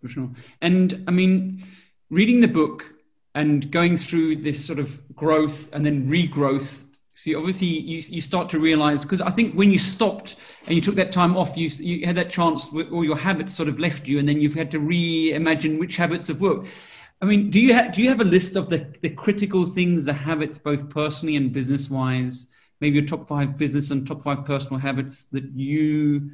for 0.00 0.08
sure. 0.08 0.30
And 0.60 1.04
I 1.08 1.10
mean, 1.10 1.64
reading 2.10 2.40
the 2.40 2.48
book 2.48 2.94
and 3.34 3.70
going 3.70 3.96
through 3.96 4.36
this 4.36 4.64
sort 4.64 4.78
of 4.78 5.00
growth 5.14 5.68
and 5.72 5.84
then 5.84 6.08
regrowth 6.08 6.84
so 7.24 7.38
obviously 7.38 7.66
you, 7.66 8.02
you 8.06 8.20
start 8.20 8.48
to 8.50 8.58
realize 8.60 9.02
because 9.02 9.20
I 9.20 9.30
think 9.30 9.54
when 9.54 9.70
you 9.70 9.78
stopped 9.78 10.36
and 10.66 10.74
you 10.74 10.80
took 10.80 10.94
that 10.96 11.10
time 11.10 11.36
off, 11.36 11.56
you 11.56 11.68
you 11.68 12.06
had 12.06 12.16
that 12.16 12.30
chance, 12.30 12.68
all 12.72 13.04
your 13.04 13.16
habits 13.16 13.54
sort 13.54 13.68
of 13.68 13.78
left 13.78 14.06
you, 14.06 14.18
and 14.18 14.28
then 14.28 14.40
you've 14.40 14.54
had 14.54 14.70
to 14.72 14.78
reimagine 14.78 15.78
which 15.78 15.96
habits 15.96 16.28
have 16.28 16.40
worked. 16.40 16.68
I 17.20 17.24
mean, 17.24 17.50
do 17.50 17.58
you 17.58 17.74
ha- 17.74 17.88
do 17.88 18.02
you 18.02 18.08
have 18.08 18.20
a 18.20 18.24
list 18.24 18.56
of 18.56 18.70
the 18.70 18.86
the 19.02 19.10
critical 19.10 19.64
things, 19.64 20.06
the 20.06 20.12
habits, 20.12 20.58
both 20.58 20.88
personally 20.88 21.36
and 21.36 21.52
business 21.52 21.90
wise? 21.90 22.46
Maybe 22.80 22.98
your 22.98 23.06
top 23.06 23.26
five 23.26 23.58
business 23.58 23.90
and 23.90 24.06
top 24.06 24.22
five 24.22 24.44
personal 24.44 24.78
habits 24.78 25.24
that 25.32 25.44
you 25.52 26.30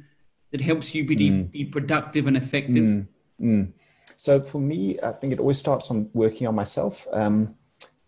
that 0.51 0.61
helps 0.61 0.93
you 0.93 1.03
be 1.05 1.15
mm. 1.17 1.51
be 1.51 1.65
productive 1.65 2.27
and 2.27 2.37
effective. 2.37 2.83
Mm. 2.83 3.07
Mm. 3.41 3.73
So 4.15 4.41
for 4.41 4.59
me, 4.59 4.99
I 5.01 5.11
think 5.11 5.33
it 5.33 5.39
always 5.39 5.57
starts 5.57 5.89
on 5.89 6.09
working 6.13 6.47
on 6.47 6.55
myself. 6.55 7.07
Um, 7.11 7.55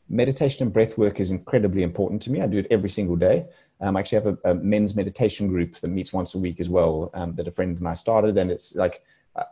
meditation 0.09 0.63
and 0.63 0.73
breath 0.73 0.97
work 0.97 1.19
is 1.19 1.31
incredibly 1.31 1.83
important 1.83 2.21
to 2.23 2.31
me. 2.31 2.41
I 2.41 2.47
do 2.47 2.59
it 2.59 2.67
every 2.71 2.89
single 2.89 3.15
day. 3.15 3.45
Um, 3.81 3.95
I 3.95 3.99
actually 3.99 4.23
have 4.23 4.37
a, 4.43 4.51
a, 4.51 4.55
men's 4.55 4.95
meditation 4.95 5.47
group 5.47 5.75
that 5.77 5.89
meets 5.89 6.13
once 6.13 6.33
a 6.33 6.39
week 6.39 6.59
as 6.59 6.69
well 6.69 7.11
um, 7.13 7.35
that 7.35 7.47
a 7.47 7.51
friend 7.51 7.77
and 7.77 7.87
I 7.87 7.93
started. 7.93 8.37
And 8.37 8.49
it's 8.49 8.75
like, 8.75 9.03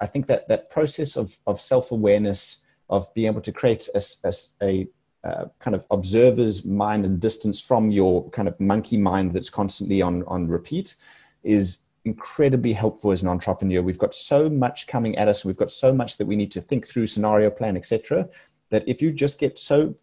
I 0.01 0.07
think 0.07 0.25
that 0.27 0.47
that 0.47 0.69
process 0.69 1.15
of, 1.15 1.37
of 1.45 1.61
self 1.61 1.91
awareness, 1.91 2.61
of 2.89 3.13
being 3.13 3.27
able 3.27 3.41
to 3.41 3.51
create 3.51 3.87
a, 3.93 4.01
a, 4.23 4.33
a 4.61 4.87
uh, 5.23 5.45
kind 5.59 5.75
of 5.75 5.85
observer's 5.91 6.65
mind 6.65 7.05
and 7.05 7.19
distance 7.19 7.59
from 7.59 7.91
your 7.91 8.29
kind 8.29 8.47
of 8.47 8.59
monkey 8.59 8.97
mind 8.97 9.33
that's 9.33 9.49
constantly 9.49 10.01
on, 10.01 10.23
on 10.27 10.47
repeat 10.47 10.95
is 11.43 11.79
incredibly 12.05 12.73
helpful 12.73 13.11
as 13.11 13.23
an 13.23 13.27
entrepreneur. 13.27 13.81
We've 13.81 13.97
got 13.97 14.13
so 14.13 14.49
much 14.49 14.87
coming 14.87 15.17
at 15.17 15.27
us. 15.27 15.43
We've 15.43 15.57
got 15.57 15.71
so 15.71 15.93
much 15.93 16.17
that 16.17 16.27
we 16.27 16.35
need 16.35 16.51
to 16.51 16.61
think 16.61 16.87
through, 16.87 17.07
scenario 17.07 17.49
plan, 17.49 17.75
etc. 17.75 18.29
That 18.69 18.83
if 18.87 19.01
you 19.01 19.11
just 19.11 19.39
get 19.39 19.57
so 19.57 19.95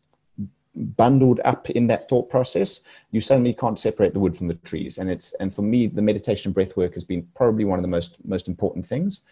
bundled 0.75 1.41
up 1.45 1.69
in 1.71 1.87
that 1.87 2.09
thought 2.09 2.31
process, 2.31 2.81
you 3.11 3.21
suddenly 3.21 3.53
can't 3.53 3.79
separate 3.79 4.15
the 4.15 4.21
wood 4.21 4.37
from 4.37 4.49
the 4.49 4.55
trees. 4.55 4.99
And 4.99 5.11
it's 5.11 5.35
and 5.35 5.55
for 5.55 5.63
me, 5.63 5.87
the 5.87 6.03
meditation 6.03 6.53
breath 6.53 6.77
work 6.77 6.95
has 6.95 7.05
been 7.05 7.27
probably 7.35 7.65
one 7.65 7.79
of 7.79 7.83
the 7.83 7.89
most 7.89 8.25
most 8.25 8.49
important 8.49 8.87
things. 8.87 9.23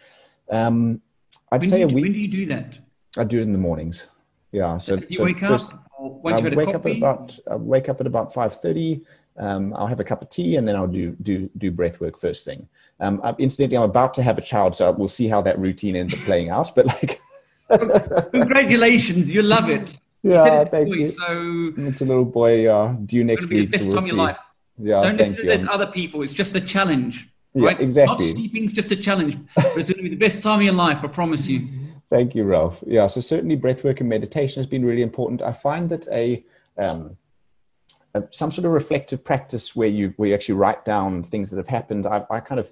Um, 0.49 1.01
I'd 1.51 1.61
when 1.61 1.69
say 1.69 1.79
you, 1.79 1.85
a 1.85 1.87
week. 1.87 2.03
When 2.03 2.13
do 2.13 2.19
you 2.19 2.27
do 2.27 2.45
that? 2.47 2.75
I 3.17 3.23
do 3.23 3.39
it 3.39 3.43
in 3.43 3.51
the 3.51 3.59
mornings. 3.59 4.07
Yeah. 4.51 4.77
So 4.77 4.95
if 4.95 5.09
you 5.11 5.17
so 5.17 5.23
wake 5.25 5.39
first, 5.39 5.73
up. 5.73 5.87
I 5.99 6.39
wake 6.39 6.69
up 6.69 6.85
at 6.85 6.97
about 6.97 7.39
I 7.49 7.55
wake 7.55 7.89
up 7.89 7.99
at 8.01 8.07
about 8.07 8.33
five 8.33 8.59
thirty. 8.59 9.01
Um, 9.37 9.73
I'll 9.75 9.87
have 9.87 9.99
a 9.99 10.03
cup 10.03 10.21
of 10.21 10.29
tea 10.29 10.57
and 10.57 10.67
then 10.67 10.75
I'll 10.75 10.87
do 10.87 11.15
do 11.21 11.49
do 11.57 11.71
breath 11.71 11.99
work 12.01 12.19
first 12.19 12.45
thing. 12.45 12.67
Um, 12.99 13.21
I, 13.23 13.33
incidentally, 13.39 13.77
I'm 13.77 13.89
about 13.89 14.13
to 14.15 14.23
have 14.23 14.37
a 14.37 14.41
child, 14.41 14.75
so 14.75 14.91
we'll 14.91 15.07
see 15.07 15.27
how 15.27 15.41
that 15.41 15.57
routine 15.57 15.95
ends 15.95 16.13
up 16.13 16.19
playing 16.21 16.49
out. 16.49 16.75
But 16.75 16.85
like, 16.87 17.21
congratulations, 18.31 19.29
you 19.29 19.41
love 19.41 19.69
it. 19.69 19.97
Yeah, 20.23 20.63
thank 20.65 20.87
boy, 20.87 20.93
you. 20.93 21.07
So 21.07 21.73
it's 21.77 22.01
a 22.01 22.05
little 22.05 22.25
boy. 22.25 22.67
Uh, 22.67 22.93
due 23.05 23.23
next 23.23 23.49
week. 23.49 23.71
Best 23.71 23.85
so 23.85 23.89
we'll 23.89 23.97
time 23.97 24.03
of 24.03 24.07
your 24.07 24.17
life. 24.17 24.37
Yeah, 24.77 25.03
don't 25.03 25.17
listen 25.17 25.35
to 25.35 25.43
there's 25.43 25.67
other 25.67 25.87
people. 25.87 26.21
It's 26.21 26.33
just 26.33 26.55
a 26.55 26.61
challenge. 26.61 27.29
Right? 27.53 27.77
Yeah, 27.79 27.85
exactly. 27.85 28.27
Not 28.27 28.35
sleeping's 28.35 28.73
just 28.73 28.91
a 28.91 28.95
challenge, 28.95 29.37
but 29.55 29.77
it's 29.77 29.89
going 29.89 29.97
to 29.97 30.03
be 30.03 30.09
the 30.09 30.15
best 30.15 30.41
time 30.41 30.59
of 30.59 30.63
your 30.63 30.73
life. 30.73 30.99
I 31.03 31.07
promise 31.07 31.47
you. 31.47 31.67
Thank 32.09 32.35
you, 32.35 32.43
Ralph. 32.43 32.83
Yeah, 32.85 33.07
so 33.07 33.21
certainly 33.21 33.57
breathwork 33.57 33.99
and 33.99 34.09
meditation 34.09 34.59
has 34.59 34.67
been 34.67 34.85
really 34.85 35.01
important. 35.01 35.41
I 35.41 35.53
find 35.53 35.89
that 35.89 36.07
a, 36.11 36.43
um, 36.77 37.17
a 38.13 38.23
some 38.31 38.51
sort 38.51 38.65
of 38.65 38.71
reflective 38.71 39.23
practice 39.23 39.75
where 39.75 39.87
you 39.87 40.13
where 40.17 40.29
you 40.29 40.35
actually 40.35 40.55
write 40.55 40.85
down 40.85 41.23
things 41.23 41.49
that 41.49 41.57
have 41.57 41.67
happened. 41.67 42.05
I, 42.07 42.25
I 42.29 42.39
kind 42.39 42.59
of 42.59 42.71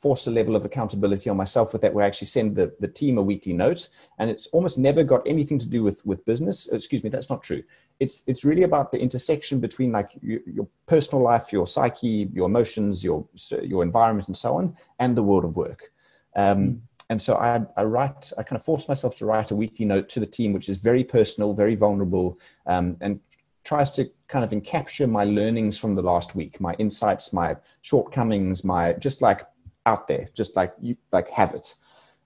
force 0.00 0.26
a 0.26 0.30
level 0.30 0.56
of 0.56 0.64
accountability 0.64 1.28
on 1.28 1.36
myself 1.36 1.72
with 1.72 1.82
that 1.82 1.92
where 1.92 2.04
I 2.04 2.06
actually 2.06 2.28
send 2.28 2.56
the, 2.56 2.74
the 2.80 2.88
team 2.88 3.18
a 3.18 3.22
weekly 3.22 3.52
note 3.52 3.88
and 4.18 4.30
it's 4.30 4.46
almost 4.48 4.78
never 4.78 5.04
got 5.04 5.22
anything 5.26 5.58
to 5.58 5.68
do 5.68 5.82
with 5.82 6.04
with 6.06 6.24
business. 6.24 6.68
Excuse 6.68 7.04
me 7.04 7.10
that's 7.10 7.28
not 7.28 7.42
true. 7.42 7.62
It's 8.00 8.22
it's 8.26 8.42
really 8.42 8.62
about 8.62 8.92
the 8.92 8.98
intersection 8.98 9.60
between 9.60 9.92
like 9.92 10.10
your, 10.22 10.40
your 10.46 10.66
personal 10.86 11.22
life 11.22 11.52
your 11.52 11.66
psyche 11.66 12.30
your 12.32 12.46
emotions 12.46 13.04
your 13.04 13.26
your 13.62 13.82
environment 13.82 14.28
and 14.28 14.36
so 14.36 14.56
on 14.56 14.74
and 14.98 15.14
the 15.16 15.22
world 15.22 15.44
of 15.44 15.56
work. 15.56 15.92
Um, 16.34 16.58
mm. 16.58 16.80
and 17.10 17.20
so 17.20 17.34
I, 17.36 17.60
I 17.76 17.82
write 17.82 18.32
i 18.38 18.42
kind 18.44 18.58
of 18.58 18.64
force 18.64 18.86
myself 18.88 19.16
to 19.18 19.26
write 19.26 19.50
a 19.50 19.56
weekly 19.56 19.84
note 19.84 20.08
to 20.10 20.20
the 20.20 20.26
team 20.26 20.52
which 20.52 20.68
is 20.68 20.76
very 20.76 21.02
personal 21.02 21.52
very 21.54 21.74
vulnerable 21.74 22.38
um, 22.66 22.96
and 23.00 23.18
tries 23.64 23.90
to 23.90 24.08
kind 24.28 24.44
of 24.44 24.52
encapture 24.52 25.10
my 25.10 25.24
learnings 25.24 25.76
from 25.76 25.96
the 25.96 26.02
last 26.02 26.36
week 26.36 26.60
my 26.60 26.72
insights 26.74 27.32
my 27.32 27.56
shortcomings 27.82 28.62
my 28.62 28.92
just 28.94 29.22
like 29.22 29.40
out 29.86 30.08
there, 30.08 30.28
just 30.34 30.56
like 30.56 30.72
you 30.80 30.96
like 31.12 31.28
have 31.30 31.54
it. 31.54 31.74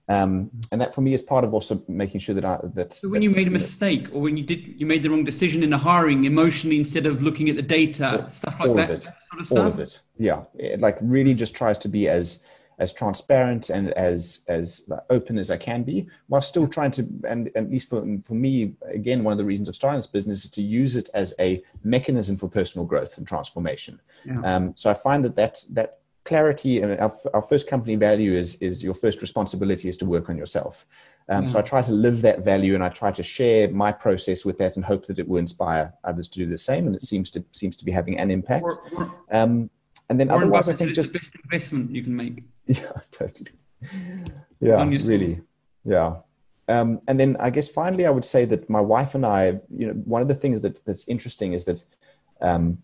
Um, 0.07 0.51
and 0.71 0.79
that 0.81 0.93
for 0.93 1.01
me 1.01 1.13
is 1.13 1.21
part 1.23 1.43
of 1.43 1.53
also 1.53 1.83
making 1.87 2.19
sure 2.19 2.35
that 2.35 2.45
I 2.45 2.59
that. 2.75 2.93
So 2.93 3.09
when 3.09 3.23
you 3.23 3.31
made 3.31 3.47
a 3.47 3.51
mistake, 3.51 4.07
or 4.13 4.21
when 4.21 4.37
you 4.37 4.43
did 4.43 4.79
you 4.79 4.85
made 4.85 5.01
the 5.01 5.09
wrong 5.09 5.23
decision 5.23 5.63
in 5.63 5.73
a 5.73 5.77
hiring 5.77 6.25
emotionally 6.25 6.77
instead 6.77 7.07
of 7.07 7.23
looking 7.23 7.49
at 7.49 7.55
the 7.55 7.63
data, 7.63 8.21
all, 8.21 8.29
stuff 8.29 8.55
like 8.59 8.75
that, 8.75 8.89
that 8.89 9.01
sort 9.01 9.39
of 9.39 9.45
stuff. 9.47 9.57
All 9.57 9.65
of 9.65 9.79
it, 9.79 10.01
yeah. 10.17 10.43
It 10.55 10.79
like 10.79 10.97
really 11.01 11.33
just 11.33 11.55
tries 11.55 11.79
to 11.79 11.87
be 11.87 12.07
as 12.07 12.43
as 12.77 12.93
transparent 12.93 13.69
and 13.69 13.91
as 13.93 14.43
as 14.47 14.87
open 15.09 15.39
as 15.39 15.49
I 15.49 15.57
can 15.57 15.81
be, 15.83 16.07
while 16.27 16.41
still 16.41 16.67
trying 16.67 16.91
to, 16.91 17.07
and 17.27 17.49
at 17.55 17.71
least 17.71 17.89
for 17.89 18.05
for 18.23 18.35
me, 18.35 18.75
again, 18.87 19.23
one 19.23 19.31
of 19.31 19.37
the 19.39 19.45
reasons 19.45 19.69
of 19.69 19.75
starting 19.75 19.97
this 19.97 20.07
business 20.07 20.45
is 20.45 20.51
to 20.51 20.61
use 20.61 20.97
it 20.97 21.09
as 21.15 21.33
a 21.39 21.63
mechanism 21.83 22.37
for 22.37 22.47
personal 22.47 22.85
growth 22.85 23.17
and 23.17 23.27
transformation. 23.27 23.99
Yeah. 24.23 24.41
Um, 24.43 24.73
so 24.75 24.91
I 24.91 24.93
find 24.93 25.25
that 25.25 25.35
that 25.37 25.63
that 25.71 25.99
clarity 26.25 26.81
and 26.81 26.99
our, 26.99 27.11
our 27.33 27.41
first 27.41 27.69
company 27.69 27.95
value 27.95 28.33
is 28.33 28.55
is 28.55 28.83
your 28.83 28.93
first 28.93 29.21
responsibility 29.21 29.87
is 29.87 29.95
to 29.97 30.05
work 30.05 30.29
on 30.29 30.37
yourself. 30.37 30.85
Um, 31.27 31.47
so 31.47 31.57
i 31.57 31.63
try 31.63 31.81
to 31.81 31.91
live 31.91 32.21
that 32.21 32.45
value 32.45 32.75
and 32.75 32.83
i 32.83 32.89
try 32.89 33.11
to 33.11 33.23
share 33.23 33.67
my 33.71 33.91
process 33.91 34.45
with 34.45 34.59
that 34.59 34.75
and 34.75 34.85
hope 34.85 35.07
that 35.07 35.17
it 35.17 35.27
will 35.27 35.39
inspire 35.39 35.91
others 36.03 36.27
to 36.29 36.37
do 36.37 36.45
the 36.45 36.57
same 36.57 36.85
and 36.85 36.95
it 36.95 37.01
seems 37.01 37.31
to 37.31 37.43
seems 37.51 37.75
to 37.77 37.85
be 37.85 37.91
having 37.91 38.19
an 38.19 38.29
impact. 38.29 38.71
Um, 39.31 39.71
and 40.09 40.19
then 40.19 40.29
otherwise 40.29 40.69
i 40.69 40.73
think 40.73 40.93
just 40.93 41.13
the 41.13 41.19
best 41.19 41.35
investment 41.43 41.89
you 41.95 42.03
can 42.03 42.15
make? 42.15 42.43
Yeah 42.67 42.97
totally. 43.11 43.51
Yeah 44.59 44.83
really. 44.83 45.41
Yeah. 45.83 46.17
Um, 46.67 47.01
and 47.07 47.19
then 47.19 47.37
i 47.39 47.49
guess 47.49 47.69
finally 47.69 48.05
i 48.05 48.11
would 48.11 48.25
say 48.35 48.45
that 48.45 48.69
my 48.69 48.81
wife 48.81 49.15
and 49.15 49.25
i 49.25 49.59
you 49.79 49.87
know 49.87 49.93
one 50.15 50.21
of 50.21 50.27
the 50.27 50.39
things 50.43 50.61
that 50.61 50.85
that's 50.85 51.07
interesting 51.07 51.53
is 51.53 51.65
that 51.65 51.83
um, 52.41 52.83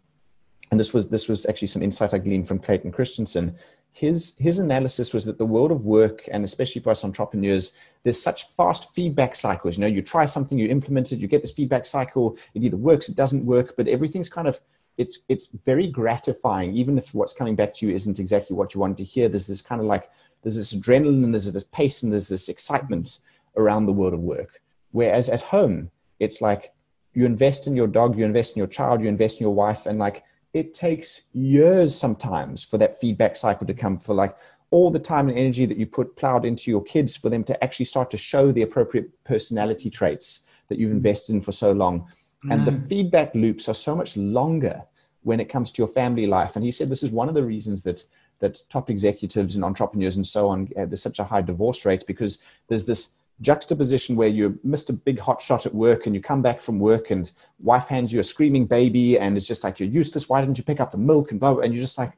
and 0.71 0.79
this 0.79 0.93
was 0.93 1.09
this 1.09 1.27
was 1.27 1.45
actually 1.45 1.67
some 1.67 1.83
insight 1.83 2.13
I 2.13 2.17
gleaned 2.17 2.47
from 2.47 2.59
Clayton 2.59 2.91
Christensen. 2.93 3.55
His 3.91 4.35
his 4.39 4.57
analysis 4.57 5.13
was 5.13 5.25
that 5.25 5.37
the 5.37 5.45
world 5.45 5.71
of 5.71 5.85
work, 5.85 6.27
and 6.31 6.45
especially 6.45 6.81
for 6.81 6.91
us 6.91 7.03
entrepreneurs, 7.03 7.73
there's 8.03 8.21
such 8.21 8.47
fast 8.47 8.93
feedback 8.93 9.35
cycles. 9.35 9.77
You 9.77 9.81
know, 9.81 9.87
you 9.87 10.01
try 10.01 10.23
something, 10.23 10.57
you 10.57 10.69
implement 10.69 11.11
it, 11.11 11.19
you 11.19 11.27
get 11.27 11.41
this 11.41 11.51
feedback 11.51 11.85
cycle. 11.85 12.37
It 12.53 12.63
either 12.63 12.77
works, 12.77 13.09
it 13.09 13.17
doesn't 13.17 13.45
work, 13.45 13.75
but 13.75 13.89
everything's 13.89 14.29
kind 14.29 14.47
of 14.47 14.61
it's 14.97 15.19
it's 15.27 15.47
very 15.65 15.87
gratifying, 15.87 16.73
even 16.73 16.97
if 16.97 17.13
what's 17.13 17.33
coming 17.33 17.55
back 17.55 17.73
to 17.75 17.87
you 17.87 17.93
isn't 17.93 18.19
exactly 18.19 18.55
what 18.55 18.73
you 18.73 18.79
wanted 18.79 18.97
to 18.97 19.03
hear. 19.03 19.27
There's 19.27 19.47
this 19.47 19.61
kind 19.61 19.81
of 19.81 19.87
like 19.87 20.09
there's 20.41 20.55
this 20.55 20.73
adrenaline 20.73 21.31
there's 21.31 21.51
this 21.51 21.65
pace 21.65 22.01
and 22.01 22.13
there's 22.13 22.29
this 22.29 22.47
excitement 22.47 23.19
around 23.57 23.85
the 23.85 23.93
world 23.93 24.13
of 24.13 24.21
work. 24.21 24.61
Whereas 24.91 25.27
at 25.27 25.41
home, 25.41 25.91
it's 26.19 26.39
like 26.39 26.73
you 27.13 27.25
invest 27.25 27.67
in 27.67 27.75
your 27.75 27.87
dog, 27.87 28.17
you 28.17 28.23
invest 28.23 28.55
in 28.55 28.59
your 28.59 28.67
child, 28.67 29.01
you 29.01 29.09
invest 29.09 29.41
in 29.41 29.45
your 29.45 29.53
wife, 29.53 29.85
and 29.85 29.99
like 29.99 30.23
it 30.53 30.73
takes 30.73 31.23
years 31.33 31.95
sometimes 31.95 32.63
for 32.63 32.77
that 32.77 32.99
feedback 32.99 33.35
cycle 33.35 33.65
to 33.67 33.73
come 33.73 33.97
for 33.97 34.13
like 34.13 34.35
all 34.69 34.89
the 34.89 34.99
time 34.99 35.29
and 35.29 35.37
energy 35.37 35.65
that 35.65 35.77
you 35.77 35.85
put 35.85 36.15
plowed 36.15 36.45
into 36.45 36.71
your 36.71 36.83
kids 36.83 37.15
for 37.15 37.29
them 37.29 37.43
to 37.43 37.63
actually 37.63 37.85
start 37.85 38.09
to 38.11 38.17
show 38.17 38.51
the 38.51 38.61
appropriate 38.61 39.11
personality 39.23 39.89
traits 39.89 40.45
that 40.69 40.79
you've 40.79 40.91
invested 40.91 41.33
in 41.33 41.41
for 41.41 41.51
so 41.51 41.71
long. 41.71 42.07
Mm. 42.45 42.53
And 42.53 42.67
the 42.67 42.71
mm. 42.71 42.87
feedback 42.87 43.35
loops 43.35 43.67
are 43.67 43.75
so 43.75 43.95
much 43.95 44.15
longer 44.15 44.81
when 45.23 45.39
it 45.39 45.49
comes 45.49 45.71
to 45.71 45.77
your 45.79 45.89
family 45.89 46.25
life. 46.25 46.55
And 46.55 46.63
he 46.63 46.71
said 46.71 46.89
this 46.89 47.03
is 47.03 47.11
one 47.11 47.29
of 47.29 47.35
the 47.35 47.43
reasons 47.43 47.83
that 47.83 48.03
that 48.39 48.57
top 48.69 48.89
executives 48.89 49.55
and 49.55 49.63
entrepreneurs 49.63 50.15
and 50.15 50.25
so 50.25 50.49
on, 50.49 50.67
uh, 50.75 50.85
there's 50.85 51.01
such 51.01 51.19
a 51.19 51.23
high 51.23 51.43
divorce 51.43 51.85
rate 51.85 52.03
because 52.07 52.41
there's 52.67 52.85
this 52.85 53.09
juxtaposition 53.41 54.15
where 54.15 54.27
you 54.27 54.59
missed 54.63 54.89
a 54.89 54.93
big 54.93 55.19
hot 55.19 55.41
shot 55.41 55.65
at 55.65 55.73
work 55.73 56.05
and 56.05 56.15
you 56.15 56.21
come 56.21 56.41
back 56.41 56.61
from 56.61 56.79
work 56.79 57.11
and 57.11 57.31
wife 57.59 57.87
hands 57.87 58.13
you 58.13 58.19
a 58.19 58.23
screaming 58.23 58.65
baby 58.65 59.17
and 59.17 59.35
it's 59.35 59.47
just 59.47 59.63
like 59.63 59.79
you're 59.79 59.89
useless. 59.89 60.29
Why 60.29 60.41
didn't 60.41 60.57
you 60.57 60.63
pick 60.63 60.79
up 60.79 60.91
the 60.91 60.97
milk? 60.97 61.31
and 61.31 61.39
blah, 61.39 61.53
blah 61.53 61.63
and 61.63 61.73
you're 61.73 61.83
just 61.83 61.97
like 61.97 62.13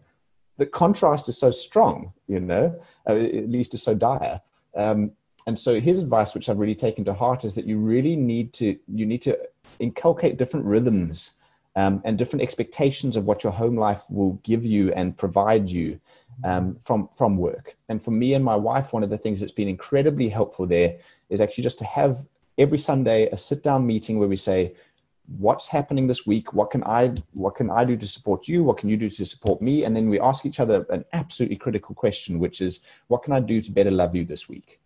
the 0.58 0.66
contrast 0.66 1.28
is 1.30 1.38
so 1.38 1.50
strong 1.50 2.14
you 2.28 2.40
know 2.40 2.80
uh, 3.10 3.14
at 3.14 3.50
least 3.50 3.74
is 3.74 3.84
so 3.84 3.96
dire. 3.96 4.42
Um, 4.76 5.12
and 5.46 5.58
so 5.58 5.80
his 5.80 6.00
advice 6.00 6.34
which 6.34 6.50
i've 6.50 6.58
really 6.58 6.76
taken 6.76 7.04
to 7.06 7.14
heart 7.14 7.44
is 7.44 7.56
that 7.56 7.66
you 7.66 7.78
really 7.78 8.16
need 8.16 8.54
to 8.54 8.78
you 8.88 9.06
need 9.06 9.22
to 9.22 9.38
inculcate 9.80 10.38
different 10.38 10.66
rhythms 10.66 11.36
um, 11.76 12.02
and 12.06 12.18
different 12.18 12.44
expectations 12.44 13.16
of 13.16 13.26
what 13.26 13.44
your 13.44 13.52
home 13.52 13.76
life 13.76 14.04
will 14.10 14.34
give 14.44 14.64
you 14.64 14.92
and 14.94 15.18
provide 15.18 15.70
you 15.70 16.00
um, 16.44 16.76
from 16.82 17.10
from 17.16 17.38
work. 17.38 17.76
And 17.90 18.04
for 18.04 18.12
me 18.12 18.34
and 18.34 18.44
my 18.44 18.56
wife, 18.56 18.94
one 18.94 19.04
of 19.04 19.10
the 19.10 19.18
things 19.18 19.40
that's 19.40 19.52
been 19.52 19.68
incredibly 19.68 20.30
helpful 20.30 20.66
there 20.68 20.98
is 21.30 21.42
actually 21.42 21.64
just 21.64 21.80
to 21.80 21.86
have 21.86 22.26
every 22.58 22.78
Sunday 22.78 23.28
a 23.32 23.38
sit 23.38 23.64
down 23.64 23.86
meeting 23.86 24.20
where 24.20 24.28
we 24.28 24.36
say, 24.36 24.76
what's 25.38 25.68
happening 25.68 26.08
this 26.08 26.26
week? 26.28 26.54
What 26.54 26.72
can 26.72 26.84
i 26.84 27.14
what 27.34 27.56
can 27.56 27.70
i 27.70 27.86
do 27.86 27.96
to 27.96 28.08
support 28.08 28.48
you? 28.48 28.64
What 28.64 28.78
can 28.78 28.90
you 28.90 28.98
do 28.98 29.10
to 29.10 29.26
support 29.26 29.62
me? 29.62 29.86
And 29.86 29.96
then 29.96 30.10
we 30.10 30.20
ask 30.20 30.46
each 30.46 30.60
other 30.60 30.86
an 30.90 31.06
absolutely 31.14 31.58
critical 31.58 31.96
question 31.96 32.40
which 32.40 32.62
is 32.62 32.82
what 33.08 33.24
can 33.24 33.34
i 33.34 33.40
do 33.40 33.62
to 33.62 33.72
better 33.72 33.92
love 33.92 34.16
you 34.16 34.26
this 34.26 34.50
week? 34.50 34.80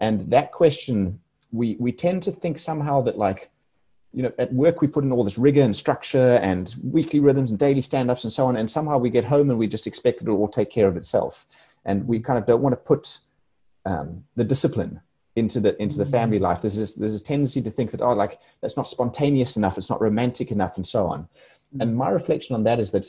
And 0.00 0.30
that 0.30 0.52
question 0.52 1.20
we 1.52 1.76
we 1.78 1.92
tend 1.92 2.22
to 2.24 2.32
think 2.32 2.58
somehow 2.58 3.00
that 3.02 3.18
like 3.18 3.50
you 4.12 4.22
know, 4.22 4.32
at 4.38 4.52
work 4.52 4.80
we 4.80 4.88
put 4.88 5.04
in 5.04 5.12
all 5.12 5.24
this 5.24 5.38
rigor 5.38 5.62
and 5.62 5.74
structure 5.74 6.38
and 6.42 6.74
weekly 6.82 7.20
rhythms 7.20 7.50
and 7.50 7.58
daily 7.58 7.80
stand-ups 7.80 8.24
and 8.24 8.32
so 8.32 8.46
on, 8.46 8.56
and 8.56 8.70
somehow 8.70 8.98
we 8.98 9.10
get 9.10 9.24
home 9.24 9.50
and 9.50 9.58
we 9.58 9.66
just 9.66 9.86
expect 9.86 10.22
it 10.22 10.28
will 10.28 10.36
all 10.36 10.48
take 10.48 10.70
care 10.70 10.88
of 10.88 10.96
itself, 10.96 11.46
and 11.84 12.06
we 12.06 12.20
kind 12.20 12.38
of 12.38 12.46
don't 12.46 12.62
want 12.62 12.72
to 12.72 12.76
put 12.76 13.18
um, 13.86 14.24
the 14.36 14.44
discipline 14.44 15.00
into 15.34 15.60
the 15.60 15.80
into 15.82 15.96
the 15.96 16.06
family 16.06 16.38
life. 16.38 16.60
There's 16.60 16.76
this 16.76 16.94
there's 16.94 17.20
a 17.20 17.24
tendency 17.24 17.62
to 17.62 17.70
think 17.70 17.90
that 17.92 18.00
oh, 18.00 18.12
like 18.12 18.38
that's 18.60 18.76
not 18.76 18.86
spontaneous 18.86 19.56
enough, 19.56 19.78
it's 19.78 19.90
not 19.90 20.00
romantic 20.00 20.50
enough, 20.50 20.76
and 20.76 20.86
so 20.86 21.06
on. 21.06 21.28
And 21.80 21.96
my 21.96 22.10
reflection 22.10 22.54
on 22.54 22.64
that 22.64 22.78
is 22.78 22.90
that 22.90 23.06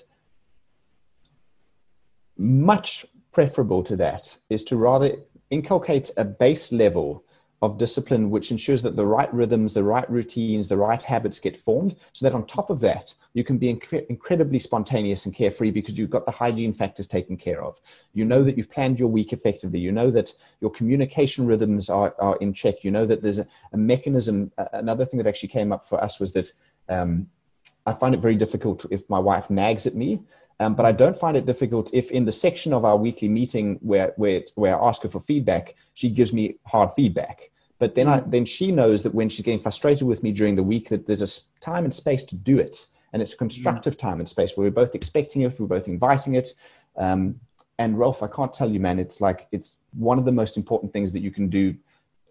much 2.38 3.06
preferable 3.34 3.84
to 3.84 3.96
that 3.98 4.38
is 4.50 4.64
to 4.66 4.78
rather 4.78 5.18
inculcate 5.50 6.10
a 6.18 6.24
base 6.24 6.72
level 6.72 7.26
of 7.64 7.78
discipline 7.78 8.30
which 8.30 8.52
ensures 8.52 8.82
that 8.82 8.98
the 8.98 9.06
right 9.06 9.34
rhythms, 9.34 9.74
the 9.74 9.84
right 9.84 10.10
routines, 10.12 10.68
the 10.68 10.76
right 10.76 11.02
habits 11.02 11.40
get 11.40 11.56
formed, 11.56 11.96
so 12.12 12.26
that 12.26 12.36
on 12.36 12.46
top 12.46 12.70
of 12.70 12.82
that, 12.82 13.14
you 13.36 13.44
can 13.46 13.58
be 13.58 13.74
incre- 13.74 14.06
incredibly 14.08 14.60
spontaneous 14.60 15.26
and 15.26 15.34
carefree 15.34 15.72
because 15.72 15.98
you've 15.98 16.10
got 16.10 16.26
the 16.26 16.32
hygiene 16.32 16.74
factors 16.74 17.08
taken 17.08 17.38
care 17.38 17.64
of. 17.64 17.80
You 18.14 18.26
know 18.26 18.44
that 18.44 18.58
you've 18.58 18.70
planned 18.70 19.00
your 19.00 19.08
week 19.08 19.32
effectively. 19.32 19.80
You 19.80 19.94
know 19.94 20.12
that 20.12 20.34
your 20.60 20.72
communication 20.72 21.48
rhythms 21.48 21.90
are, 21.90 22.14
are 22.20 22.36
in 22.42 22.52
check. 22.52 22.84
You 22.84 22.92
know 22.92 23.06
that 23.06 23.22
there's 23.22 23.40
a, 23.40 23.48
a 23.72 23.78
mechanism. 23.78 24.52
Another 24.74 25.06
thing 25.06 25.18
that 25.20 25.28
actually 25.28 25.50
came 25.50 25.72
up 25.72 25.88
for 25.88 26.04
us 26.04 26.20
was 26.20 26.34
that 26.34 26.52
um, 26.90 27.28
I 27.86 27.94
find 27.94 28.14
it 28.14 28.20
very 28.20 28.36
difficult 28.36 28.86
if 28.92 29.10
my 29.10 29.20
wife 29.20 29.50
nags 29.50 29.88
at 29.88 29.96
me. 29.96 30.22
Um, 30.60 30.76
but 30.76 30.86
I 30.86 30.92
don't 30.92 31.18
find 31.18 31.38
it 31.38 31.46
difficult 31.46 31.94
if 31.94 32.12
in 32.12 32.26
the 32.26 32.32
section 32.32 32.74
of 32.74 32.84
our 32.84 32.98
weekly 32.98 33.30
meeting 33.30 33.80
where, 33.82 34.12
where, 34.18 34.44
where 34.56 34.78
I 34.78 34.90
ask 34.90 35.02
her 35.04 35.10
for 35.10 35.22
feedback, 35.22 35.76
she 35.94 36.10
gives 36.10 36.34
me 36.34 36.58
hard 36.66 36.92
feedback. 36.94 37.52
But 37.84 37.96
then, 37.96 38.08
I, 38.08 38.22
mm. 38.22 38.32
then 38.32 38.46
she 38.46 38.72
knows 38.72 39.04
that 39.04 39.14
when 39.14 39.28
she's 39.28 39.44
getting 39.44 39.60
frustrated 39.60 40.08
with 40.08 40.24
me 40.24 40.32
during 40.32 40.56
the 40.56 40.64
week, 40.64 40.88
that 40.88 41.06
there's 41.06 41.22
a 41.22 41.60
time 41.60 41.84
and 41.84 41.94
space 41.94 42.24
to 42.24 42.38
do 42.38 42.58
it. 42.58 42.88
And 43.12 43.22
it's 43.22 43.34
a 43.34 43.36
constructive 43.36 43.98
time 43.98 44.20
and 44.20 44.30
space 44.30 44.56
where 44.56 44.64
we're 44.64 44.72
both 44.72 44.96
expecting 44.96 45.42
it, 45.42 45.60
we're 45.60 45.68
both 45.68 45.90
inviting 45.90 46.36
it. 46.36 46.54
Um, 46.96 47.42
and 47.80 48.00
Rolf, 48.00 48.24
I 48.24 48.28
can't 48.28 48.54
tell 48.54 48.72
you, 48.72 48.80
man, 48.80 49.00
it's 49.00 49.20
like, 49.20 49.48
it's 49.52 49.80
one 49.92 50.18
of 50.18 50.24
the 50.24 50.32
most 50.32 50.56
important 50.56 50.94
things 50.94 51.12
that 51.12 51.20
you 51.20 51.30
can 51.30 51.50
do 51.50 51.76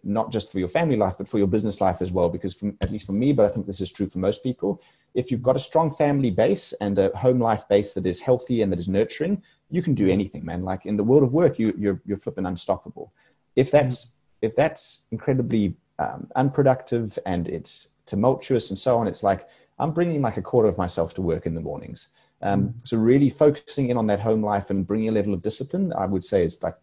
not 0.02 0.32
just 0.32 0.50
for 0.50 0.58
your 0.58 0.68
family 0.68 0.96
life, 0.96 1.16
but 1.18 1.28
for 1.28 1.36
your 1.36 1.46
business 1.46 1.82
life 1.82 2.00
as 2.00 2.10
well. 2.10 2.30
Because, 2.30 2.54
from, 2.54 2.74
at 2.80 2.90
least 2.90 3.04
for 3.04 3.12
me, 3.12 3.34
but 3.34 3.44
I 3.44 3.50
think 3.50 3.66
this 3.66 3.82
is 3.82 3.92
true 3.92 4.08
for 4.08 4.20
most 4.20 4.42
people, 4.42 4.80
if 5.12 5.30
you've 5.30 5.42
got 5.42 5.54
a 5.54 5.58
strong 5.58 5.94
family 5.94 6.30
base 6.30 6.72
and 6.80 6.98
a 6.98 7.14
home 7.14 7.40
life 7.40 7.68
base 7.68 7.92
that 7.92 8.06
is 8.06 8.22
healthy 8.22 8.62
and 8.62 8.72
that 8.72 8.78
is 8.78 8.88
nurturing, 8.88 9.42
you 9.68 9.82
can 9.82 9.92
do 9.92 10.08
anything, 10.08 10.46
man. 10.46 10.62
Like 10.64 10.86
in 10.86 10.96
the 10.96 11.04
world 11.04 11.24
of 11.24 11.34
work, 11.34 11.58
you, 11.58 11.74
you're 11.76 12.00
you're 12.06 12.16
flipping 12.16 12.46
unstoppable. 12.46 13.12
If 13.54 13.70
that's 13.70 14.06
mm-hmm. 14.06 14.21
If 14.42 14.54
that's 14.54 15.02
incredibly 15.10 15.74
um, 15.98 16.28
unproductive 16.36 17.18
and 17.24 17.48
it's 17.48 17.88
tumultuous 18.06 18.70
and 18.70 18.78
so 18.78 18.98
on, 18.98 19.06
it's 19.06 19.22
like 19.22 19.48
I'm 19.78 19.92
bringing 19.92 20.20
like 20.20 20.36
a 20.36 20.42
quarter 20.42 20.68
of 20.68 20.76
myself 20.76 21.14
to 21.14 21.22
work 21.22 21.46
in 21.46 21.54
the 21.54 21.60
mornings. 21.60 22.08
Um, 22.42 22.62
mm-hmm. 22.62 22.78
so 22.84 22.96
really 22.96 23.30
focusing 23.30 23.88
in 23.88 23.96
on 23.96 24.08
that 24.08 24.20
home 24.20 24.44
life 24.44 24.70
and 24.70 24.86
bringing 24.86 25.08
a 25.08 25.12
level 25.12 25.32
of 25.32 25.42
discipline, 25.42 25.92
I 25.96 26.06
would 26.06 26.24
say 26.24 26.42
is 26.42 26.62
like 26.62 26.76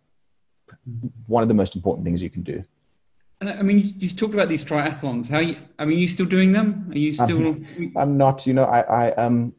one 1.28 1.44
of 1.44 1.50
the 1.50 1.54
most 1.54 1.76
important 1.76 2.06
things 2.06 2.24
you 2.24 2.30
can 2.30 2.44
do. 2.44 2.64
And 3.42 3.50
I 3.50 3.62
mean, 3.62 3.94
you 3.98 4.10
talked 4.10 4.34
about 4.34 4.50
these 4.50 4.64
triathlons. 4.66 5.30
How 5.30 5.40
you? 5.40 5.58
I 5.78 5.86
mean, 5.86 5.98
you 6.00 6.10
still 6.10 6.26
doing 6.26 6.52
them? 6.52 6.90
Are 6.92 6.98
you 6.98 7.14
still? 7.14 7.38
I'm, 7.38 7.94
I'm 7.96 8.18
not. 8.18 8.46
You 8.46 8.54
know, 8.54 8.66
I, 8.66 8.82
I 8.82 9.12
um, 9.14 9.54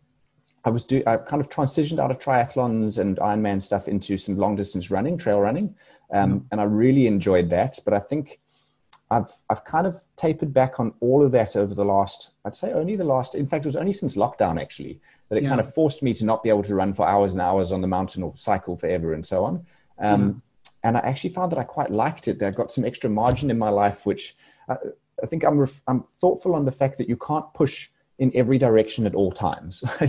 I 0.64 0.70
was 0.70 0.84
do. 0.84 1.02
I 1.06 1.16
kind 1.16 1.40
of 1.40 1.48
transitioned 1.48 1.98
out 1.98 2.10
of 2.10 2.18
triathlons 2.18 2.98
and 2.98 3.16
Ironman 3.18 3.62
stuff 3.62 3.88
into 3.88 4.18
some 4.18 4.36
long 4.36 4.56
distance 4.56 4.90
running, 4.90 5.16
trail 5.16 5.40
running, 5.40 5.74
um, 6.12 6.40
mm. 6.40 6.44
and 6.52 6.60
I 6.60 6.64
really 6.64 7.06
enjoyed 7.06 7.50
that. 7.50 7.78
But 7.84 7.94
I 7.94 7.98
think 7.98 8.40
I've 9.10 9.32
I've 9.48 9.64
kind 9.64 9.86
of 9.86 10.00
tapered 10.16 10.52
back 10.52 10.78
on 10.78 10.92
all 11.00 11.24
of 11.24 11.32
that 11.32 11.56
over 11.56 11.74
the 11.74 11.84
last. 11.84 12.32
I'd 12.44 12.56
say 12.56 12.72
only 12.72 12.96
the 12.96 13.04
last. 13.04 13.34
In 13.34 13.46
fact, 13.46 13.64
it 13.64 13.68
was 13.68 13.76
only 13.76 13.92
since 13.92 14.16
lockdown 14.16 14.60
actually 14.60 15.00
that 15.28 15.36
it 15.36 15.44
yeah. 15.44 15.48
kind 15.48 15.60
of 15.60 15.72
forced 15.72 16.02
me 16.02 16.12
to 16.14 16.24
not 16.24 16.42
be 16.42 16.48
able 16.48 16.64
to 16.64 16.74
run 16.74 16.92
for 16.92 17.06
hours 17.06 17.32
and 17.32 17.40
hours 17.40 17.72
on 17.72 17.80
the 17.80 17.86
mountain 17.86 18.22
or 18.22 18.36
cycle 18.36 18.76
forever 18.76 19.14
and 19.14 19.26
so 19.26 19.44
on. 19.44 19.66
Um, 19.98 20.34
mm 20.34 20.40
and 20.82 20.96
I 20.96 21.00
actually 21.00 21.30
found 21.30 21.52
that 21.52 21.58
I 21.58 21.64
quite 21.64 21.90
liked 21.90 22.28
it. 22.28 22.42
I 22.42 22.50
got 22.50 22.72
some 22.72 22.84
extra 22.84 23.10
margin 23.10 23.50
in 23.50 23.58
my 23.58 23.68
life, 23.68 24.06
which 24.06 24.36
I, 24.68 24.76
I 25.22 25.26
think 25.26 25.44
I'm 25.44 25.58
ref, 25.58 25.82
I'm 25.86 26.04
thoughtful 26.20 26.54
on 26.54 26.64
the 26.64 26.72
fact 26.72 26.98
that 26.98 27.08
you 27.08 27.16
can't 27.16 27.52
push 27.54 27.90
in 28.20 28.30
every 28.34 28.58
direction 28.58 29.06
at 29.06 29.14
all 29.14 29.32
times. 29.32 29.82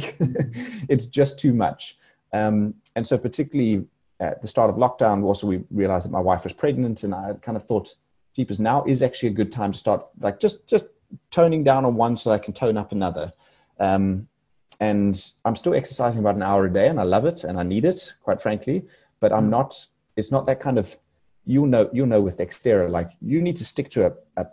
it's 0.87 1.07
just 1.07 1.39
too 1.39 1.53
much. 1.53 1.97
Um, 2.33 2.75
and 2.95 3.07
so, 3.07 3.17
particularly 3.17 3.85
at 4.19 4.41
the 4.41 4.47
start 4.47 4.69
of 4.69 4.75
lockdown, 4.75 5.23
also 5.23 5.47
we 5.47 5.63
realized 5.71 6.05
that 6.05 6.11
my 6.11 6.19
wife 6.19 6.43
was 6.43 6.53
pregnant, 6.53 7.03
and 7.03 7.15
I 7.15 7.33
kind 7.41 7.57
of 7.57 7.65
thought, 7.65 7.95
"Jeepers, 8.35 8.59
now 8.59 8.83
is 8.83 9.01
actually 9.01 9.29
a 9.29 9.33
good 9.33 9.51
time 9.51 9.71
to 9.71 9.79
start 9.79 10.05
like 10.19 10.39
just 10.39 10.67
just 10.67 10.85
toning 11.31 11.63
down 11.63 11.85
on 11.85 11.95
one 11.95 12.15
so 12.15 12.31
I 12.31 12.37
can 12.37 12.53
tone 12.53 12.77
up 12.77 12.91
another." 12.91 13.31
Um, 13.79 14.27
and 14.79 15.31
I'm 15.45 15.55
still 15.55 15.73
exercising 15.73 16.19
about 16.19 16.35
an 16.35 16.43
hour 16.43 16.65
a 16.65 16.73
day, 16.73 16.87
and 16.87 16.99
I 16.99 17.03
love 17.03 17.25
it, 17.25 17.43
and 17.43 17.57
I 17.59 17.63
need 17.63 17.85
it, 17.85 18.13
quite 18.21 18.41
frankly. 18.41 18.85
But 19.19 19.31
I'm 19.33 19.47
mm. 19.47 19.51
not 19.51 19.87
it's 20.17 20.31
not 20.31 20.45
that 20.45 20.59
kind 20.59 20.77
of 20.77 20.95
you 21.45 21.65
know 21.65 21.89
you 21.93 22.05
know 22.05 22.21
with 22.21 22.37
Xterra 22.37 22.89
like 22.89 23.11
you 23.21 23.41
need 23.41 23.55
to 23.57 23.65
stick 23.65 23.89
to 23.91 24.07
a, 24.07 24.13
a 24.37 24.45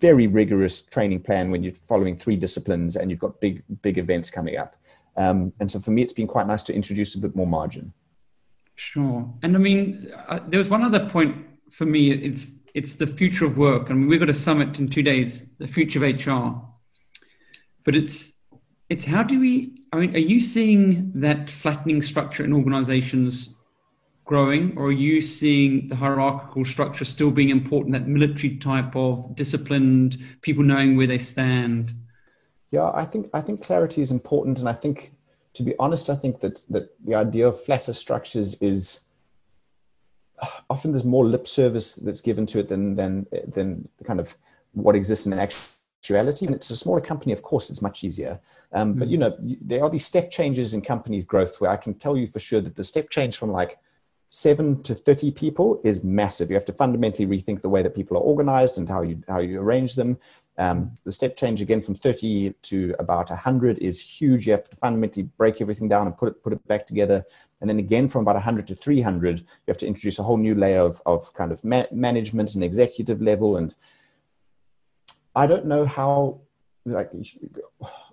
very 0.00 0.26
rigorous 0.26 0.82
training 0.82 1.20
plan 1.20 1.50
when 1.50 1.62
you're 1.62 1.72
following 1.72 2.16
three 2.16 2.36
disciplines 2.36 2.96
and 2.96 3.10
you've 3.10 3.20
got 3.20 3.40
big 3.40 3.62
big 3.82 3.98
events 3.98 4.30
coming 4.30 4.56
up. 4.56 4.76
Um, 5.16 5.52
and 5.60 5.70
so 5.70 5.78
for 5.78 5.90
me, 5.90 6.02
it's 6.02 6.12
been 6.12 6.26
quite 6.26 6.46
nice 6.46 6.62
to 6.64 6.74
introduce 6.74 7.14
a 7.14 7.18
bit 7.18 7.34
more 7.34 7.46
margin. 7.46 7.92
Sure, 8.74 9.32
and 9.42 9.56
I 9.56 9.58
mean, 9.58 10.12
uh, 10.28 10.40
there 10.48 10.58
was 10.58 10.68
one 10.68 10.82
other 10.82 11.08
point 11.08 11.36
for 11.70 11.86
me. 11.86 12.10
It's 12.10 12.50
it's 12.74 12.94
the 12.94 13.06
future 13.06 13.46
of 13.46 13.56
work. 13.56 13.90
I 13.90 13.94
mean, 13.94 14.08
we've 14.08 14.20
got 14.20 14.28
a 14.28 14.34
summit 14.34 14.78
in 14.78 14.88
two 14.88 15.02
days, 15.02 15.44
the 15.58 15.68
future 15.68 16.04
of 16.04 16.26
HR. 16.26 16.60
But 17.84 17.96
it's 17.96 18.34
it's 18.90 19.04
how 19.04 19.22
do 19.22 19.40
we? 19.40 19.82
I 19.92 19.96
mean, 19.96 20.14
are 20.14 20.18
you 20.18 20.40
seeing 20.40 21.10
that 21.14 21.48
flattening 21.48 22.02
structure 22.02 22.44
in 22.44 22.52
organizations 22.52 23.55
growing, 24.26 24.76
or 24.76 24.86
are 24.86 24.92
you 24.92 25.20
seeing 25.20 25.88
the 25.88 25.96
hierarchical 25.96 26.64
structure 26.64 27.04
still 27.04 27.30
being 27.30 27.50
important, 27.50 27.92
that 27.92 28.06
military 28.08 28.56
type 28.56 28.94
of 28.94 29.34
disciplined 29.36 30.18
people 30.42 30.64
knowing 30.64 30.96
where 30.96 31.06
they 31.06 31.18
stand? 31.18 31.94
Yeah, 32.72 32.90
I 32.92 33.04
think 33.04 33.30
I 33.32 33.40
think 33.40 33.62
clarity 33.62 34.02
is 34.02 34.10
important, 34.10 34.58
and 34.58 34.68
I 34.68 34.72
think, 34.72 35.12
to 35.54 35.62
be 35.62 35.74
honest, 35.78 36.10
I 36.10 36.16
think 36.16 36.40
that 36.40 36.62
that 36.68 36.94
the 37.04 37.14
idea 37.14 37.46
of 37.48 37.62
flatter 37.64 37.92
structures 37.92 38.60
is 38.60 39.00
often 40.68 40.90
there's 40.90 41.04
more 41.04 41.24
lip 41.24 41.46
service 41.46 41.94
that's 41.94 42.20
given 42.20 42.46
to 42.46 42.58
it 42.58 42.68
than 42.68 42.96
than 42.96 43.26
than 43.54 43.88
kind 44.04 44.20
of 44.20 44.36
what 44.72 44.96
exists 44.96 45.26
in 45.26 45.32
actuality. 45.32 46.46
And 46.46 46.54
it's 46.54 46.70
a 46.70 46.76
smaller 46.76 47.00
company, 47.00 47.32
of 47.32 47.42
course, 47.42 47.70
it's 47.70 47.80
much 47.80 48.04
easier. 48.04 48.40
Um, 48.72 48.90
mm-hmm. 48.90 48.98
But 48.98 49.08
you 49.08 49.18
know, 49.18 49.36
there 49.40 49.84
are 49.84 49.90
these 49.90 50.04
step 50.04 50.30
changes 50.30 50.74
in 50.74 50.82
companies' 50.82 51.24
growth 51.24 51.60
where 51.60 51.70
I 51.70 51.76
can 51.76 51.94
tell 51.94 52.16
you 52.16 52.26
for 52.26 52.40
sure 52.40 52.60
that 52.60 52.74
the 52.74 52.84
step 52.84 53.08
change 53.10 53.36
from 53.36 53.52
like 53.52 53.78
seven 54.30 54.82
to 54.82 54.94
30 54.94 55.30
people 55.32 55.80
is 55.84 56.02
massive. 56.02 56.50
You 56.50 56.56
have 56.56 56.64
to 56.66 56.72
fundamentally 56.72 57.26
rethink 57.26 57.62
the 57.62 57.68
way 57.68 57.82
that 57.82 57.94
people 57.94 58.16
are 58.16 58.20
organized 58.20 58.78
and 58.78 58.88
how 58.88 59.02
you, 59.02 59.22
how 59.28 59.38
you 59.38 59.60
arrange 59.60 59.94
them. 59.94 60.18
Um, 60.58 60.92
the 61.04 61.12
step 61.12 61.36
change 61.36 61.60
again 61.60 61.82
from 61.82 61.94
30 61.94 62.54
to 62.62 62.94
about 62.98 63.28
100 63.28 63.78
is 63.78 64.00
huge. 64.00 64.46
You 64.46 64.52
have 64.52 64.68
to 64.68 64.76
fundamentally 64.76 65.24
break 65.36 65.60
everything 65.60 65.88
down 65.88 66.06
and 66.06 66.16
put 66.16 66.28
it, 66.28 66.42
put 66.42 66.52
it 66.52 66.66
back 66.66 66.86
together. 66.86 67.24
And 67.60 67.68
then 67.68 67.78
again, 67.78 68.08
from 68.08 68.22
about 68.22 68.36
100 68.36 68.66
to 68.68 68.74
300, 68.74 69.40
you 69.40 69.46
have 69.68 69.78
to 69.78 69.86
introduce 69.86 70.18
a 70.18 70.22
whole 70.22 70.36
new 70.36 70.54
layer 70.54 70.80
of, 70.80 71.00
of 71.06 71.32
kind 71.34 71.52
of 71.52 71.62
ma- 71.64 71.86
management 71.90 72.54
and 72.54 72.64
executive 72.64 73.20
level. 73.20 73.58
And 73.58 73.74
I 75.34 75.46
don't 75.46 75.66
know 75.66 75.84
how, 75.84 76.40
like, 76.84 77.10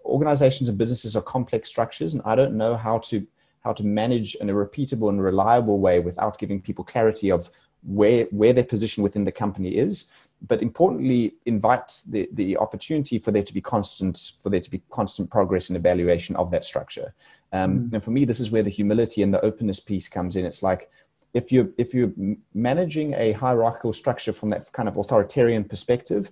organizations 0.06 0.70
and 0.70 0.78
businesses 0.78 1.16
are 1.16 1.22
complex 1.22 1.70
structures, 1.70 2.14
and 2.14 2.22
I 2.26 2.36
don't 2.36 2.56
know 2.56 2.76
how 2.76 3.00
to 3.00 3.26
how 3.64 3.74
to 3.74 3.86
manage 3.86 4.36
in 4.36 4.50
a 4.50 4.54
repeatable 4.54 5.10
and 5.10 5.22
reliable 5.22 5.80
way 5.80 6.00
without 6.00 6.38
giving 6.38 6.62
people 6.62 6.84
clarity 6.84 7.32
of 7.32 7.50
where 7.84 8.26
where 8.32 8.54
their 8.54 8.64
position 8.64 9.04
within 9.04 9.26
the 9.26 9.32
company 9.32 9.76
is. 9.76 10.12
But 10.46 10.62
importantly 10.62 11.36
invite 11.46 12.02
the, 12.08 12.28
the 12.34 12.58
opportunity 12.58 13.18
for 13.18 13.32
there 13.32 13.44
to 13.44 13.54
be 13.54 13.62
constant 13.62 14.34
for 14.40 14.50
there 14.50 14.60
to 14.60 14.70
be 14.70 14.82
constant 14.90 15.30
progress 15.30 15.70
and 15.70 15.78
evaluation 15.78 16.36
of 16.36 16.52
that 16.52 16.66
structure. 16.66 17.14
Um, 17.54 17.80
mm-hmm. 17.80 17.96
and 17.96 18.04
for 18.04 18.12
me 18.12 18.26
this 18.26 18.40
is 18.40 18.52
where 18.52 18.64
the 18.64 18.70
humility 18.70 19.24
and 19.24 19.34
the 19.34 19.44
openness 19.44 19.80
piece 19.80 20.10
comes 20.10 20.36
in. 20.36 20.46
It's 20.46 20.64
like 20.64 20.90
if 21.34 21.52
you're 21.52 21.70
if 21.78 21.94
you're 21.94 22.12
managing 22.54 23.14
a 23.14 23.32
hierarchical 23.32 23.94
structure 23.94 24.34
from 24.34 24.50
that 24.50 24.72
kind 24.74 24.90
of 24.90 24.98
authoritarian 24.98 25.64
perspective 25.64 26.32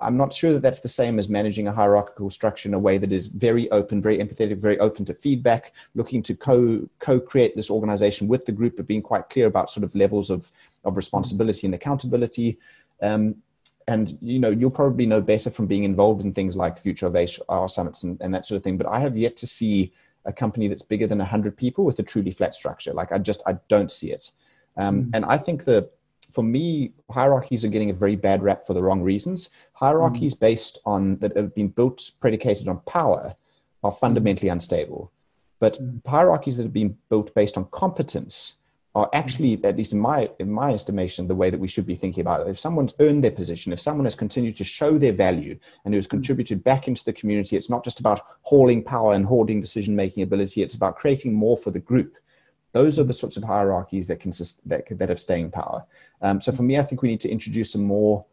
I'm 0.00 0.16
not 0.16 0.32
sure 0.32 0.52
that 0.52 0.60
that's 0.60 0.80
the 0.80 0.88
same 0.88 1.18
as 1.18 1.28
managing 1.28 1.68
a 1.68 1.72
hierarchical 1.72 2.28
structure 2.28 2.68
in 2.68 2.74
a 2.74 2.78
way 2.78 2.98
that 2.98 3.12
is 3.12 3.28
very 3.28 3.70
open, 3.70 4.02
very 4.02 4.18
empathetic, 4.18 4.58
very 4.58 4.78
open 4.78 5.06
to 5.06 5.14
feedback, 5.14 5.72
looking 5.94 6.22
to 6.24 6.34
co 6.34 6.86
co 6.98 7.18
create 7.18 7.56
this 7.56 7.70
organization 7.70 8.28
with 8.28 8.44
the 8.44 8.52
group, 8.52 8.76
but 8.76 8.86
being 8.86 9.02
quite 9.02 9.30
clear 9.30 9.46
about 9.46 9.70
sort 9.70 9.84
of 9.84 9.94
levels 9.94 10.30
of 10.30 10.52
of 10.84 10.96
responsibility 10.96 11.66
and 11.66 11.74
accountability. 11.74 12.58
Um, 13.00 13.36
and 13.88 14.18
you 14.20 14.38
know, 14.38 14.50
you'll 14.50 14.70
probably 14.70 15.06
know 15.06 15.20
better 15.20 15.50
from 15.50 15.66
being 15.66 15.84
involved 15.84 16.22
in 16.22 16.34
things 16.34 16.56
like 16.56 16.78
future 16.78 17.06
of 17.06 17.14
HR 17.14 17.68
summits 17.68 18.02
and, 18.02 18.20
and 18.20 18.34
that 18.34 18.44
sort 18.44 18.56
of 18.56 18.64
thing. 18.64 18.76
But 18.76 18.88
I 18.88 19.00
have 19.00 19.16
yet 19.16 19.36
to 19.38 19.46
see 19.46 19.92
a 20.24 20.32
company 20.32 20.68
that's 20.68 20.82
bigger 20.82 21.06
than 21.06 21.18
100 21.18 21.56
people 21.56 21.84
with 21.84 21.98
a 22.00 22.02
truly 22.02 22.32
flat 22.32 22.54
structure. 22.54 22.92
Like 22.92 23.12
I 23.12 23.18
just 23.18 23.42
I 23.46 23.56
don't 23.68 23.90
see 23.90 24.10
it. 24.12 24.32
Um, 24.76 25.04
mm. 25.04 25.10
And 25.14 25.24
I 25.24 25.38
think 25.38 25.64
the 25.64 25.88
for 26.36 26.42
me, 26.42 26.92
hierarchies 27.10 27.64
are 27.64 27.68
getting 27.68 27.88
a 27.88 27.94
very 27.94 28.14
bad 28.14 28.42
rap 28.42 28.66
for 28.66 28.74
the 28.74 28.82
wrong 28.82 29.00
reasons. 29.00 29.48
Hierarchies 29.72 30.34
mm. 30.34 30.40
based 30.40 30.78
on 30.84 31.16
that 31.20 31.34
have 31.34 31.54
been 31.54 31.68
built 31.68 32.10
predicated 32.20 32.68
on 32.68 32.80
power 32.80 33.34
are 33.82 33.90
fundamentally 33.90 34.50
mm. 34.50 34.52
unstable. 34.52 35.10
But 35.60 35.80
mm. 35.80 36.06
hierarchies 36.06 36.58
that 36.58 36.64
have 36.64 36.74
been 36.74 36.98
built 37.08 37.34
based 37.34 37.56
on 37.56 37.64
competence 37.70 38.56
are 38.94 39.08
actually, 39.14 39.58
at 39.64 39.78
least 39.78 39.94
in 39.94 39.98
my 39.98 40.28
in 40.38 40.52
my 40.52 40.74
estimation, 40.74 41.26
the 41.26 41.34
way 41.34 41.48
that 41.48 41.58
we 41.58 41.68
should 41.68 41.86
be 41.86 41.94
thinking 41.94 42.20
about 42.20 42.42
it. 42.42 42.50
If 42.50 42.58
someone's 42.58 42.94
earned 43.00 43.24
their 43.24 43.30
position, 43.30 43.72
if 43.72 43.80
someone 43.80 44.04
has 44.04 44.14
continued 44.14 44.56
to 44.56 44.64
show 44.64 44.98
their 44.98 45.12
value 45.12 45.58
and 45.86 45.94
who 45.94 45.96
has 45.96 46.06
contributed 46.06 46.62
back 46.62 46.86
into 46.86 47.02
the 47.02 47.14
community, 47.14 47.56
it's 47.56 47.70
not 47.70 47.82
just 47.82 47.98
about 47.98 48.20
hauling 48.42 48.84
power 48.84 49.14
and 49.14 49.24
hoarding 49.24 49.62
decision 49.62 49.96
making 49.96 50.22
ability. 50.22 50.62
It's 50.62 50.74
about 50.74 50.96
creating 50.96 51.32
more 51.32 51.56
for 51.56 51.70
the 51.70 51.86
group. 51.90 52.18
Those 52.76 52.98
are 52.98 53.04
the 53.04 53.18
sorts 53.22 53.36
of 53.38 53.42
hierarchies 53.42 54.06
that 54.08 54.20
consist 54.20 54.68
that 54.68 54.82
that 54.98 55.08
have 55.08 55.20
staying 55.28 55.50
power. 55.50 55.80
Um, 56.20 56.42
so 56.44 56.52
for 56.52 56.62
me, 56.62 56.78
I 56.78 56.82
think 56.82 57.00
we 57.00 57.08
need 57.08 57.20
to 57.20 57.30
introduce 57.30 57.74
a 57.74 57.78
more 57.78 58.26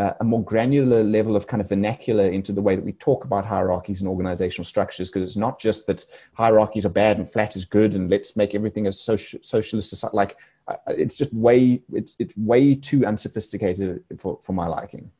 uh, 0.00 0.14
a 0.18 0.24
more 0.24 0.42
granular 0.42 1.04
level 1.04 1.36
of 1.36 1.46
kind 1.46 1.60
of 1.60 1.68
vernacular 1.68 2.26
into 2.26 2.52
the 2.52 2.62
way 2.62 2.74
that 2.74 2.84
we 2.84 2.92
talk 2.94 3.24
about 3.24 3.44
hierarchies 3.44 4.00
and 4.00 4.08
organizational 4.08 4.64
structures 4.64 5.08
because 5.08 5.28
it's 5.28 5.36
not 5.36 5.60
just 5.60 5.86
that 5.86 6.04
hierarchies 6.32 6.84
are 6.84 6.96
bad 7.04 7.18
and 7.18 7.30
flat 7.30 7.54
is 7.54 7.64
good 7.64 7.94
and 7.94 8.10
let's 8.10 8.36
make 8.36 8.54
everything 8.54 8.88
a 8.88 8.92
social, 8.92 9.38
socialist 9.42 10.04
like 10.12 10.36
uh, 10.68 10.74
it's 10.88 11.14
just 11.14 11.32
way 11.32 11.80
it's, 11.92 12.16
it's 12.18 12.36
way 12.36 12.74
too 12.74 13.06
unsophisticated 13.06 14.02
for, 14.18 14.38
for 14.42 14.52
my 14.52 14.66
liking 14.66 15.10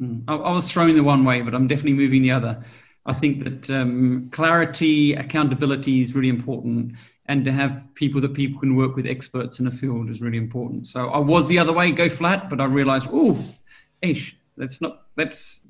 mm. 0.00 0.22
I, 0.28 0.34
I, 0.34 0.52
was 0.52 0.70
throwing 0.70 0.94
the 0.94 1.08
one 1.14 1.24
way 1.24 1.40
but 1.40 1.54
i'm 1.54 1.66
definitely 1.66 1.94
moving 1.94 2.22
the 2.22 2.32
other 2.32 2.62
i 3.06 3.14
think 3.14 3.44
that 3.44 3.70
um, 3.70 4.28
clarity 4.30 5.14
accountability 5.14 6.02
is 6.02 6.14
really 6.14 6.28
important 6.28 6.92
and 7.28 7.44
to 7.44 7.52
have 7.52 7.84
people 7.94 8.20
that 8.20 8.34
people 8.34 8.58
can 8.58 8.74
work 8.74 8.96
with 8.96 9.06
experts 9.06 9.60
in 9.60 9.66
a 9.66 9.70
field 9.70 10.10
is 10.10 10.20
really 10.20 10.38
important 10.38 10.86
so 10.86 11.08
i 11.08 11.18
was 11.18 11.46
the 11.48 11.58
other 11.58 11.72
way 11.72 11.90
go 11.92 12.08
flat 12.08 12.48
but 12.50 12.60
i 12.60 12.64
realized 12.64 13.08
oh 13.12 13.38
ish. 14.02 14.36
That's 14.56 14.80
not. 14.80 15.06
That's 15.16 15.60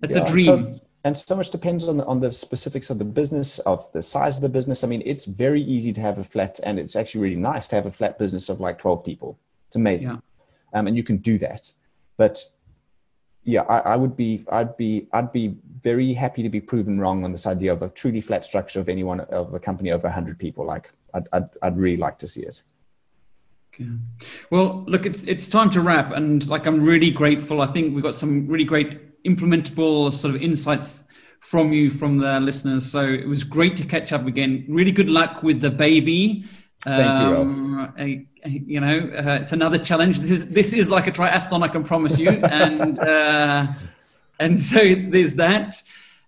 that's 0.00 0.14
yeah, 0.14 0.22
a 0.22 0.26
dream. 0.26 0.44
So, 0.44 0.80
and 1.04 1.16
so 1.16 1.34
much 1.34 1.50
depends 1.50 1.88
on 1.88 1.96
the, 1.96 2.04
on 2.06 2.20
the 2.20 2.32
specifics 2.32 2.88
of 2.88 2.98
the 2.98 3.04
business, 3.04 3.58
of 3.60 3.90
the 3.92 4.02
size 4.02 4.36
of 4.36 4.42
the 4.42 4.48
business. 4.48 4.84
I 4.84 4.86
mean, 4.86 5.02
it's 5.04 5.24
very 5.24 5.62
easy 5.62 5.92
to 5.94 6.00
have 6.00 6.18
a 6.18 6.24
flat, 6.24 6.60
and 6.62 6.78
it's 6.78 6.94
actually 6.94 7.22
really 7.22 7.36
nice 7.36 7.66
to 7.68 7.76
have 7.76 7.86
a 7.86 7.90
flat 7.90 8.18
business 8.18 8.48
of 8.48 8.60
like 8.60 8.78
twelve 8.78 9.04
people. 9.04 9.38
It's 9.68 9.76
amazing, 9.76 10.10
yeah. 10.10 10.78
um, 10.78 10.86
and 10.86 10.96
you 10.96 11.02
can 11.02 11.16
do 11.16 11.38
that. 11.38 11.72
But 12.18 12.44
yeah, 13.44 13.62
I, 13.62 13.92
I, 13.92 13.96
would 13.96 14.16
be, 14.16 14.44
I'd 14.50 14.76
be, 14.76 15.08
I'd 15.12 15.32
be 15.32 15.56
very 15.82 16.12
happy 16.12 16.42
to 16.42 16.48
be 16.48 16.60
proven 16.60 17.00
wrong 17.00 17.24
on 17.24 17.32
this 17.32 17.46
idea 17.46 17.72
of 17.72 17.82
a 17.82 17.88
truly 17.88 18.20
flat 18.20 18.44
structure 18.44 18.80
of 18.80 18.88
anyone 18.88 19.20
of 19.20 19.52
a 19.52 19.58
company 19.58 19.90
over 19.90 20.08
hundred 20.08 20.38
people. 20.38 20.64
Like, 20.64 20.92
I'd, 21.14 21.28
I'd, 21.32 21.48
I'd 21.62 21.76
really 21.76 21.96
like 21.96 22.18
to 22.20 22.28
see 22.28 22.42
it. 22.42 22.62
Yeah. 23.78 23.86
Well, 24.50 24.84
look, 24.86 25.06
it's 25.06 25.22
it's 25.24 25.48
time 25.48 25.70
to 25.70 25.80
wrap, 25.80 26.12
and 26.12 26.46
like 26.46 26.66
I'm 26.66 26.84
really 26.84 27.10
grateful. 27.10 27.62
I 27.62 27.72
think 27.72 27.94
we've 27.94 28.02
got 28.02 28.14
some 28.14 28.46
really 28.46 28.64
great 28.64 29.24
implementable 29.24 30.12
sort 30.12 30.34
of 30.34 30.42
insights 30.42 31.04
from 31.40 31.72
you, 31.72 31.90
from 31.90 32.18
the 32.18 32.38
listeners. 32.38 32.90
So 32.90 33.02
it 33.02 33.26
was 33.26 33.44
great 33.44 33.76
to 33.78 33.84
catch 33.84 34.12
up 34.12 34.26
again. 34.26 34.64
Really 34.68 34.92
good 34.92 35.08
luck 35.08 35.42
with 35.42 35.60
the 35.60 35.70
baby. 35.70 36.44
Thank 36.84 37.10
um, 37.10 37.92
you, 37.96 38.26
you 38.44 38.80
know, 38.80 39.10
uh, 39.16 39.38
it's 39.40 39.52
another 39.52 39.78
challenge. 39.78 40.18
This 40.18 40.30
is 40.30 40.48
this 40.48 40.72
is 40.72 40.90
like 40.90 41.06
a 41.06 41.12
triathlon, 41.12 41.62
I 41.62 41.68
can 41.68 41.84
promise 41.84 42.18
you. 42.18 42.28
and 42.44 42.98
uh, 42.98 43.66
and 44.40 44.58
so 44.58 44.78
there's 44.78 45.34
that. 45.36 45.82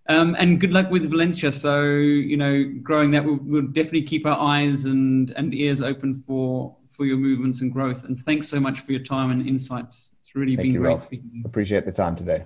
Um, 0.06 0.36
and 0.38 0.60
good 0.60 0.70
luck 0.70 0.90
with 0.90 1.10
Valenture. 1.10 1.52
So 1.52 1.84
you 1.84 2.36
know, 2.36 2.64
growing 2.82 3.10
that, 3.12 3.24
we'll, 3.24 3.38
we'll 3.42 3.66
definitely 3.66 4.02
keep 4.02 4.26
our 4.26 4.38
eyes 4.38 4.84
and 4.84 5.30
and 5.32 5.54
ears 5.54 5.80
open 5.82 6.22
for 6.26 6.76
for 6.90 7.04
your 7.06 7.16
movements 7.16 7.60
and 7.60 7.72
growth. 7.72 8.04
And 8.04 8.16
thanks 8.16 8.48
so 8.48 8.60
much 8.60 8.80
for 8.80 8.92
your 8.92 9.02
time 9.02 9.30
and 9.30 9.46
insights. 9.46 10.12
It's 10.20 10.34
really 10.34 10.56
Thank 10.56 10.66
been 10.66 10.74
you, 10.74 10.80
great 10.80 10.88
Ralph. 10.90 11.02
speaking. 11.02 11.42
Appreciate 11.44 11.84
the 11.86 11.92
time 11.92 12.14
today. 12.14 12.44